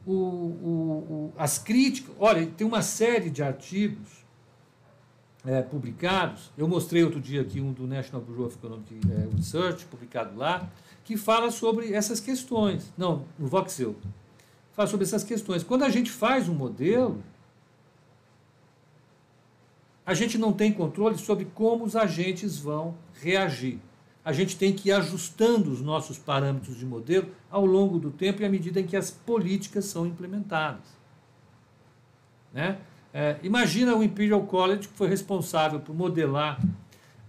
O, 0.05 0.11
o, 0.11 0.73
o, 1.09 1.33
as 1.37 1.57
críticas, 1.57 2.15
olha, 2.19 2.45
tem 2.45 2.65
uma 2.65 2.81
série 2.81 3.29
de 3.29 3.43
artigos 3.43 4.25
é, 5.45 5.61
publicados, 5.61 6.51
eu 6.57 6.67
mostrei 6.67 7.03
outro 7.03 7.19
dia 7.19 7.41
aqui 7.41 7.61
um 7.61 7.71
do 7.71 7.85
National 7.85 8.21
Bureau 8.21 8.47
of 8.47 8.57
Economic 8.57 8.99
é, 9.11 9.35
Research, 9.35 9.85
publicado 9.85 10.35
lá, 10.35 10.67
que 11.03 11.17
fala 11.17 11.51
sobre 11.51 11.93
essas 11.93 12.19
questões. 12.19 12.91
Não, 12.97 13.25
no 13.37 13.47
Voxel. 13.47 13.95
Fala 14.75 14.87
sobre 14.87 15.05
essas 15.05 15.23
questões. 15.23 15.63
Quando 15.63 15.83
a 15.83 15.89
gente 15.89 16.11
faz 16.11 16.49
um 16.49 16.53
modelo, 16.53 17.23
a 20.05 20.13
gente 20.13 20.37
não 20.37 20.51
tem 20.51 20.71
controle 20.71 21.17
sobre 21.17 21.45
como 21.45 21.85
os 21.85 21.95
agentes 21.95 22.57
vão 22.57 22.95
reagir 23.21 23.79
a 24.25 24.33
gente 24.33 24.57
tem 24.57 24.73
que 24.73 24.89
ir 24.89 24.91
ajustando 24.91 25.71
os 25.71 25.81
nossos 25.81 26.17
parâmetros 26.17 26.75
de 26.75 26.83
modelo 26.83 27.29
ao 27.47 27.63
longo 27.63 27.99
do 27.99 28.09
tempo 28.09 28.41
e 28.41 28.45
à 28.45 28.49
medida 28.49 28.79
em 28.79 28.87
que 28.87 28.97
as 28.97 29.11
políticas 29.11 29.85
são 29.85 30.07
implementadas. 30.07 30.81
Né? 32.51 32.79
É, 33.13 33.37
imagina 33.43 33.95
o 33.95 34.03
Imperial 34.03 34.41
College, 34.41 34.87
que 34.87 34.97
foi 34.97 35.07
responsável 35.07 35.79
por 35.79 35.95
modelar 35.95 36.59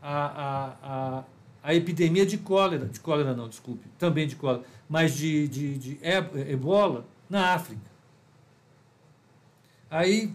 a, 0.00 0.24
a, 0.26 0.76
a, 0.82 1.24
a 1.62 1.74
epidemia 1.74 2.24
de 2.24 2.38
cólera, 2.38 2.86
de 2.86 2.98
cólera 2.98 3.34
não, 3.34 3.46
desculpe, 3.46 3.86
também 3.98 4.26
de 4.26 4.34
cólera, 4.34 4.64
mas 4.88 5.14
de, 5.14 5.46
de, 5.48 5.78
de 5.78 5.98
ebola 6.48 7.04
na 7.28 7.54
África. 7.54 7.90
Aí, 9.90 10.32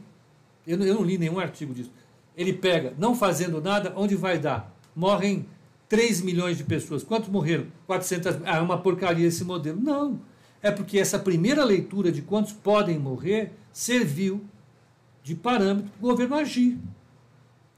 eu 0.65 0.77
não, 0.77 0.85
eu 0.85 0.95
não 0.95 1.03
li 1.03 1.17
nenhum 1.17 1.39
artigo 1.39 1.73
disso. 1.73 1.91
Ele 2.35 2.53
pega, 2.53 2.93
não 2.97 3.15
fazendo 3.15 3.61
nada, 3.61 3.93
onde 3.95 4.15
vai 4.15 4.39
dar? 4.39 4.73
Morrem 4.95 5.45
3 5.89 6.21
milhões 6.21 6.57
de 6.57 6.63
pessoas. 6.63 7.03
Quantos 7.03 7.29
morreram? 7.29 7.67
400 7.85 8.37
Ah, 8.45 8.57
é 8.57 8.61
uma 8.61 8.77
porcaria 8.77 9.27
esse 9.27 9.43
modelo. 9.43 9.79
Não. 9.81 10.19
É 10.61 10.71
porque 10.71 10.97
essa 10.97 11.19
primeira 11.19 11.63
leitura 11.63 12.11
de 12.11 12.21
quantos 12.21 12.53
podem 12.53 12.97
morrer 12.97 13.51
serviu 13.73 14.41
de 15.23 15.35
parâmetro 15.35 15.91
para 15.91 16.05
o 16.05 16.09
governo 16.09 16.35
agir. 16.35 16.77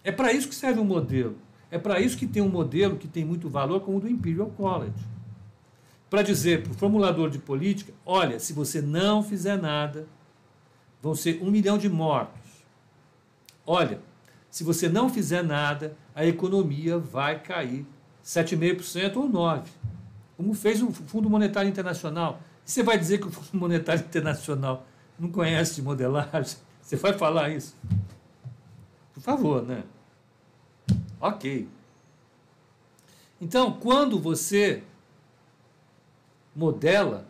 É 0.04 0.12
para 0.12 0.32
isso 0.32 0.48
que 0.48 0.56
serve 0.56 0.80
um 0.80 0.86
modelo. 0.86 1.36
É 1.72 1.80
para 1.80 2.00
isso 2.00 2.18
que 2.18 2.28
tem 2.28 2.42
um 2.42 2.50
modelo 2.50 2.98
que 2.98 3.08
tem 3.08 3.26
muito 3.26 3.50
valor, 3.50 3.82
como 3.82 3.98
o 3.98 4.02
do 4.02 4.10
Imperial 4.10 4.52
College. 4.56 4.94
Para 6.14 6.22
dizer 6.22 6.62
para 6.62 6.72
o 6.72 6.76
formulador 6.76 7.28
de 7.28 7.40
política: 7.40 7.92
olha, 8.06 8.40
se 8.40 8.54
você 8.54 8.80
não 8.80 9.24
fizer 9.24 9.60
nada, 9.60 10.08
vão 11.02 11.16
ser 11.16 11.42
um 11.42 11.50
milhão 11.50 11.76
de 11.76 11.90
mortos. 11.90 12.40
Olha, 13.66 14.00
se 14.48 14.64
você 14.64 14.88
não 14.88 15.10
fizer 15.10 15.44
nada, 15.44 15.98
a 16.14 16.24
economia 16.24 17.00
vai 17.00 17.40
cair 17.40 17.84
7,5% 18.24 19.16
ou 19.16 19.28
9%, 19.28 19.64
como 20.38 20.54
fez 20.54 20.84
o 20.84 20.92
Fundo 20.92 21.28
Monetário 21.32 21.68
Internacional. 21.68 22.40
E 22.64 22.70
você 22.70 22.84
vai 22.84 23.00
dizer 23.00 23.18
que 23.18 23.26
o 23.26 23.32
Fundo 23.32 23.60
Monetário 23.60 24.06
Internacional 24.06 24.86
não 25.18 25.32
conhece 25.32 25.78
de 25.78 25.82
modelagem? 25.82 26.60
Você 26.80 26.96
vai 26.96 27.14
falar 27.14 27.50
isso? 27.50 27.76
Por 29.16 29.24
favor, 29.24 29.64
né? 29.64 29.84
Ok. 31.20 31.68
Então, 33.42 33.72
quando 33.72 34.20
você 34.20 34.84
modela, 36.56 37.28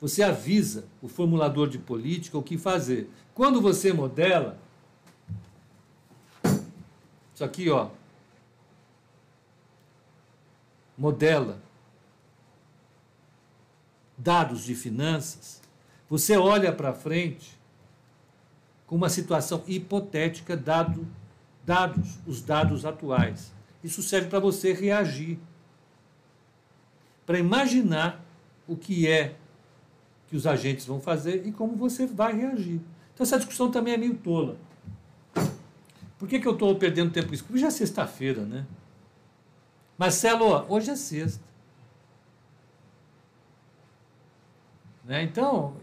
você 0.00 0.22
avisa 0.22 0.84
o 1.02 1.08
formulador 1.08 1.68
de 1.68 1.78
política 1.78 2.38
o 2.38 2.42
que 2.42 2.56
fazer. 2.56 3.10
Quando 3.34 3.60
você 3.60 3.92
modela, 3.92 4.58
isso 7.34 7.44
aqui, 7.44 7.68
ó, 7.70 7.90
modela 10.96 11.60
dados 14.16 14.64
de 14.64 14.74
finanças, 14.74 15.60
você 16.08 16.36
olha 16.36 16.72
para 16.72 16.92
frente 16.92 17.58
com 18.86 18.96
uma 18.96 19.08
situação 19.08 19.62
hipotética, 19.66 20.56
dado, 20.56 21.06
dados 21.64 22.18
os 22.26 22.42
dados 22.42 22.84
atuais. 22.84 23.52
Isso 23.82 24.02
serve 24.02 24.28
para 24.28 24.40
você 24.40 24.72
reagir, 24.72 25.38
para 27.30 27.38
imaginar 27.38 28.20
o 28.66 28.76
que 28.76 29.06
é 29.06 29.36
que 30.26 30.34
os 30.34 30.48
agentes 30.48 30.84
vão 30.84 31.00
fazer 31.00 31.46
e 31.46 31.52
como 31.52 31.76
você 31.76 32.04
vai 32.04 32.36
reagir. 32.36 32.80
Então, 33.14 33.22
essa 33.22 33.36
discussão 33.36 33.70
também 33.70 33.94
é 33.94 33.96
meio 33.96 34.16
tola. 34.16 34.56
Por 36.18 36.28
que, 36.28 36.40
que 36.40 36.48
eu 36.48 36.54
estou 36.54 36.74
perdendo 36.74 37.12
tempo 37.12 37.28
com 37.28 37.34
isso? 37.34 37.44
Porque 37.44 37.60
já 37.60 37.68
é 37.68 37.70
sexta-feira, 37.70 38.42
né? 38.42 38.66
Marcelo, 39.96 40.66
hoje 40.68 40.90
é 40.90 40.96
sexta. 40.96 41.44
Né? 45.04 45.22
Então, 45.22 45.74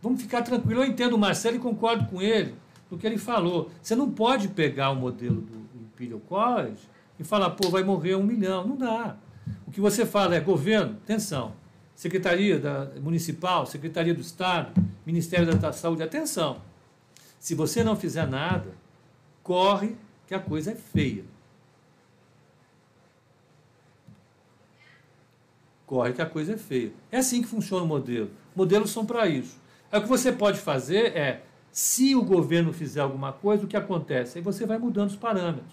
vamos 0.00 0.22
ficar 0.22 0.42
tranquilo. 0.42 0.84
Eu 0.84 0.86
entendo 0.86 1.14
o 1.14 1.18
Marcelo 1.18 1.56
e 1.56 1.58
concordo 1.58 2.06
com 2.06 2.22
ele 2.22 2.54
no 2.88 2.96
que 2.96 3.04
ele 3.04 3.18
falou. 3.18 3.72
Você 3.82 3.96
não 3.96 4.08
pode 4.08 4.46
pegar 4.46 4.90
o 4.90 4.94
modelo 4.94 5.40
do 5.40 5.80
Imperial 5.80 6.20
College 6.20 6.88
e 7.18 7.24
falar, 7.24 7.50
pô, 7.50 7.70
vai 7.70 7.82
morrer 7.82 8.14
um 8.14 8.22
milhão. 8.22 8.64
Não 8.64 8.76
dá. 8.76 9.16
O 9.72 9.74
que 9.74 9.80
você 9.80 10.04
fala 10.04 10.34
é, 10.34 10.40
governo, 10.40 10.98
atenção, 11.02 11.54
Secretaria 11.94 12.58
da 12.58 12.90
Municipal, 13.00 13.64
Secretaria 13.64 14.12
do 14.12 14.20
Estado, 14.20 14.70
Ministério 15.06 15.56
da 15.56 15.72
Saúde, 15.72 16.02
atenção. 16.02 16.60
Se 17.38 17.54
você 17.54 17.82
não 17.82 17.96
fizer 17.96 18.26
nada, 18.26 18.74
corre 19.42 19.96
que 20.26 20.34
a 20.34 20.38
coisa 20.38 20.72
é 20.72 20.74
feia. 20.74 21.24
Corre 25.86 26.12
que 26.12 26.20
a 26.20 26.26
coisa 26.26 26.52
é 26.52 26.58
feia. 26.58 26.92
É 27.10 27.16
assim 27.16 27.40
que 27.40 27.48
funciona 27.48 27.82
o 27.82 27.88
modelo. 27.88 28.30
Modelos 28.54 28.90
são 28.90 29.06
para 29.06 29.26
isso. 29.26 29.58
Aí 29.90 30.00
o 30.00 30.02
que 30.02 30.08
você 30.08 30.30
pode 30.30 30.58
fazer 30.58 31.16
é, 31.16 31.44
se 31.70 32.14
o 32.14 32.22
governo 32.22 32.74
fizer 32.74 33.00
alguma 33.00 33.32
coisa, 33.32 33.64
o 33.64 33.66
que 33.66 33.78
acontece? 33.78 34.36
Aí 34.36 34.44
você 34.44 34.66
vai 34.66 34.76
mudando 34.76 35.08
os 35.08 35.16
parâmetros. 35.16 35.72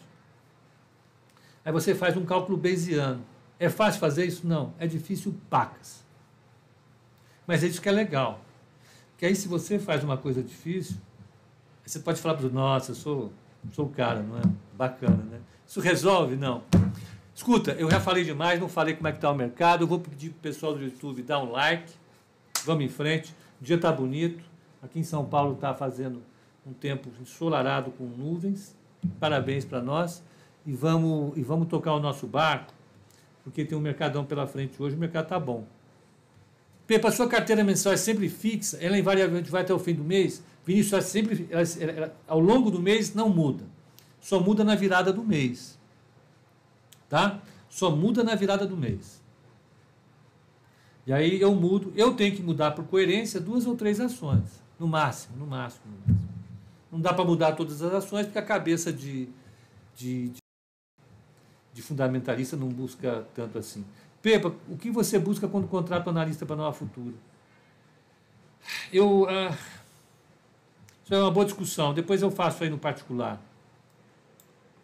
Aí 1.65 1.73
você 1.73 1.93
faz 1.93 2.15
um 2.15 2.23
cálculo 2.23 2.57
bayesiano. 2.57 3.25
É 3.59 3.69
fácil 3.69 3.99
fazer 3.99 4.25
isso? 4.25 4.47
Não. 4.47 4.73
É 4.79 4.87
difícil 4.87 5.35
pacas. 5.49 6.03
Mas 7.45 7.63
é 7.63 7.67
isso 7.67 7.81
que 7.81 7.89
é 7.89 7.91
legal. 7.91 8.39
Porque 9.11 9.25
aí 9.25 9.35
se 9.35 9.47
você 9.47 9.77
faz 9.77 10.03
uma 10.03 10.17
coisa 10.17 10.41
difícil, 10.41 10.95
você 11.85 11.99
pode 11.99 12.21
falar 12.21 12.35
para 12.35 12.47
o 12.47 12.49
nossa, 12.51 12.91
eu 12.91 12.95
sou, 12.95 13.33
sou 13.73 13.85
o 13.85 13.89
cara, 13.89 14.21
não 14.21 14.37
é? 14.37 14.41
Bacana, 14.77 15.23
né? 15.23 15.39
Isso 15.67 15.81
resolve? 15.81 16.35
Não. 16.35 16.63
Escuta, 17.35 17.71
eu 17.71 17.89
já 17.89 17.99
falei 17.99 18.23
demais, 18.23 18.59
não 18.59 18.69
falei 18.69 18.95
como 18.95 19.07
é 19.07 19.11
que 19.11 19.17
está 19.17 19.31
o 19.31 19.35
mercado. 19.35 19.83
Eu 19.83 19.87
vou 19.87 19.99
pedir 19.99 20.29
para 20.29 20.37
o 20.37 20.41
pessoal 20.41 20.73
do 20.73 20.83
YouTube 20.83 21.21
dar 21.23 21.39
um 21.39 21.51
like. 21.51 21.91
Vamos 22.65 22.85
em 22.85 22.89
frente. 22.89 23.33
O 23.59 23.63
dia 23.63 23.75
está 23.75 23.91
bonito. 23.91 24.43
Aqui 24.81 24.99
em 24.99 25.03
São 25.03 25.25
Paulo 25.25 25.55
está 25.55 25.73
fazendo 25.73 26.21
um 26.65 26.73
tempo 26.73 27.09
ensolarado 27.21 27.91
com 27.91 28.05
nuvens. 28.05 28.75
Parabéns 29.19 29.65
para 29.65 29.81
nós. 29.81 30.23
E 30.65 30.71
vamos, 30.73 31.37
e 31.37 31.41
vamos 31.41 31.67
tocar 31.67 31.93
o 31.93 31.99
nosso 31.99 32.27
barco, 32.27 32.73
porque 33.43 33.65
tem 33.65 33.77
um 33.77 33.81
mercadão 33.81 34.25
pela 34.25 34.45
frente 34.47 34.81
hoje. 34.81 34.95
O 34.95 34.99
mercado 34.99 35.23
está 35.23 35.39
bom. 35.39 35.65
Pepa, 36.85 37.11
sua 37.11 37.27
carteira 37.27 37.63
mensal 37.63 37.93
é 37.93 37.97
sempre 37.97 38.27
fixa, 38.27 38.77
ela 38.81 38.97
invariavelmente 38.97 39.51
vai 39.51 39.61
até 39.61 39.73
o 39.73 39.79
fim 39.79 39.93
do 39.93 40.03
mês. 40.03 40.43
Vinícius, 40.65 40.93
ela 40.93 41.01
sempre, 41.01 41.47
ela, 41.51 41.63
ela, 41.79 42.15
ao 42.27 42.39
longo 42.39 42.71
do 42.71 42.81
mês 42.81 43.13
não 43.13 43.29
muda. 43.29 43.63
Só 44.19 44.39
muda 44.39 44.63
na 44.63 44.75
virada 44.75 45.13
do 45.13 45.23
mês. 45.23 45.77
Tá? 47.07 47.41
Só 47.69 47.91
muda 47.91 48.23
na 48.23 48.35
virada 48.35 48.65
do 48.65 48.75
mês. 48.75 49.21
E 51.05 51.13
aí 51.13 51.39
eu 51.39 51.53
mudo, 51.55 51.93
eu 51.95 52.13
tenho 52.13 52.35
que 52.35 52.41
mudar 52.41 52.71
por 52.71 52.85
coerência 52.85 53.39
duas 53.39 53.65
ou 53.65 53.75
três 53.75 53.99
ações, 53.99 54.61
no 54.79 54.87
máximo, 54.87 55.37
no 55.37 55.47
máximo. 55.47 55.85
No 55.85 56.13
máximo. 56.13 56.29
Não 56.91 56.99
dá 56.99 57.13
para 57.13 57.25
mudar 57.25 57.51
todas 57.53 57.81
as 57.81 57.93
ações 57.93 58.25
porque 58.25 58.39
a 58.39 58.43
cabeça 58.43 58.91
de, 58.91 59.29
de, 59.95 60.29
de, 60.29 60.39
de, 61.79 61.81
fundamentalista 61.81 62.55
não 62.57 62.67
busca 62.67 63.25
tanto 63.33 63.57
assim. 63.57 63.85
Pepa, 64.21 64.53
o 64.67 64.77
que 64.77 64.91
você 64.91 65.17
busca 65.17 65.47
quando 65.47 65.67
contrata 65.67 66.09
um 66.09 66.11
analista 66.11 66.45
para 66.45 66.55
Nova 66.55 66.73
Futura? 66.73 67.15
Eu. 68.91 69.27
Ah, 69.29 69.57
isso 71.03 71.15
é 71.15 71.19
uma 71.19 71.31
boa 71.31 71.45
discussão. 71.45 71.93
Depois 71.93 72.21
eu 72.21 72.29
faço 72.29 72.63
aí 72.63 72.69
no 72.69 72.77
particular. 72.77 73.41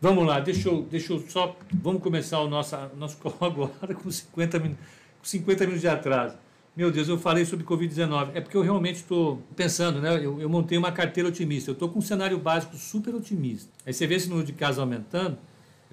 Vamos 0.02 0.26
lá, 0.26 0.40
deixa 0.40 0.70
eu, 0.70 0.84
deixa 0.84 1.14
eu 1.14 1.20
só. 1.30 1.56
Vamos 1.74 2.02
começar 2.02 2.40
o 2.40 2.50
nosso, 2.50 2.76
nosso 2.98 3.18
call 3.20 3.36
agora 3.42 3.94
com 3.94 4.10
50 4.10 4.60
minutos. 4.60 4.86
50 5.22 5.64
minutos 5.66 5.82
de 5.82 5.88
atraso. 5.88 6.38
Meu 6.76 6.92
Deus, 6.92 7.08
eu 7.08 7.18
falei 7.18 7.46
sobre 7.46 7.66
Covid-19. 7.66 8.32
É 8.34 8.42
porque 8.42 8.56
eu 8.56 8.62
realmente 8.62 8.98
estou 8.98 9.42
pensando, 9.56 10.02
né? 10.02 10.18
Eu, 10.18 10.42
eu, 10.42 10.50
montei 10.50 10.78
uma 10.78 10.92
carteira 10.92 11.30
otimista. 11.30 11.72
Eu 11.72 11.74
estou 11.74 11.90
com 11.90 12.00
um 12.00 12.02
cenário 12.02 12.38
básico 12.38 12.76
super 12.76 13.16
otimista. 13.16 13.70
Aí 13.86 13.94
você 13.94 14.06
vê 14.06 14.16
esse 14.16 14.28
número 14.28 14.46
de 14.46 14.54
casos 14.54 14.80
aumentando, 14.80 15.38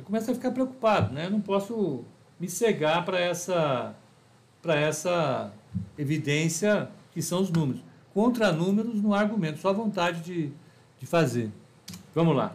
eu 0.02 0.06
começo 0.06 0.32
a 0.32 0.34
ficar 0.34 0.50
preocupado, 0.50 1.14
né? 1.14 1.26
Eu 1.26 1.30
não 1.30 1.40
posso 1.40 2.04
me 2.38 2.48
cegar 2.48 3.04
para 3.04 3.20
essa, 3.20 3.94
para 4.60 4.74
essa 4.74 5.52
evidência 5.96 6.90
que 7.12 7.22
são 7.22 7.40
os 7.40 7.50
números. 7.50 7.80
Contra 8.12 8.50
números 8.50 9.00
não 9.00 9.14
há 9.14 9.20
argumento, 9.20 9.60
só 9.60 9.72
vontade 9.72 10.20
de, 10.22 10.52
de 10.98 11.06
fazer. 11.06 11.52
Vamos 12.12 12.34
lá. 12.34 12.54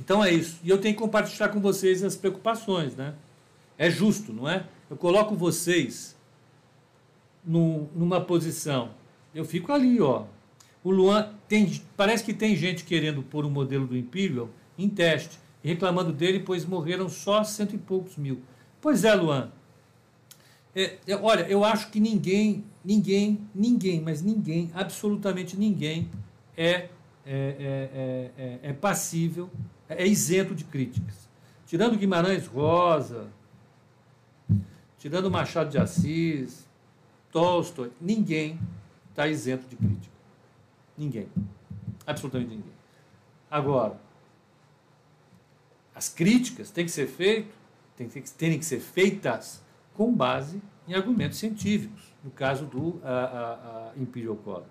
Então 0.00 0.24
é 0.24 0.32
isso. 0.32 0.58
E 0.64 0.70
eu 0.70 0.78
tenho 0.78 0.94
que 0.94 1.00
compartilhar 1.00 1.50
com 1.50 1.60
vocês 1.60 2.02
as 2.02 2.16
preocupações, 2.16 2.96
né? 2.96 3.14
É 3.76 3.90
justo, 3.90 4.32
não 4.32 4.48
é? 4.48 4.64
eu 4.88 4.96
coloco 4.96 5.34
vocês 5.34 6.16
no, 7.44 7.88
numa 7.94 8.20
posição, 8.20 8.90
eu 9.34 9.44
fico 9.44 9.72
ali, 9.72 10.00
ó. 10.00 10.24
O 10.82 10.90
Luan 10.90 11.30
tem, 11.48 11.82
parece 11.96 12.22
que 12.22 12.32
tem 12.32 12.54
gente 12.54 12.84
querendo 12.84 13.22
pôr 13.22 13.44
o 13.44 13.50
modelo 13.50 13.86
do 13.86 13.96
Imperial 13.96 14.48
em 14.78 14.88
teste 14.88 15.38
reclamando 15.64 16.12
dele, 16.12 16.40
pois 16.40 16.64
morreram 16.64 17.08
só 17.08 17.42
cento 17.42 17.74
e 17.74 17.78
poucos 17.78 18.16
mil. 18.16 18.42
Pois 18.80 19.02
é, 19.02 19.14
Luan. 19.14 19.50
É, 20.74 20.98
é, 21.06 21.16
olha, 21.16 21.42
eu 21.48 21.64
acho 21.64 21.90
que 21.90 21.98
ninguém, 22.00 22.64
ninguém, 22.84 23.40
ninguém, 23.54 24.00
mas 24.00 24.20
ninguém, 24.20 24.70
absolutamente 24.74 25.56
ninguém 25.56 26.10
é, 26.56 26.66
é, 26.74 26.90
é, 27.26 28.30
é, 28.36 28.58
é 28.62 28.72
passível, 28.72 29.48
é 29.88 30.06
isento 30.06 30.54
de 30.54 30.64
críticas. 30.64 31.28
Tirando 31.66 31.96
Guimarães 31.96 32.46
Rosa, 32.46 33.28
tirando 34.98 35.30
Machado 35.30 35.70
de 35.70 35.78
Assis, 35.78 36.68
Tolstói, 37.32 37.90
ninguém 38.00 38.58
está 39.10 39.26
isento 39.28 39.66
de 39.68 39.76
crítica. 39.76 40.14
Ninguém. 40.98 41.28
Absolutamente 42.06 42.50
ninguém. 42.50 42.72
Agora, 43.50 44.03
as 45.94 46.08
críticas 46.08 46.70
têm 46.70 46.84
que 46.84 46.90
ser 46.90 47.06
feitas 47.06 47.54
que, 47.96 48.30
terem 48.32 48.58
que 48.58 48.64
ser 48.64 48.80
feitas 48.80 49.62
com 49.94 50.12
base 50.12 50.60
em 50.88 50.94
argumentos 50.94 51.38
científicos, 51.38 52.12
no 52.22 52.30
caso 52.30 52.66
do 52.66 53.00
a, 53.04 53.10
a, 53.10 53.90
a 53.90 53.92
Imperial 53.96 54.36
College. 54.36 54.68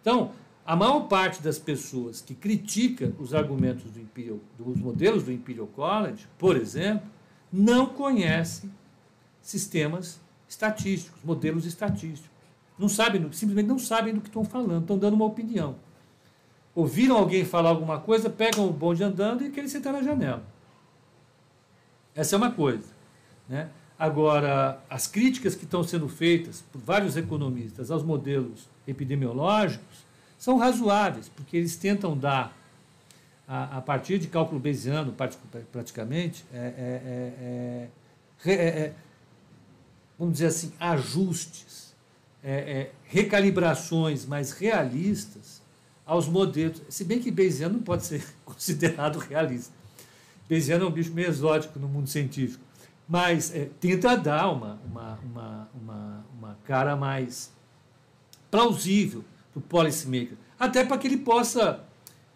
Então, 0.00 0.32
a 0.66 0.74
maior 0.74 1.00
parte 1.02 1.42
das 1.42 1.58
pessoas 1.58 2.20
que 2.20 2.34
critica 2.34 3.12
os 3.18 3.34
argumentos 3.34 3.90
do 3.90 4.00
Imperial, 4.00 4.38
dos 4.58 4.76
modelos 4.76 5.22
do 5.22 5.32
Imperial 5.32 5.66
College, 5.68 6.26
por 6.38 6.56
exemplo, 6.56 7.08
não 7.52 7.86
conhece 7.86 8.68
sistemas 9.40 10.20
estatísticos, 10.48 11.22
modelos 11.22 11.66
estatísticos. 11.66 12.30
Não 12.78 12.88
sabem, 12.88 13.20
simplesmente 13.32 13.68
não 13.68 13.78
sabem 13.78 14.14
do 14.14 14.20
que 14.20 14.28
estão 14.28 14.44
falando, 14.44 14.82
estão 14.82 14.98
dando 14.98 15.14
uma 15.14 15.26
opinião. 15.26 15.76
Ouviram 16.74 17.16
alguém 17.16 17.44
falar 17.44 17.68
alguma 17.68 18.00
coisa, 18.00 18.28
pegam 18.28 18.68
o 18.68 18.72
bonde 18.72 19.04
andando 19.04 19.44
e 19.44 19.50
querem 19.50 19.68
sentar 19.68 19.92
na 19.92 20.02
janela. 20.02 20.53
Essa 22.14 22.36
é 22.36 22.38
uma 22.38 22.50
coisa. 22.50 22.84
Né? 23.48 23.68
Agora, 23.98 24.80
as 24.90 25.06
críticas 25.06 25.54
que 25.54 25.64
estão 25.64 25.82
sendo 25.84 26.08
feitas 26.08 26.62
por 26.72 26.80
vários 26.80 27.16
economistas 27.16 27.90
aos 27.90 28.02
modelos 28.02 28.68
epidemiológicos 28.86 30.04
são 30.38 30.58
razoáveis, 30.58 31.28
porque 31.28 31.56
eles 31.56 31.76
tentam 31.76 32.16
dar, 32.16 32.56
a, 33.46 33.78
a 33.78 33.80
partir 33.80 34.18
de 34.18 34.26
cálculo 34.26 34.60
bayesiano, 34.60 35.14
praticamente, 35.72 36.44
é, 36.52 36.58
é, 36.58 37.88
é, 38.46 38.52
é, 38.52 38.92
vamos 40.18 40.34
dizer 40.34 40.46
assim, 40.46 40.72
ajustes, 40.78 41.94
recalibrações 43.04 44.26
mais 44.26 44.52
realistas 44.52 45.62
aos 46.04 46.28
modelos. 46.28 46.82
Se 46.90 47.04
bem 47.04 47.18
que 47.18 47.30
bayesiano 47.30 47.76
não 47.76 47.82
pode 47.82 48.04
ser 48.04 48.22
considerado 48.44 49.18
realista. 49.18 49.72
Bayesiano 50.48 50.84
é 50.84 50.88
um 50.88 50.90
bicho 50.90 51.12
meio 51.12 51.28
exótico 51.28 51.78
no 51.78 51.88
mundo 51.88 52.08
científico, 52.08 52.64
mas 53.08 53.52
tenta 53.80 54.16
dar 54.16 54.50
uma, 54.50 54.80
uma, 54.84 55.18
uma, 55.24 55.68
uma, 55.74 56.26
uma 56.38 56.58
cara 56.64 56.96
mais 56.96 57.52
plausível 58.50 59.24
para 59.52 59.58
o 59.58 59.62
policymaker, 59.62 60.36
até 60.58 60.84
para 60.84 60.98
que 60.98 61.06
ele 61.06 61.18
possa 61.18 61.84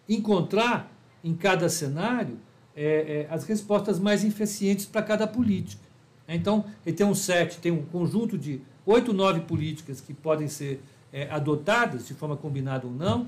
encontrar 0.07 0.91
em 1.23 1.33
cada 1.33 1.69
cenário 1.69 2.39
é, 2.75 3.27
é, 3.29 3.33
as 3.33 3.43
respostas 3.43 3.99
mais 3.99 4.23
eficientes 4.23 4.85
para 4.85 5.01
cada 5.01 5.27
política. 5.27 5.83
Então, 6.27 6.65
ele 6.85 6.95
tem 6.95 7.05
um 7.05 7.15
set, 7.15 7.57
tem 7.59 7.71
um 7.71 7.83
conjunto 7.83 8.37
de 8.37 8.61
oito, 8.85 9.13
nove 9.13 9.41
políticas 9.41 9.99
que 9.99 10.13
podem 10.13 10.47
ser 10.47 10.81
é, 11.11 11.29
adotadas 11.29 12.07
de 12.07 12.13
forma 12.13 12.37
combinada 12.37 12.85
ou 12.85 12.93
não. 12.93 13.27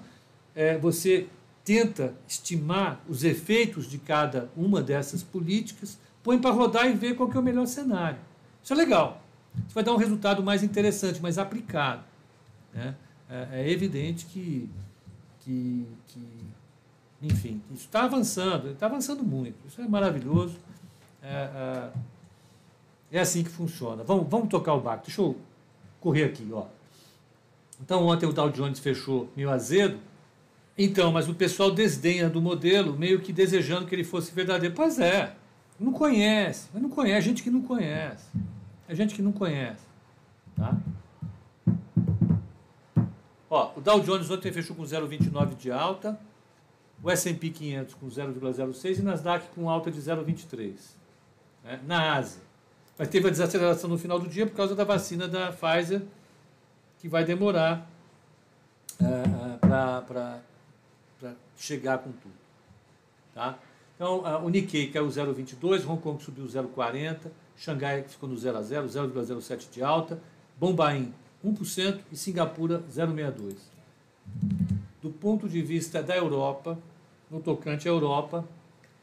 É, 0.55 0.77
você 0.77 1.27
tenta 1.63 2.13
estimar 2.27 3.01
os 3.07 3.23
efeitos 3.23 3.89
de 3.89 3.97
cada 3.97 4.49
uma 4.55 4.81
dessas 4.81 5.23
políticas, 5.23 5.97
põe 6.23 6.39
para 6.39 6.51
rodar 6.51 6.87
e 6.87 6.93
vê 6.93 7.13
qual 7.13 7.31
é 7.31 7.37
o 7.37 7.41
melhor 7.41 7.65
cenário. 7.67 8.19
Isso 8.63 8.73
é 8.73 8.75
legal. 8.75 9.21
Isso 9.65 9.75
vai 9.75 9.83
dar 9.83 9.93
um 9.93 9.97
resultado 9.97 10.41
mais 10.43 10.63
interessante, 10.63 11.21
mais 11.21 11.37
aplicado. 11.37 12.03
Né? 12.73 12.95
é, 13.31 13.61
é 13.61 13.71
evidente 13.71 14.25
que, 14.25 14.69
que, 15.39 15.87
que, 16.07 16.27
enfim, 17.21 17.61
isso 17.71 17.85
está 17.85 18.03
avançando, 18.03 18.71
está 18.71 18.87
avançando 18.87 19.23
muito. 19.23 19.55
Isso 19.65 19.79
é 19.81 19.87
maravilhoso. 19.87 20.57
É, 21.23 21.91
é, 23.11 23.17
é, 23.17 23.19
assim 23.19 23.43
que 23.43 23.49
funciona. 23.49 24.03
Vamos, 24.03 24.27
vamos 24.27 24.49
tocar 24.49 24.73
o 24.73 24.81
barco. 24.81 25.05
Deixa 25.05 25.21
eu 25.21 25.37
correr 26.01 26.25
aqui. 26.25 26.47
Ó. 26.51 26.65
Então, 27.79 28.05
ontem 28.05 28.25
o 28.25 28.33
Dow 28.33 28.49
Jones 28.49 28.79
fechou 28.79 29.29
meio 29.35 29.49
azedo. 29.49 29.97
Então, 30.77 31.11
mas 31.11 31.27
o 31.27 31.35
pessoal 31.35 31.71
desdenha 31.71 32.29
do 32.29 32.41
modelo, 32.41 32.97
meio 32.97 33.19
que 33.19 33.33
desejando 33.33 33.85
que 33.85 33.93
ele 33.93 34.03
fosse 34.03 34.33
verdadeiro. 34.33 34.73
Pois 34.73 34.99
é, 34.99 35.35
não 35.79 35.91
conhece, 35.91 36.69
não 36.73 36.89
conhece, 36.89 37.17
é 37.17 37.21
gente 37.21 37.43
que 37.43 37.49
não 37.49 37.61
conhece. 37.61 38.25
É 38.87 38.95
gente 38.95 39.15
que 39.15 39.21
não 39.21 39.31
conhece. 39.31 39.83
Tá? 40.55 40.77
Ó, 43.49 43.71
o 43.75 43.81
Dow 43.81 43.99
Jones 43.99 44.29
ontem 44.29 44.51
fechou 44.51 44.75
com 44.75 44.83
0,29 44.83 45.55
de 45.57 45.71
alta, 45.71 46.19
o 47.03 47.09
S&P 47.09 47.49
500 47.49 47.95
com 47.95 48.07
0,06 48.07 48.99
e 48.99 49.01
Nasdaq 49.01 49.47
com 49.55 49.69
alta 49.69 49.91
de 49.91 49.99
0,23. 49.99 50.73
Né? 51.63 51.79
Na 51.85 52.15
Ásia. 52.15 52.41
Mas 52.97 53.09
teve 53.09 53.27
a 53.27 53.31
desaceleração 53.31 53.89
no 53.89 53.97
final 53.97 54.19
do 54.19 54.27
dia 54.27 54.45
por 54.45 54.55
causa 54.55 54.75
da 54.75 54.83
vacina 54.83 55.27
da 55.27 55.51
Pfizer, 55.51 56.01
que 56.99 57.07
vai 57.07 57.25
demorar 57.25 57.89
é, 59.01 59.05
é 59.05 60.50
para 61.21 61.35
chegar 61.55 61.99
com 61.99 62.11
tudo. 62.11 62.33
Tá? 63.33 63.59
Então, 63.95 64.23
o 64.43 64.49
Nikkei 64.49 64.89
caiu 64.89 65.07
0,22, 65.07 65.87
Hong 65.87 66.01
Kong 66.01 66.21
subiu 66.21 66.45
0,40, 66.45 67.27
Xangai 67.55 68.03
ficou 68.03 68.27
no 68.27 68.35
0 68.35 68.57
a 68.57 68.61
0, 68.63 68.87
0,07 68.87 69.69
de 69.71 69.83
alta, 69.83 70.19
Bombaim 70.59 71.13
1% 71.45 71.99
e 72.11 72.17
Singapura 72.17 72.83
0,62%. 72.91 73.55
Do 74.99 75.11
ponto 75.11 75.47
de 75.47 75.61
vista 75.61 76.01
da 76.01 76.17
Europa, 76.17 76.77
no 77.29 77.39
tocante 77.39 77.87
à 77.87 77.91
Europa, 77.91 78.43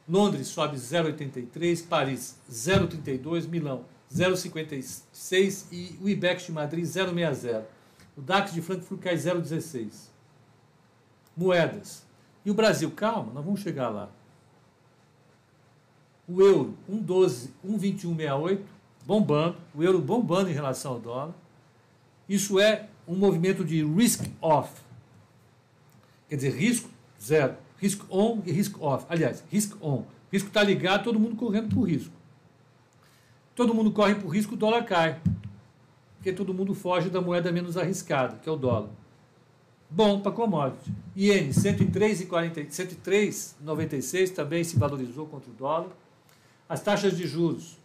Londres 0.09 0.49
sobe 0.49 0.77
0,83%, 0.77 1.87
Paris 1.87 2.37
0,32%, 2.51 3.49
Milão 3.49 3.85
0,56% 4.13 5.67
e 5.71 5.99
o 6.03 6.09
IBEX 6.09 6.47
de 6.47 6.53
Madrid 6.53 6.85
0,60%. 6.85 7.63
O 8.17 8.21
DAX 8.21 8.53
de 8.53 8.61
Frankfurt 8.61 9.01
cai 9.01 9.15
0,16%. 9.15 10.09
Moedas. 11.37 12.08
E 12.49 12.51
o 12.51 12.55
Brasil, 12.55 12.91
calma, 12.91 13.31
nós 13.35 13.45
vamos 13.45 13.61
chegar 13.61 13.91
lá. 13.91 14.09
O 16.27 16.41
euro 16.41 16.75
1,12, 16.91 17.51
1,2168, 17.63 18.61
bombando, 19.05 19.59
o 19.75 19.83
euro 19.83 20.01
bombando 20.01 20.49
em 20.49 20.55
relação 20.55 20.93
ao 20.93 20.99
dólar. 20.99 21.35
Isso 22.27 22.59
é 22.59 22.89
um 23.07 23.17
movimento 23.17 23.63
de 23.63 23.85
risk 23.85 24.25
off. 24.41 24.73
Quer 26.27 26.37
dizer, 26.37 26.55
risco 26.57 26.89
zero. 27.23 27.55
Risk 27.77 28.03
on 28.11 28.41
e 28.47 28.51
risk 28.51 28.81
off. 28.81 29.05
Aliás, 29.11 29.45
risk 29.51 29.77
on. 29.85 30.05
Risco 30.33 30.49
está 30.49 30.63
ligado, 30.63 31.05
todo 31.05 31.21
mundo 31.21 31.37
correndo 31.37 31.75
por 31.75 31.83
risco. 31.83 32.15
Todo 33.55 33.75
mundo 33.75 33.93
corre 33.93 34.15
por 34.15 34.31
risco, 34.31 34.55
o 34.55 34.57
dólar 34.57 34.87
cai. 34.87 35.21
Porque 36.17 36.33
todo 36.33 36.55
mundo 36.55 36.75
foge 36.75 37.11
da 37.11 37.21
moeda 37.21 37.53
menos 37.53 37.77
arriscada, 37.77 38.39
que 38.39 38.49
é 38.49 38.53
o 38.53 38.57
dólar. 38.57 38.89
Bom 39.91 40.21
para 40.21 40.33
commodity. 40.33 40.93
Iene, 41.17 41.49
103,96 41.51 44.35
também 44.35 44.63
se 44.63 44.79
valorizou 44.79 45.25
contra 45.27 45.51
o 45.51 45.55
dólar. 45.55 45.89
As 46.69 46.83
taxas 46.83 47.17
de 47.17 47.27
juros 47.27 47.79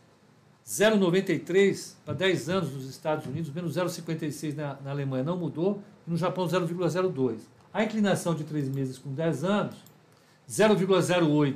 0,93 0.65 1.95
para 2.05 2.13
10 2.13 2.49
anos 2.49 2.73
nos 2.73 2.89
Estados 2.89 3.25
Unidos, 3.25 3.53
menos 3.53 3.75
0,56 3.75 4.55
na, 4.55 4.77
na, 4.83 4.91
Alemanha, 4.91 5.23
não 5.23 5.37
mudou, 5.37 5.81
e 6.07 6.11
no 6.11 6.17
Japão 6.17 6.47
0,02. 6.47 7.39
A 7.73 7.83
inclinação 7.83 8.35
de 8.35 8.43
3 8.43 8.69
meses 8.69 8.97
com 8.97 9.13
10 9.13 9.43
anos, 9.43 9.75
0,08. 10.49 11.55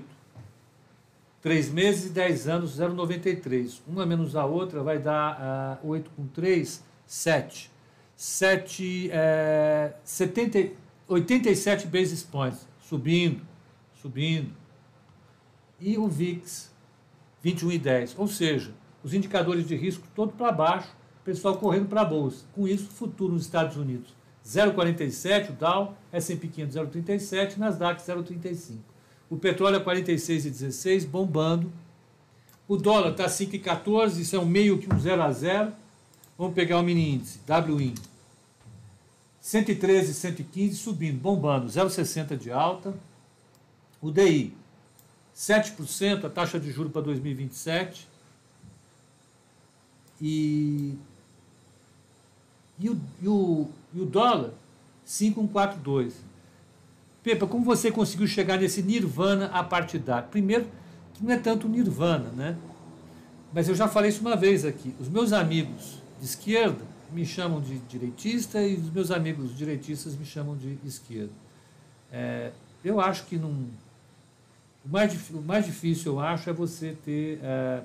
3 1.42 1.70
meses 1.70 2.08
e 2.08 2.10
10 2.10 2.48
anos, 2.48 2.78
0,93. 2.78 3.80
Uma 3.88 4.06
menos 4.06 4.36
a 4.36 4.46
outra 4.46 4.84
vai 4.84 5.00
dar 5.00 5.80
uh, 5.84 5.88
8 5.88 6.12
com 6.16 6.28
3, 6.28 6.84
7. 7.06 7.72
7 8.18 9.12
é, 9.14 9.94
70, 10.04 10.72
87 11.08 11.86
basis 11.86 12.24
points, 12.24 12.68
subindo, 12.82 13.42
subindo. 14.02 14.52
E 15.80 16.00
o 16.00 16.08
VIX, 16.08 16.72
21,10. 17.46 18.16
Ou 18.18 18.28
seja, 18.28 18.74
os 19.04 19.14
indicadores 19.14 19.68
de 19.68 19.76
risco 19.76 20.08
todo 20.16 20.34
para 20.34 20.52
baixo, 20.52 20.90
pessoal 21.24 21.58
correndo 21.58 21.88
para 21.88 22.02
a 22.02 22.06
bolsa. 22.06 22.44
Com 22.54 22.68
isso, 22.68 22.90
futuro 22.90 23.34
nos 23.34 23.44
Estados 23.44 23.78
Unidos 23.78 24.18
0,47, 24.44 25.50
o 25.50 25.54
Dow, 25.54 25.98
S&P 26.12 26.48
500 26.48 26.76
0,37, 26.76 27.58
Nasdaq 27.58 28.02
0,35. 28.02 28.78
O 29.30 29.36
petróleo 29.36 29.76
é 29.76 29.80
46,16, 29.84 31.06
bombando. 31.06 31.72
O 32.68 32.78
dólar 32.78 33.12
está 33.12 33.26
5,14, 33.26 34.20
isso 34.20 34.36
é 34.36 34.40
um 34.40 34.46
meio 34.46 34.80
que 34.80 34.92
um 34.92 34.98
0 34.98 35.22
a 35.22 35.32
0. 35.32 35.74
Vamos 36.38 36.54
pegar 36.54 36.78
o 36.80 36.84
mini 36.84 37.16
índice, 37.16 37.40
WIN. 37.68 37.96
113, 39.42 40.14
115, 40.14 40.76
subindo, 40.76 41.20
bombando, 41.20 41.68
0,60 41.68 42.38
de 42.38 42.52
alta. 42.52 42.94
O 44.00 44.12
DI, 44.12 44.54
7%, 45.36 46.26
a 46.26 46.30
taxa 46.30 46.60
de 46.60 46.72
juro 46.72 46.92
para 46.92 47.02
2027. 47.02 48.08
E, 50.22 50.96
e, 52.78 52.90
o, 52.90 53.02
e, 53.22 53.28
o, 53.28 53.68
e 53.94 54.02
o 54.02 54.06
dólar, 54.06 54.54
5,142. 55.06 56.14
Pepa, 57.24 57.48
como 57.48 57.66
você 57.66 57.92
conseguiu 57.92 58.28
chegar 58.28 58.58
nesse 58.58 58.84
nirvana 58.84 59.48
apartidário? 59.48 60.30
Primeiro, 60.30 60.68
que 61.16 61.24
não 61.24 61.32
é 61.32 61.38
tanto 61.38 61.68
nirvana, 61.68 62.30
né? 62.30 62.58
Mas 63.52 63.68
eu 63.68 63.76
já 63.76 63.88
falei 63.88 64.10
isso 64.10 64.22
uma 64.22 64.36
vez 64.36 64.64
aqui. 64.66 64.94
Os 65.00 65.10
meus 65.10 65.34
amigos 65.34 65.98
de 66.20 66.26
esquerda 66.26 66.84
me 67.12 67.26
chamam 67.26 67.62
de 67.62 67.78
direitista 67.80 68.62
e 68.62 68.76
os 68.76 68.92
meus 68.92 69.12
amigos 69.12 69.56
direitistas 69.56 70.16
me 70.16 70.26
chamam 70.26 70.56
de 70.58 70.78
esquerda. 70.86 71.32
É, 72.12 72.52
eu 72.84 73.00
acho 73.00 73.26
que 73.26 73.38
não. 73.38 73.52
O 74.86 74.90
mais, 74.90 75.30
o 75.30 75.42
mais 75.42 75.66
difícil, 75.66 76.14
eu 76.14 76.20
acho, 76.20 76.50
é 76.50 76.54
você 76.54 76.96
ter. 77.06 77.40
É, 77.44 77.82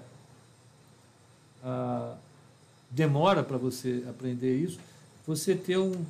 demora 2.90 3.42
para 3.42 3.56
você 3.56 4.04
aprender 4.08 4.56
isso, 4.56 4.78
você 5.26 5.54
ter 5.54 5.78
um 5.78 6.04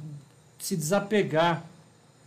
se 0.59 0.77
desapegar 0.77 1.65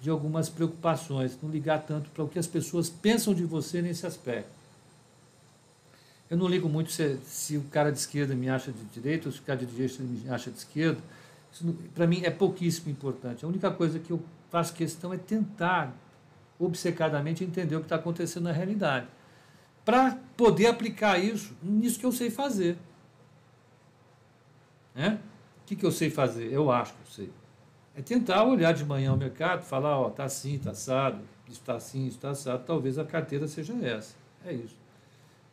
de 0.01 0.09
algumas 0.09 0.49
preocupações, 0.49 1.37
não 1.41 1.49
ligar 1.49 1.79
tanto 1.79 2.09
para 2.09 2.23
o 2.23 2.27
que 2.27 2.37
as 2.37 2.45
pessoas 2.45 2.89
pensam 2.89 3.33
de 3.33 3.43
você 3.43 3.81
nesse 3.81 4.05
aspecto. 4.05 4.49
Eu 6.29 6.37
não 6.37 6.47
ligo 6.47 6.67
muito 6.67 6.91
se, 6.91 7.17
se 7.23 7.57
o 7.57 7.63
cara 7.65 7.91
de 7.91 7.99
esquerda 7.99 8.33
me 8.33 8.49
acha 8.49 8.71
de 8.71 8.83
direita 8.85 9.27
ou 9.27 9.31
se 9.31 9.39
o 9.39 9.43
cara 9.43 9.59
de 9.59 9.65
direita 9.65 10.01
me 10.01 10.29
acha 10.29 10.49
de 10.49 10.57
esquerda. 10.57 10.99
Para 11.93 12.07
mim 12.07 12.21
é 12.23 12.31
pouquíssimo 12.31 12.91
importante. 12.91 13.45
A 13.45 13.47
única 13.47 13.69
coisa 13.71 13.99
que 13.99 14.11
eu 14.11 14.21
faço 14.49 14.73
questão 14.73 15.13
é 15.13 15.17
tentar 15.17 15.93
obcecadamente 16.59 17.43
entender 17.43 17.75
o 17.75 17.79
que 17.79 17.85
está 17.85 17.95
acontecendo 17.95 18.43
na 18.43 18.51
realidade. 18.51 19.07
Para 19.83 20.17
poder 20.35 20.67
aplicar 20.67 21.19
isso 21.19 21.55
nisso 21.61 21.99
que 21.99 22.05
eu 22.05 22.11
sei 22.11 22.31
fazer. 22.31 22.77
Né? 24.95 25.19
O 25.61 25.65
que, 25.67 25.75
que 25.75 25.85
eu 25.85 25.91
sei 25.91 26.09
fazer? 26.09 26.51
Eu 26.51 26.71
acho 26.71 26.93
que 26.93 26.99
eu 27.01 27.11
sei. 27.11 27.31
É 27.95 28.01
tentar 28.01 28.43
olhar 28.43 28.73
de 28.73 28.83
manhã 28.83 29.13
o 29.13 29.17
mercado, 29.17 29.63
falar, 29.63 29.99
ó, 29.99 30.09
tá 30.09 30.25
assim, 30.25 30.57
tá 30.57 30.71
assado, 30.71 31.21
está 31.47 31.75
assim, 31.75 32.07
está 32.07 32.31
assado, 32.31 32.63
talvez 32.65 32.97
a 32.97 33.05
carteira 33.05 33.47
seja 33.47 33.73
essa. 33.85 34.15
É 34.45 34.53
isso. 34.53 34.75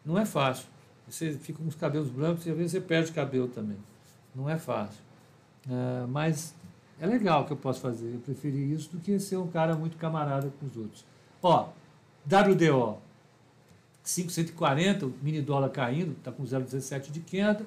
Não 0.04 0.18
é 0.18 0.24
fácil. 0.24 0.66
Você 1.08 1.32
fica 1.32 1.58
com 1.58 1.68
os 1.68 1.74
cabelos 1.74 2.08
brancos 2.10 2.46
e 2.46 2.50
às 2.50 2.56
vezes 2.56 2.72
você 2.72 2.80
perde 2.80 3.12
cabelo 3.12 3.48
também. 3.48 3.78
Não 4.34 4.48
é 4.48 4.58
fácil. 4.58 5.00
É, 5.68 6.06
mas 6.06 6.54
é 7.00 7.06
legal 7.06 7.44
que 7.44 7.52
eu 7.52 7.56
posso 7.56 7.80
fazer. 7.80 8.14
Eu 8.14 8.20
preferi 8.20 8.72
isso 8.72 8.90
do 8.90 8.98
que 8.98 9.18
ser 9.18 9.36
um 9.36 9.48
cara 9.48 9.74
muito 9.74 9.96
camarada 9.96 10.52
com 10.58 10.66
os 10.66 10.76
outros. 10.76 11.04
Ó, 11.42 11.68
WDO, 12.26 12.98
540, 14.04 15.06
o 15.06 15.14
mini 15.22 15.42
dólar 15.42 15.70
caindo, 15.70 16.12
está 16.12 16.32
com 16.32 16.42
0,17 16.42 17.10
de 17.10 17.20
queda. 17.20 17.66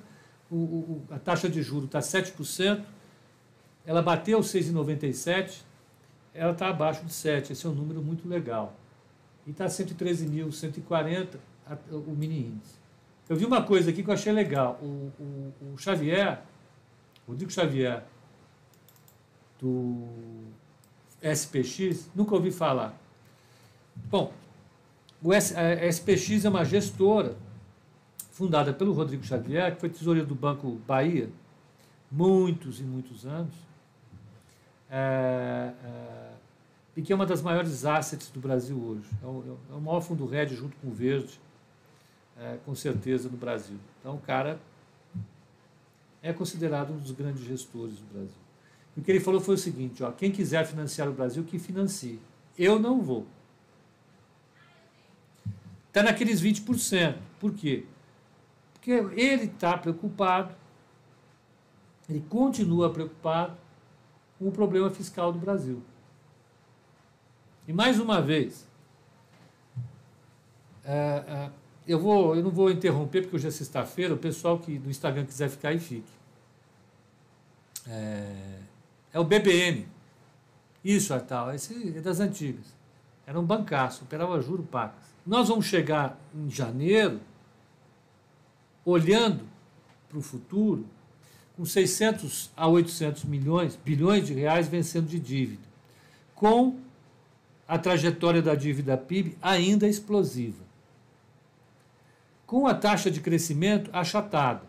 O, 0.49 0.55
o, 0.55 1.03
a 1.09 1.19
taxa 1.19 1.49
de 1.49 1.61
juros 1.61 1.85
está 1.85 1.99
7%. 1.99 2.83
Ela 3.85 4.01
bateu 4.01 4.39
6,97, 4.39 5.61
ela 6.33 6.51
está 6.51 6.69
abaixo 6.69 7.05
de 7.05 7.13
7. 7.13 7.53
Esse 7.53 7.65
é 7.65 7.69
um 7.69 7.73
número 7.73 8.01
muito 8.01 8.27
legal. 8.27 8.73
E 9.45 9.51
está 9.51 9.65
113.140 9.67 11.37
o 11.91 12.11
mini 12.11 12.47
índice. 12.47 12.75
Eu 13.27 13.35
vi 13.35 13.45
uma 13.45 13.63
coisa 13.63 13.89
aqui 13.89 14.03
que 14.03 14.09
eu 14.09 14.13
achei 14.13 14.31
legal. 14.31 14.79
O, 14.81 15.11
o, 15.19 15.53
o 15.73 15.77
Xavier, 15.77 16.41
Rodrigo 17.27 17.51
Xavier, 17.51 18.03
do 19.59 20.05
SPX, 21.21 22.09
nunca 22.15 22.35
ouvi 22.35 22.51
falar. 22.51 22.93
Bom, 23.95 24.31
o 25.23 25.33
S, 25.33 25.55
a 25.57 25.91
SPX 25.91 26.45
é 26.45 26.49
uma 26.49 26.63
gestora 26.63 27.35
fundada 28.31 28.73
pelo 28.73 28.93
Rodrigo 28.93 29.23
Xavier, 29.23 29.73
que 29.73 29.79
foi 29.79 29.89
tesoureiro 29.89 30.27
do 30.27 30.35
Banco 30.35 30.79
Bahia, 30.87 31.29
muitos 32.11 32.79
e 32.79 32.83
muitos 32.83 33.25
anos 33.25 33.65
é, 34.89 35.73
é, 35.83 36.31
e 36.95 37.01
que 37.01 37.11
é 37.11 37.15
uma 37.15 37.25
das 37.25 37.41
maiores 37.41 37.85
assets 37.85 38.29
do 38.29 38.39
Brasil 38.39 38.77
hoje. 38.77 39.09
É 39.21 39.25
o, 39.25 39.57
é 39.71 39.73
o 39.73 39.81
maior 39.81 40.01
fundo 40.01 40.25
RED 40.25 40.55
junto 40.55 40.77
com 40.77 40.87
o 40.87 40.91
Verde, 40.91 41.39
é, 42.37 42.57
com 42.65 42.75
certeza, 42.75 43.29
no 43.29 43.37
Brasil. 43.37 43.77
Então, 43.99 44.15
o 44.15 44.19
cara 44.19 44.59
é 46.21 46.33
considerado 46.33 46.91
um 46.91 46.97
dos 46.97 47.11
grandes 47.11 47.43
gestores 47.43 47.95
do 47.97 48.13
Brasil. 48.13 48.45
E 48.95 48.99
o 48.99 49.03
que 49.03 49.11
ele 49.11 49.19
falou 49.19 49.39
foi 49.39 49.55
o 49.55 49.57
seguinte: 49.57 50.03
ó, 50.03 50.11
quem 50.11 50.31
quiser 50.31 50.65
financiar 50.65 51.07
o 51.07 51.13
Brasil, 51.13 51.43
que 51.43 51.59
financie. 51.59 52.19
Eu 52.57 52.79
não 52.79 53.01
vou. 53.01 53.25
Está 55.87 56.03
naqueles 56.03 56.41
20%. 56.41 57.17
Por 57.39 57.53
quê? 57.53 57.85
Porque 58.73 58.91
ele 58.91 59.45
está 59.45 59.77
preocupado, 59.77 60.53
ele 62.09 62.21
continua 62.29 62.91
preocupado 62.91 63.57
com 64.37 64.47
o 64.47 64.51
problema 64.51 64.89
fiscal 64.89 65.31
do 65.31 65.39
Brasil. 65.39 65.81
E 67.67 67.73
mais 67.73 67.99
uma 67.99 68.21
vez, 68.21 68.67
é, 70.83 71.23
é, 71.27 71.51
eu, 71.87 71.99
vou, 71.99 72.35
eu 72.35 72.43
não 72.43 72.51
vou 72.51 72.71
interromper, 72.71 73.21
porque 73.21 73.35
hoje 73.35 73.47
é 73.47 73.51
sexta-feira, 73.51 74.13
o 74.13 74.17
pessoal 74.17 74.59
que 74.59 74.79
no 74.79 74.89
Instagram 74.89 75.25
quiser 75.25 75.49
ficar 75.49 75.69
aí, 75.69 75.79
fique. 75.79 76.11
É, 77.87 78.59
é 79.13 79.19
o 79.19 79.23
BBN. 79.23 79.85
Isso, 80.83 81.13
Artal, 81.13 81.53
esse 81.53 81.97
é 81.97 82.01
das 82.01 82.19
antigas. 82.19 82.75
Era 83.25 83.39
um 83.39 83.43
bancaço, 83.43 84.03
operava 84.03 84.39
juro 84.41 84.63
pacas. 84.63 85.03
Nós 85.25 85.47
vamos 85.47 85.65
chegar 85.65 86.19
em 86.35 86.49
janeiro, 86.49 87.19
olhando 88.83 89.43
para 90.07 90.19
o 90.19 90.21
futuro, 90.21 90.85
com 91.55 91.65
600 91.65 92.51
a 92.55 92.67
800 92.67 93.23
milhões, 93.25 93.75
bilhões 93.83 94.27
de 94.27 94.33
reais 94.33 94.67
vencendo 94.67 95.07
de 95.07 95.19
dívida, 95.19 95.63
com 96.35 96.77
a 97.67 97.79
trajetória 97.79 98.41
da 98.41 98.53
dívida 98.53 98.95
PIB 98.95 99.37
ainda 99.41 99.87
explosiva, 99.87 100.63
com 102.45 102.67
a 102.67 102.73
taxa 102.73 103.09
de 103.09 103.19
crescimento 103.19 103.89
achatada 103.93 104.63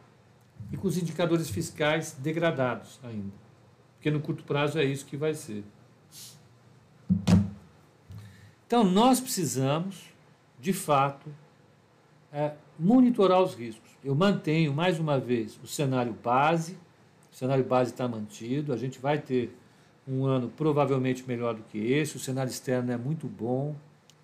e 0.73 0.77
com 0.77 0.89
os 0.89 0.97
indicadores 0.97 1.51
fiscais 1.51 2.17
degradados 2.19 2.99
ainda, 3.03 3.33
porque 3.95 4.11
no 4.11 4.21
curto 4.21 4.45
prazo 4.45 4.79
é 4.79 4.85
isso 4.85 5.05
que 5.05 5.17
vai 5.17 5.35
ser. 5.35 5.65
Então, 8.67 8.83
nós 8.83 9.21
precisamos, 9.21 10.13
de 10.61 10.73
fato, 10.73 11.33
é, 12.33 12.53
monitorar 12.79 13.41
os 13.41 13.55
riscos. 13.55 13.91
Eu 14.05 14.15
mantenho, 14.15 14.75
mais 14.75 14.99
uma 14.99 15.21
vez, 15.21 15.59
o 15.63 15.69
cenário 15.69 16.13
base. 16.13 16.77
O 17.33 17.37
cenário 17.37 17.65
base 17.65 17.93
está 17.93 18.09
mantido. 18.09 18.73
A 18.73 18.77
gente 18.77 18.99
vai 18.99 19.19
ter 19.19 19.57
um 20.07 20.25
ano 20.25 20.49
provavelmente 20.49 21.25
melhor 21.27 21.55
do 21.55 21.63
que 21.63 21.79
esse. 21.79 22.17
O 22.17 22.21
cenário 22.21 22.51
externo 22.51 22.91
é 22.91 22.97
muito 22.97 23.29
bom. 23.29 23.77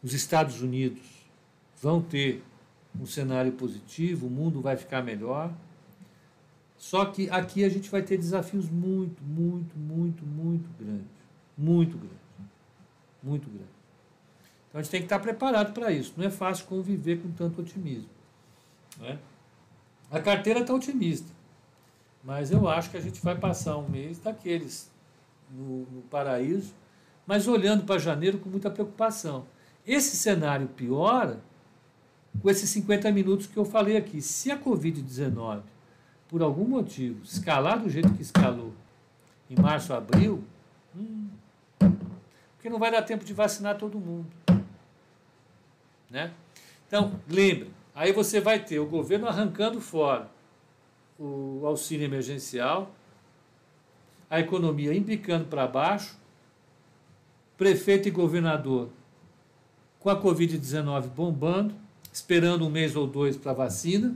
Os 0.02 0.12
Estados 0.12 0.60
Unidos 0.60 1.02
vão 1.80 2.02
ter 2.02 2.42
um 3.00 3.06
cenário 3.06 3.52
positivo, 3.52 4.26
o 4.26 4.30
mundo 4.30 4.60
vai 4.60 4.76
ficar 4.76 5.02
melhor. 5.02 5.52
Só 6.76 7.04
que 7.04 7.30
aqui 7.30 7.64
a 7.64 7.68
gente 7.68 7.88
vai 7.90 8.02
ter 8.02 8.16
desafios 8.16 8.68
muito, 8.68 9.22
muito, 9.22 9.76
muito, 9.78 10.26
muito 10.26 10.68
grandes. 10.78 11.06
Muito 11.56 11.96
grandes. 11.96 12.18
Muito 13.22 13.48
grandes. 13.48 13.82
Então 14.68 14.80
a 14.80 14.82
gente 14.82 14.90
tem 14.90 15.00
que 15.00 15.06
estar 15.06 15.20
preparado 15.20 15.72
para 15.72 15.92
isso. 15.92 16.14
Não 16.16 16.24
é 16.24 16.30
fácil 16.30 16.66
conviver 16.66 17.20
com 17.20 17.30
tanto 17.30 17.60
otimismo. 17.60 18.08
Né? 18.98 19.18
A 20.10 20.20
carteira 20.20 20.60
está 20.60 20.74
otimista, 20.74 21.30
mas 22.22 22.50
eu 22.50 22.68
acho 22.68 22.90
que 22.90 22.96
a 22.96 23.00
gente 23.00 23.22
vai 23.22 23.36
passar 23.36 23.76
um 23.78 23.88
mês 23.88 24.18
daqueles 24.18 24.90
no, 25.50 25.86
no 25.86 26.02
paraíso, 26.02 26.74
mas 27.26 27.48
olhando 27.48 27.84
para 27.84 27.98
janeiro 27.98 28.38
com 28.38 28.50
muita 28.50 28.70
preocupação. 28.70 29.46
Esse 29.86 30.16
cenário 30.16 30.68
piora 30.68 31.40
com 32.40 32.48
esses 32.48 32.68
50 32.70 33.10
minutos 33.12 33.46
que 33.46 33.56
eu 33.56 33.64
falei 33.64 33.96
aqui. 33.96 34.22
Se 34.22 34.50
a 34.50 34.58
Covid-19, 34.58 35.60
por 36.28 36.42
algum 36.42 36.64
motivo, 36.64 37.22
escalar 37.22 37.78
do 37.78 37.90
jeito 37.90 38.12
que 38.14 38.22
escalou 38.22 38.72
em 39.50 39.60
março, 39.60 39.92
abril, 39.92 40.42
hum, 40.96 41.28
porque 42.56 42.70
não 42.70 42.78
vai 42.78 42.90
dar 42.90 43.02
tempo 43.02 43.24
de 43.24 43.34
vacinar 43.34 43.76
todo 43.76 43.98
mundo. 43.98 44.26
Né? 46.10 46.32
Então, 46.86 47.12
lembre, 47.28 47.70
Aí 47.94 48.12
você 48.12 48.40
vai 48.40 48.58
ter 48.58 48.78
o 48.78 48.86
governo 48.86 49.26
arrancando 49.26 49.80
fora 49.80 50.30
o 51.18 51.62
auxílio 51.64 52.04
emergencial, 52.04 52.90
a 54.28 54.40
economia 54.40 54.94
embicando 54.94 55.44
para 55.44 55.68
baixo, 55.68 56.18
prefeito 57.56 58.08
e 58.08 58.10
governador 58.10 58.88
com 60.00 60.10
a 60.10 60.20
Covid-19 60.20 61.02
bombando, 61.08 61.74
esperando 62.12 62.66
um 62.66 62.70
mês 62.70 62.94
ou 62.94 63.06
dois 63.06 63.36
para 63.36 63.52
a 63.52 63.54
vacina. 63.54 64.14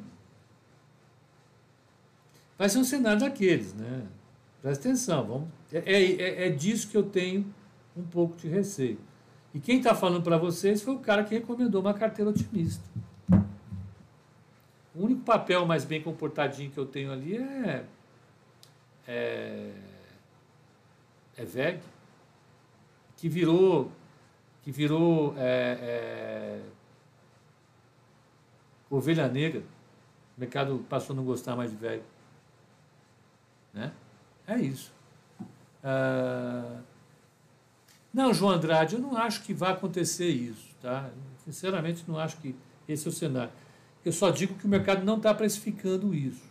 Vai 2.58 2.68
ser 2.68 2.78
um 2.78 2.84
cenário 2.84 3.20
daqueles, 3.20 3.74
né? 3.74 4.06
Presta 4.62 4.88
atenção, 4.88 5.26
vamos. 5.26 5.48
É, 5.72 5.80
é, 5.92 6.46
é 6.46 6.50
disso 6.50 6.88
que 6.88 6.96
eu 6.96 7.02
tenho 7.02 7.46
um 7.96 8.02
pouco 8.02 8.36
de 8.36 8.48
receio. 8.48 8.98
E 9.54 9.60
quem 9.60 9.78
está 9.78 9.94
falando 9.94 10.22
para 10.22 10.36
vocês 10.36 10.82
foi 10.82 10.94
o 10.94 10.98
cara 10.98 11.24
que 11.24 11.34
recomendou 11.34 11.80
uma 11.80 11.94
carteira 11.94 12.30
otimista. 12.30 12.84
O 14.94 15.04
único 15.04 15.22
papel 15.22 15.64
mais 15.66 15.84
bem 15.84 16.02
comportadinho 16.02 16.70
que 16.70 16.78
eu 16.78 16.86
tenho 16.86 17.12
ali 17.12 17.36
é. 17.36 17.84
É, 19.08 19.70
é 21.36 21.44
VEG, 21.44 21.80
que 23.16 23.28
virou. 23.28 23.90
Que 24.62 24.72
virou. 24.72 25.34
É, 25.38 25.78
é, 25.80 26.60
ovelha 28.90 29.28
negra. 29.28 29.62
O 30.36 30.40
mercado 30.40 30.84
passou 30.88 31.14
a 31.14 31.16
não 31.16 31.24
gostar 31.24 31.56
mais 31.56 31.70
de 31.70 31.76
VEG. 31.76 32.02
Né? 33.72 33.92
É 34.46 34.58
isso. 34.58 34.92
Ah, 35.82 36.80
não, 38.12 38.32
João 38.32 38.52
Andrade, 38.52 38.94
eu 38.94 39.00
não 39.00 39.16
acho 39.16 39.42
que 39.42 39.52
vai 39.52 39.72
acontecer 39.72 40.28
isso. 40.28 40.74
Tá? 40.80 41.10
Sinceramente, 41.44 42.04
não 42.08 42.18
acho 42.18 42.38
que 42.38 42.56
esse 42.88 43.06
é 43.06 43.10
o 43.10 43.12
cenário. 43.12 43.52
Eu 44.04 44.12
só 44.12 44.30
digo 44.30 44.54
que 44.54 44.66
o 44.66 44.68
mercado 44.68 45.04
não 45.04 45.16
está 45.16 45.34
precificando 45.34 46.14
isso. 46.14 46.44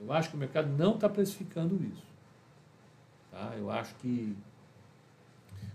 Eu 0.00 0.12
acho 0.12 0.30
que 0.30 0.36
o 0.36 0.38
mercado 0.38 0.68
não 0.76 0.94
está 0.94 1.08
precificando 1.08 1.74
isso. 1.76 2.02
Tá? 3.30 3.54
Eu 3.56 3.70
acho 3.70 3.94
que 3.96 4.36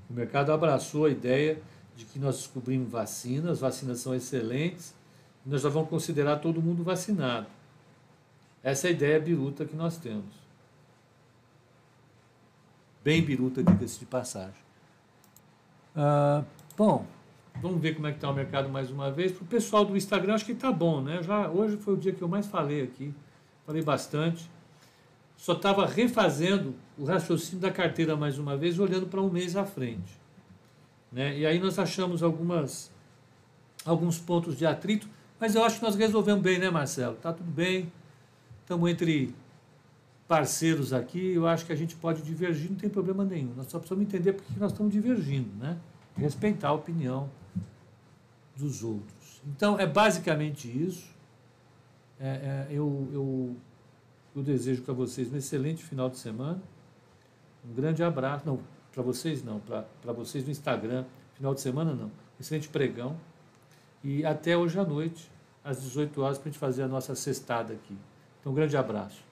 o 0.09 0.13
mercado 0.13 0.51
abraçou 0.51 1.05
a 1.05 1.09
ideia 1.09 1.61
de 1.95 2.05
que 2.05 2.17
nós 2.19 2.37
descobrimos 2.37 2.91
vacinas, 2.91 3.51
as 3.51 3.59
vacinas 3.59 3.99
são 3.99 4.15
excelentes, 4.15 4.95
nós 5.49 5.63
já 5.63 5.69
vamos 5.69 5.89
considerar 5.89 6.37
todo 6.37 6.61
mundo 6.61 6.83
vacinado. 6.83 7.47
Essa 8.63 8.87
é 8.87 8.89
a 8.89 8.93
ideia 8.93 9.19
biruta 9.19 9.65
que 9.65 9.75
nós 9.75 9.97
temos. 9.97 10.35
Bem 13.03 13.23
biruta, 13.23 13.63
diga-se 13.63 13.99
de 13.99 14.05
passagem. 14.05 14.61
Ah, 15.95 16.43
bom, 16.77 17.05
vamos 17.61 17.81
ver 17.81 17.95
como 17.95 18.05
é 18.07 18.11
que 18.11 18.17
está 18.17 18.29
o 18.29 18.33
mercado 18.33 18.69
mais 18.69 18.91
uma 18.91 19.09
vez. 19.09 19.31
Para 19.31 19.43
o 19.43 19.47
pessoal 19.47 19.83
do 19.83 19.97
Instagram, 19.97 20.35
acho 20.35 20.45
que 20.45 20.51
está 20.51 20.71
bom, 20.71 21.01
né? 21.01 21.23
Já, 21.23 21.49
hoje 21.49 21.77
foi 21.77 21.95
o 21.95 21.97
dia 21.97 22.11
que 22.11 22.21
eu 22.21 22.27
mais 22.27 22.45
falei 22.45 22.83
aqui. 22.83 23.13
Falei 23.65 23.81
bastante. 23.81 24.49
Só 25.35 25.53
estava 25.53 25.85
refazendo 25.85 26.75
o 26.97 27.05
raciocínio 27.05 27.61
da 27.61 27.71
carteira 27.71 28.15
mais 28.15 28.37
uma 28.37 28.55
vez, 28.55 28.77
olhando 28.77 29.07
para 29.07 29.21
um 29.21 29.29
mês 29.29 29.55
à 29.55 29.65
frente. 29.65 30.19
Né? 31.11 31.39
E 31.39 31.45
aí 31.45 31.57
nós 31.57 31.79
achamos 31.79 32.21
algumas, 32.21 32.91
alguns 33.85 34.19
pontos 34.19 34.57
de 34.57 34.65
atrito, 34.65 35.09
mas 35.39 35.55
eu 35.55 35.63
acho 35.63 35.77
que 35.77 35.83
nós 35.83 35.95
resolvemos 35.95 36.41
bem, 36.41 36.59
né, 36.59 36.69
Marcelo? 36.69 37.15
Tá 37.15 37.31
tudo 37.31 37.49
bem. 37.49 37.91
Estamos 38.61 38.89
entre 38.89 39.33
parceiros 40.27 40.93
aqui, 40.93 41.33
eu 41.33 41.47
acho 41.47 41.65
que 41.65 41.73
a 41.73 41.75
gente 41.75 41.95
pode 41.95 42.21
divergir, 42.21 42.69
não 42.69 42.77
tem 42.77 42.87
problema 42.87 43.25
nenhum. 43.25 43.51
Nós 43.55 43.65
só 43.65 43.79
precisamos 43.79 44.05
entender 44.05 44.33
por 44.33 44.43
que 44.43 44.59
nós 44.59 44.71
estamos 44.71 44.93
divergindo, 44.93 45.49
né? 45.55 45.75
Respeitar 46.15 46.67
a 46.67 46.73
opinião 46.73 47.31
dos 48.55 48.83
outros. 48.83 49.41
Então, 49.47 49.79
é 49.79 49.87
basicamente 49.87 50.67
isso. 50.67 51.09
É, 52.19 52.27
é, 52.27 52.67
eu, 52.69 53.09
eu, 53.11 53.55
eu 54.35 54.43
desejo 54.43 54.83
para 54.83 54.93
vocês 54.93 55.33
um 55.33 55.37
excelente 55.37 55.83
final 55.83 56.09
de 56.11 56.19
semana. 56.19 56.61
Um 57.67 57.73
grande 57.73 58.03
abraço. 58.03 58.45
Não, 58.45 58.59
para 58.93 59.01
vocês 59.01 59.43
não, 59.43 59.59
para 59.59 60.13
vocês 60.13 60.43
no 60.43 60.51
Instagram. 60.51 61.05
Final 61.33 61.55
de 61.55 61.61
semana 61.61 61.93
não. 61.95 62.07
Um 62.07 62.39
excelente 62.39 62.69
pregão. 62.69 63.17
E 64.03 64.25
até 64.25 64.55
hoje 64.55 64.79
à 64.79 64.83
noite, 64.83 65.29
às 65.63 65.81
18 65.81 66.21
horas, 66.21 66.37
para 66.37 66.49
a 66.49 66.51
gente 66.51 66.59
fazer 66.59 66.83
a 66.83 66.87
nossa 66.87 67.15
cestada 67.15 67.73
aqui. 67.73 67.97
Então, 68.39 68.51
um 68.51 68.55
grande 68.55 68.77
abraço. 68.77 69.28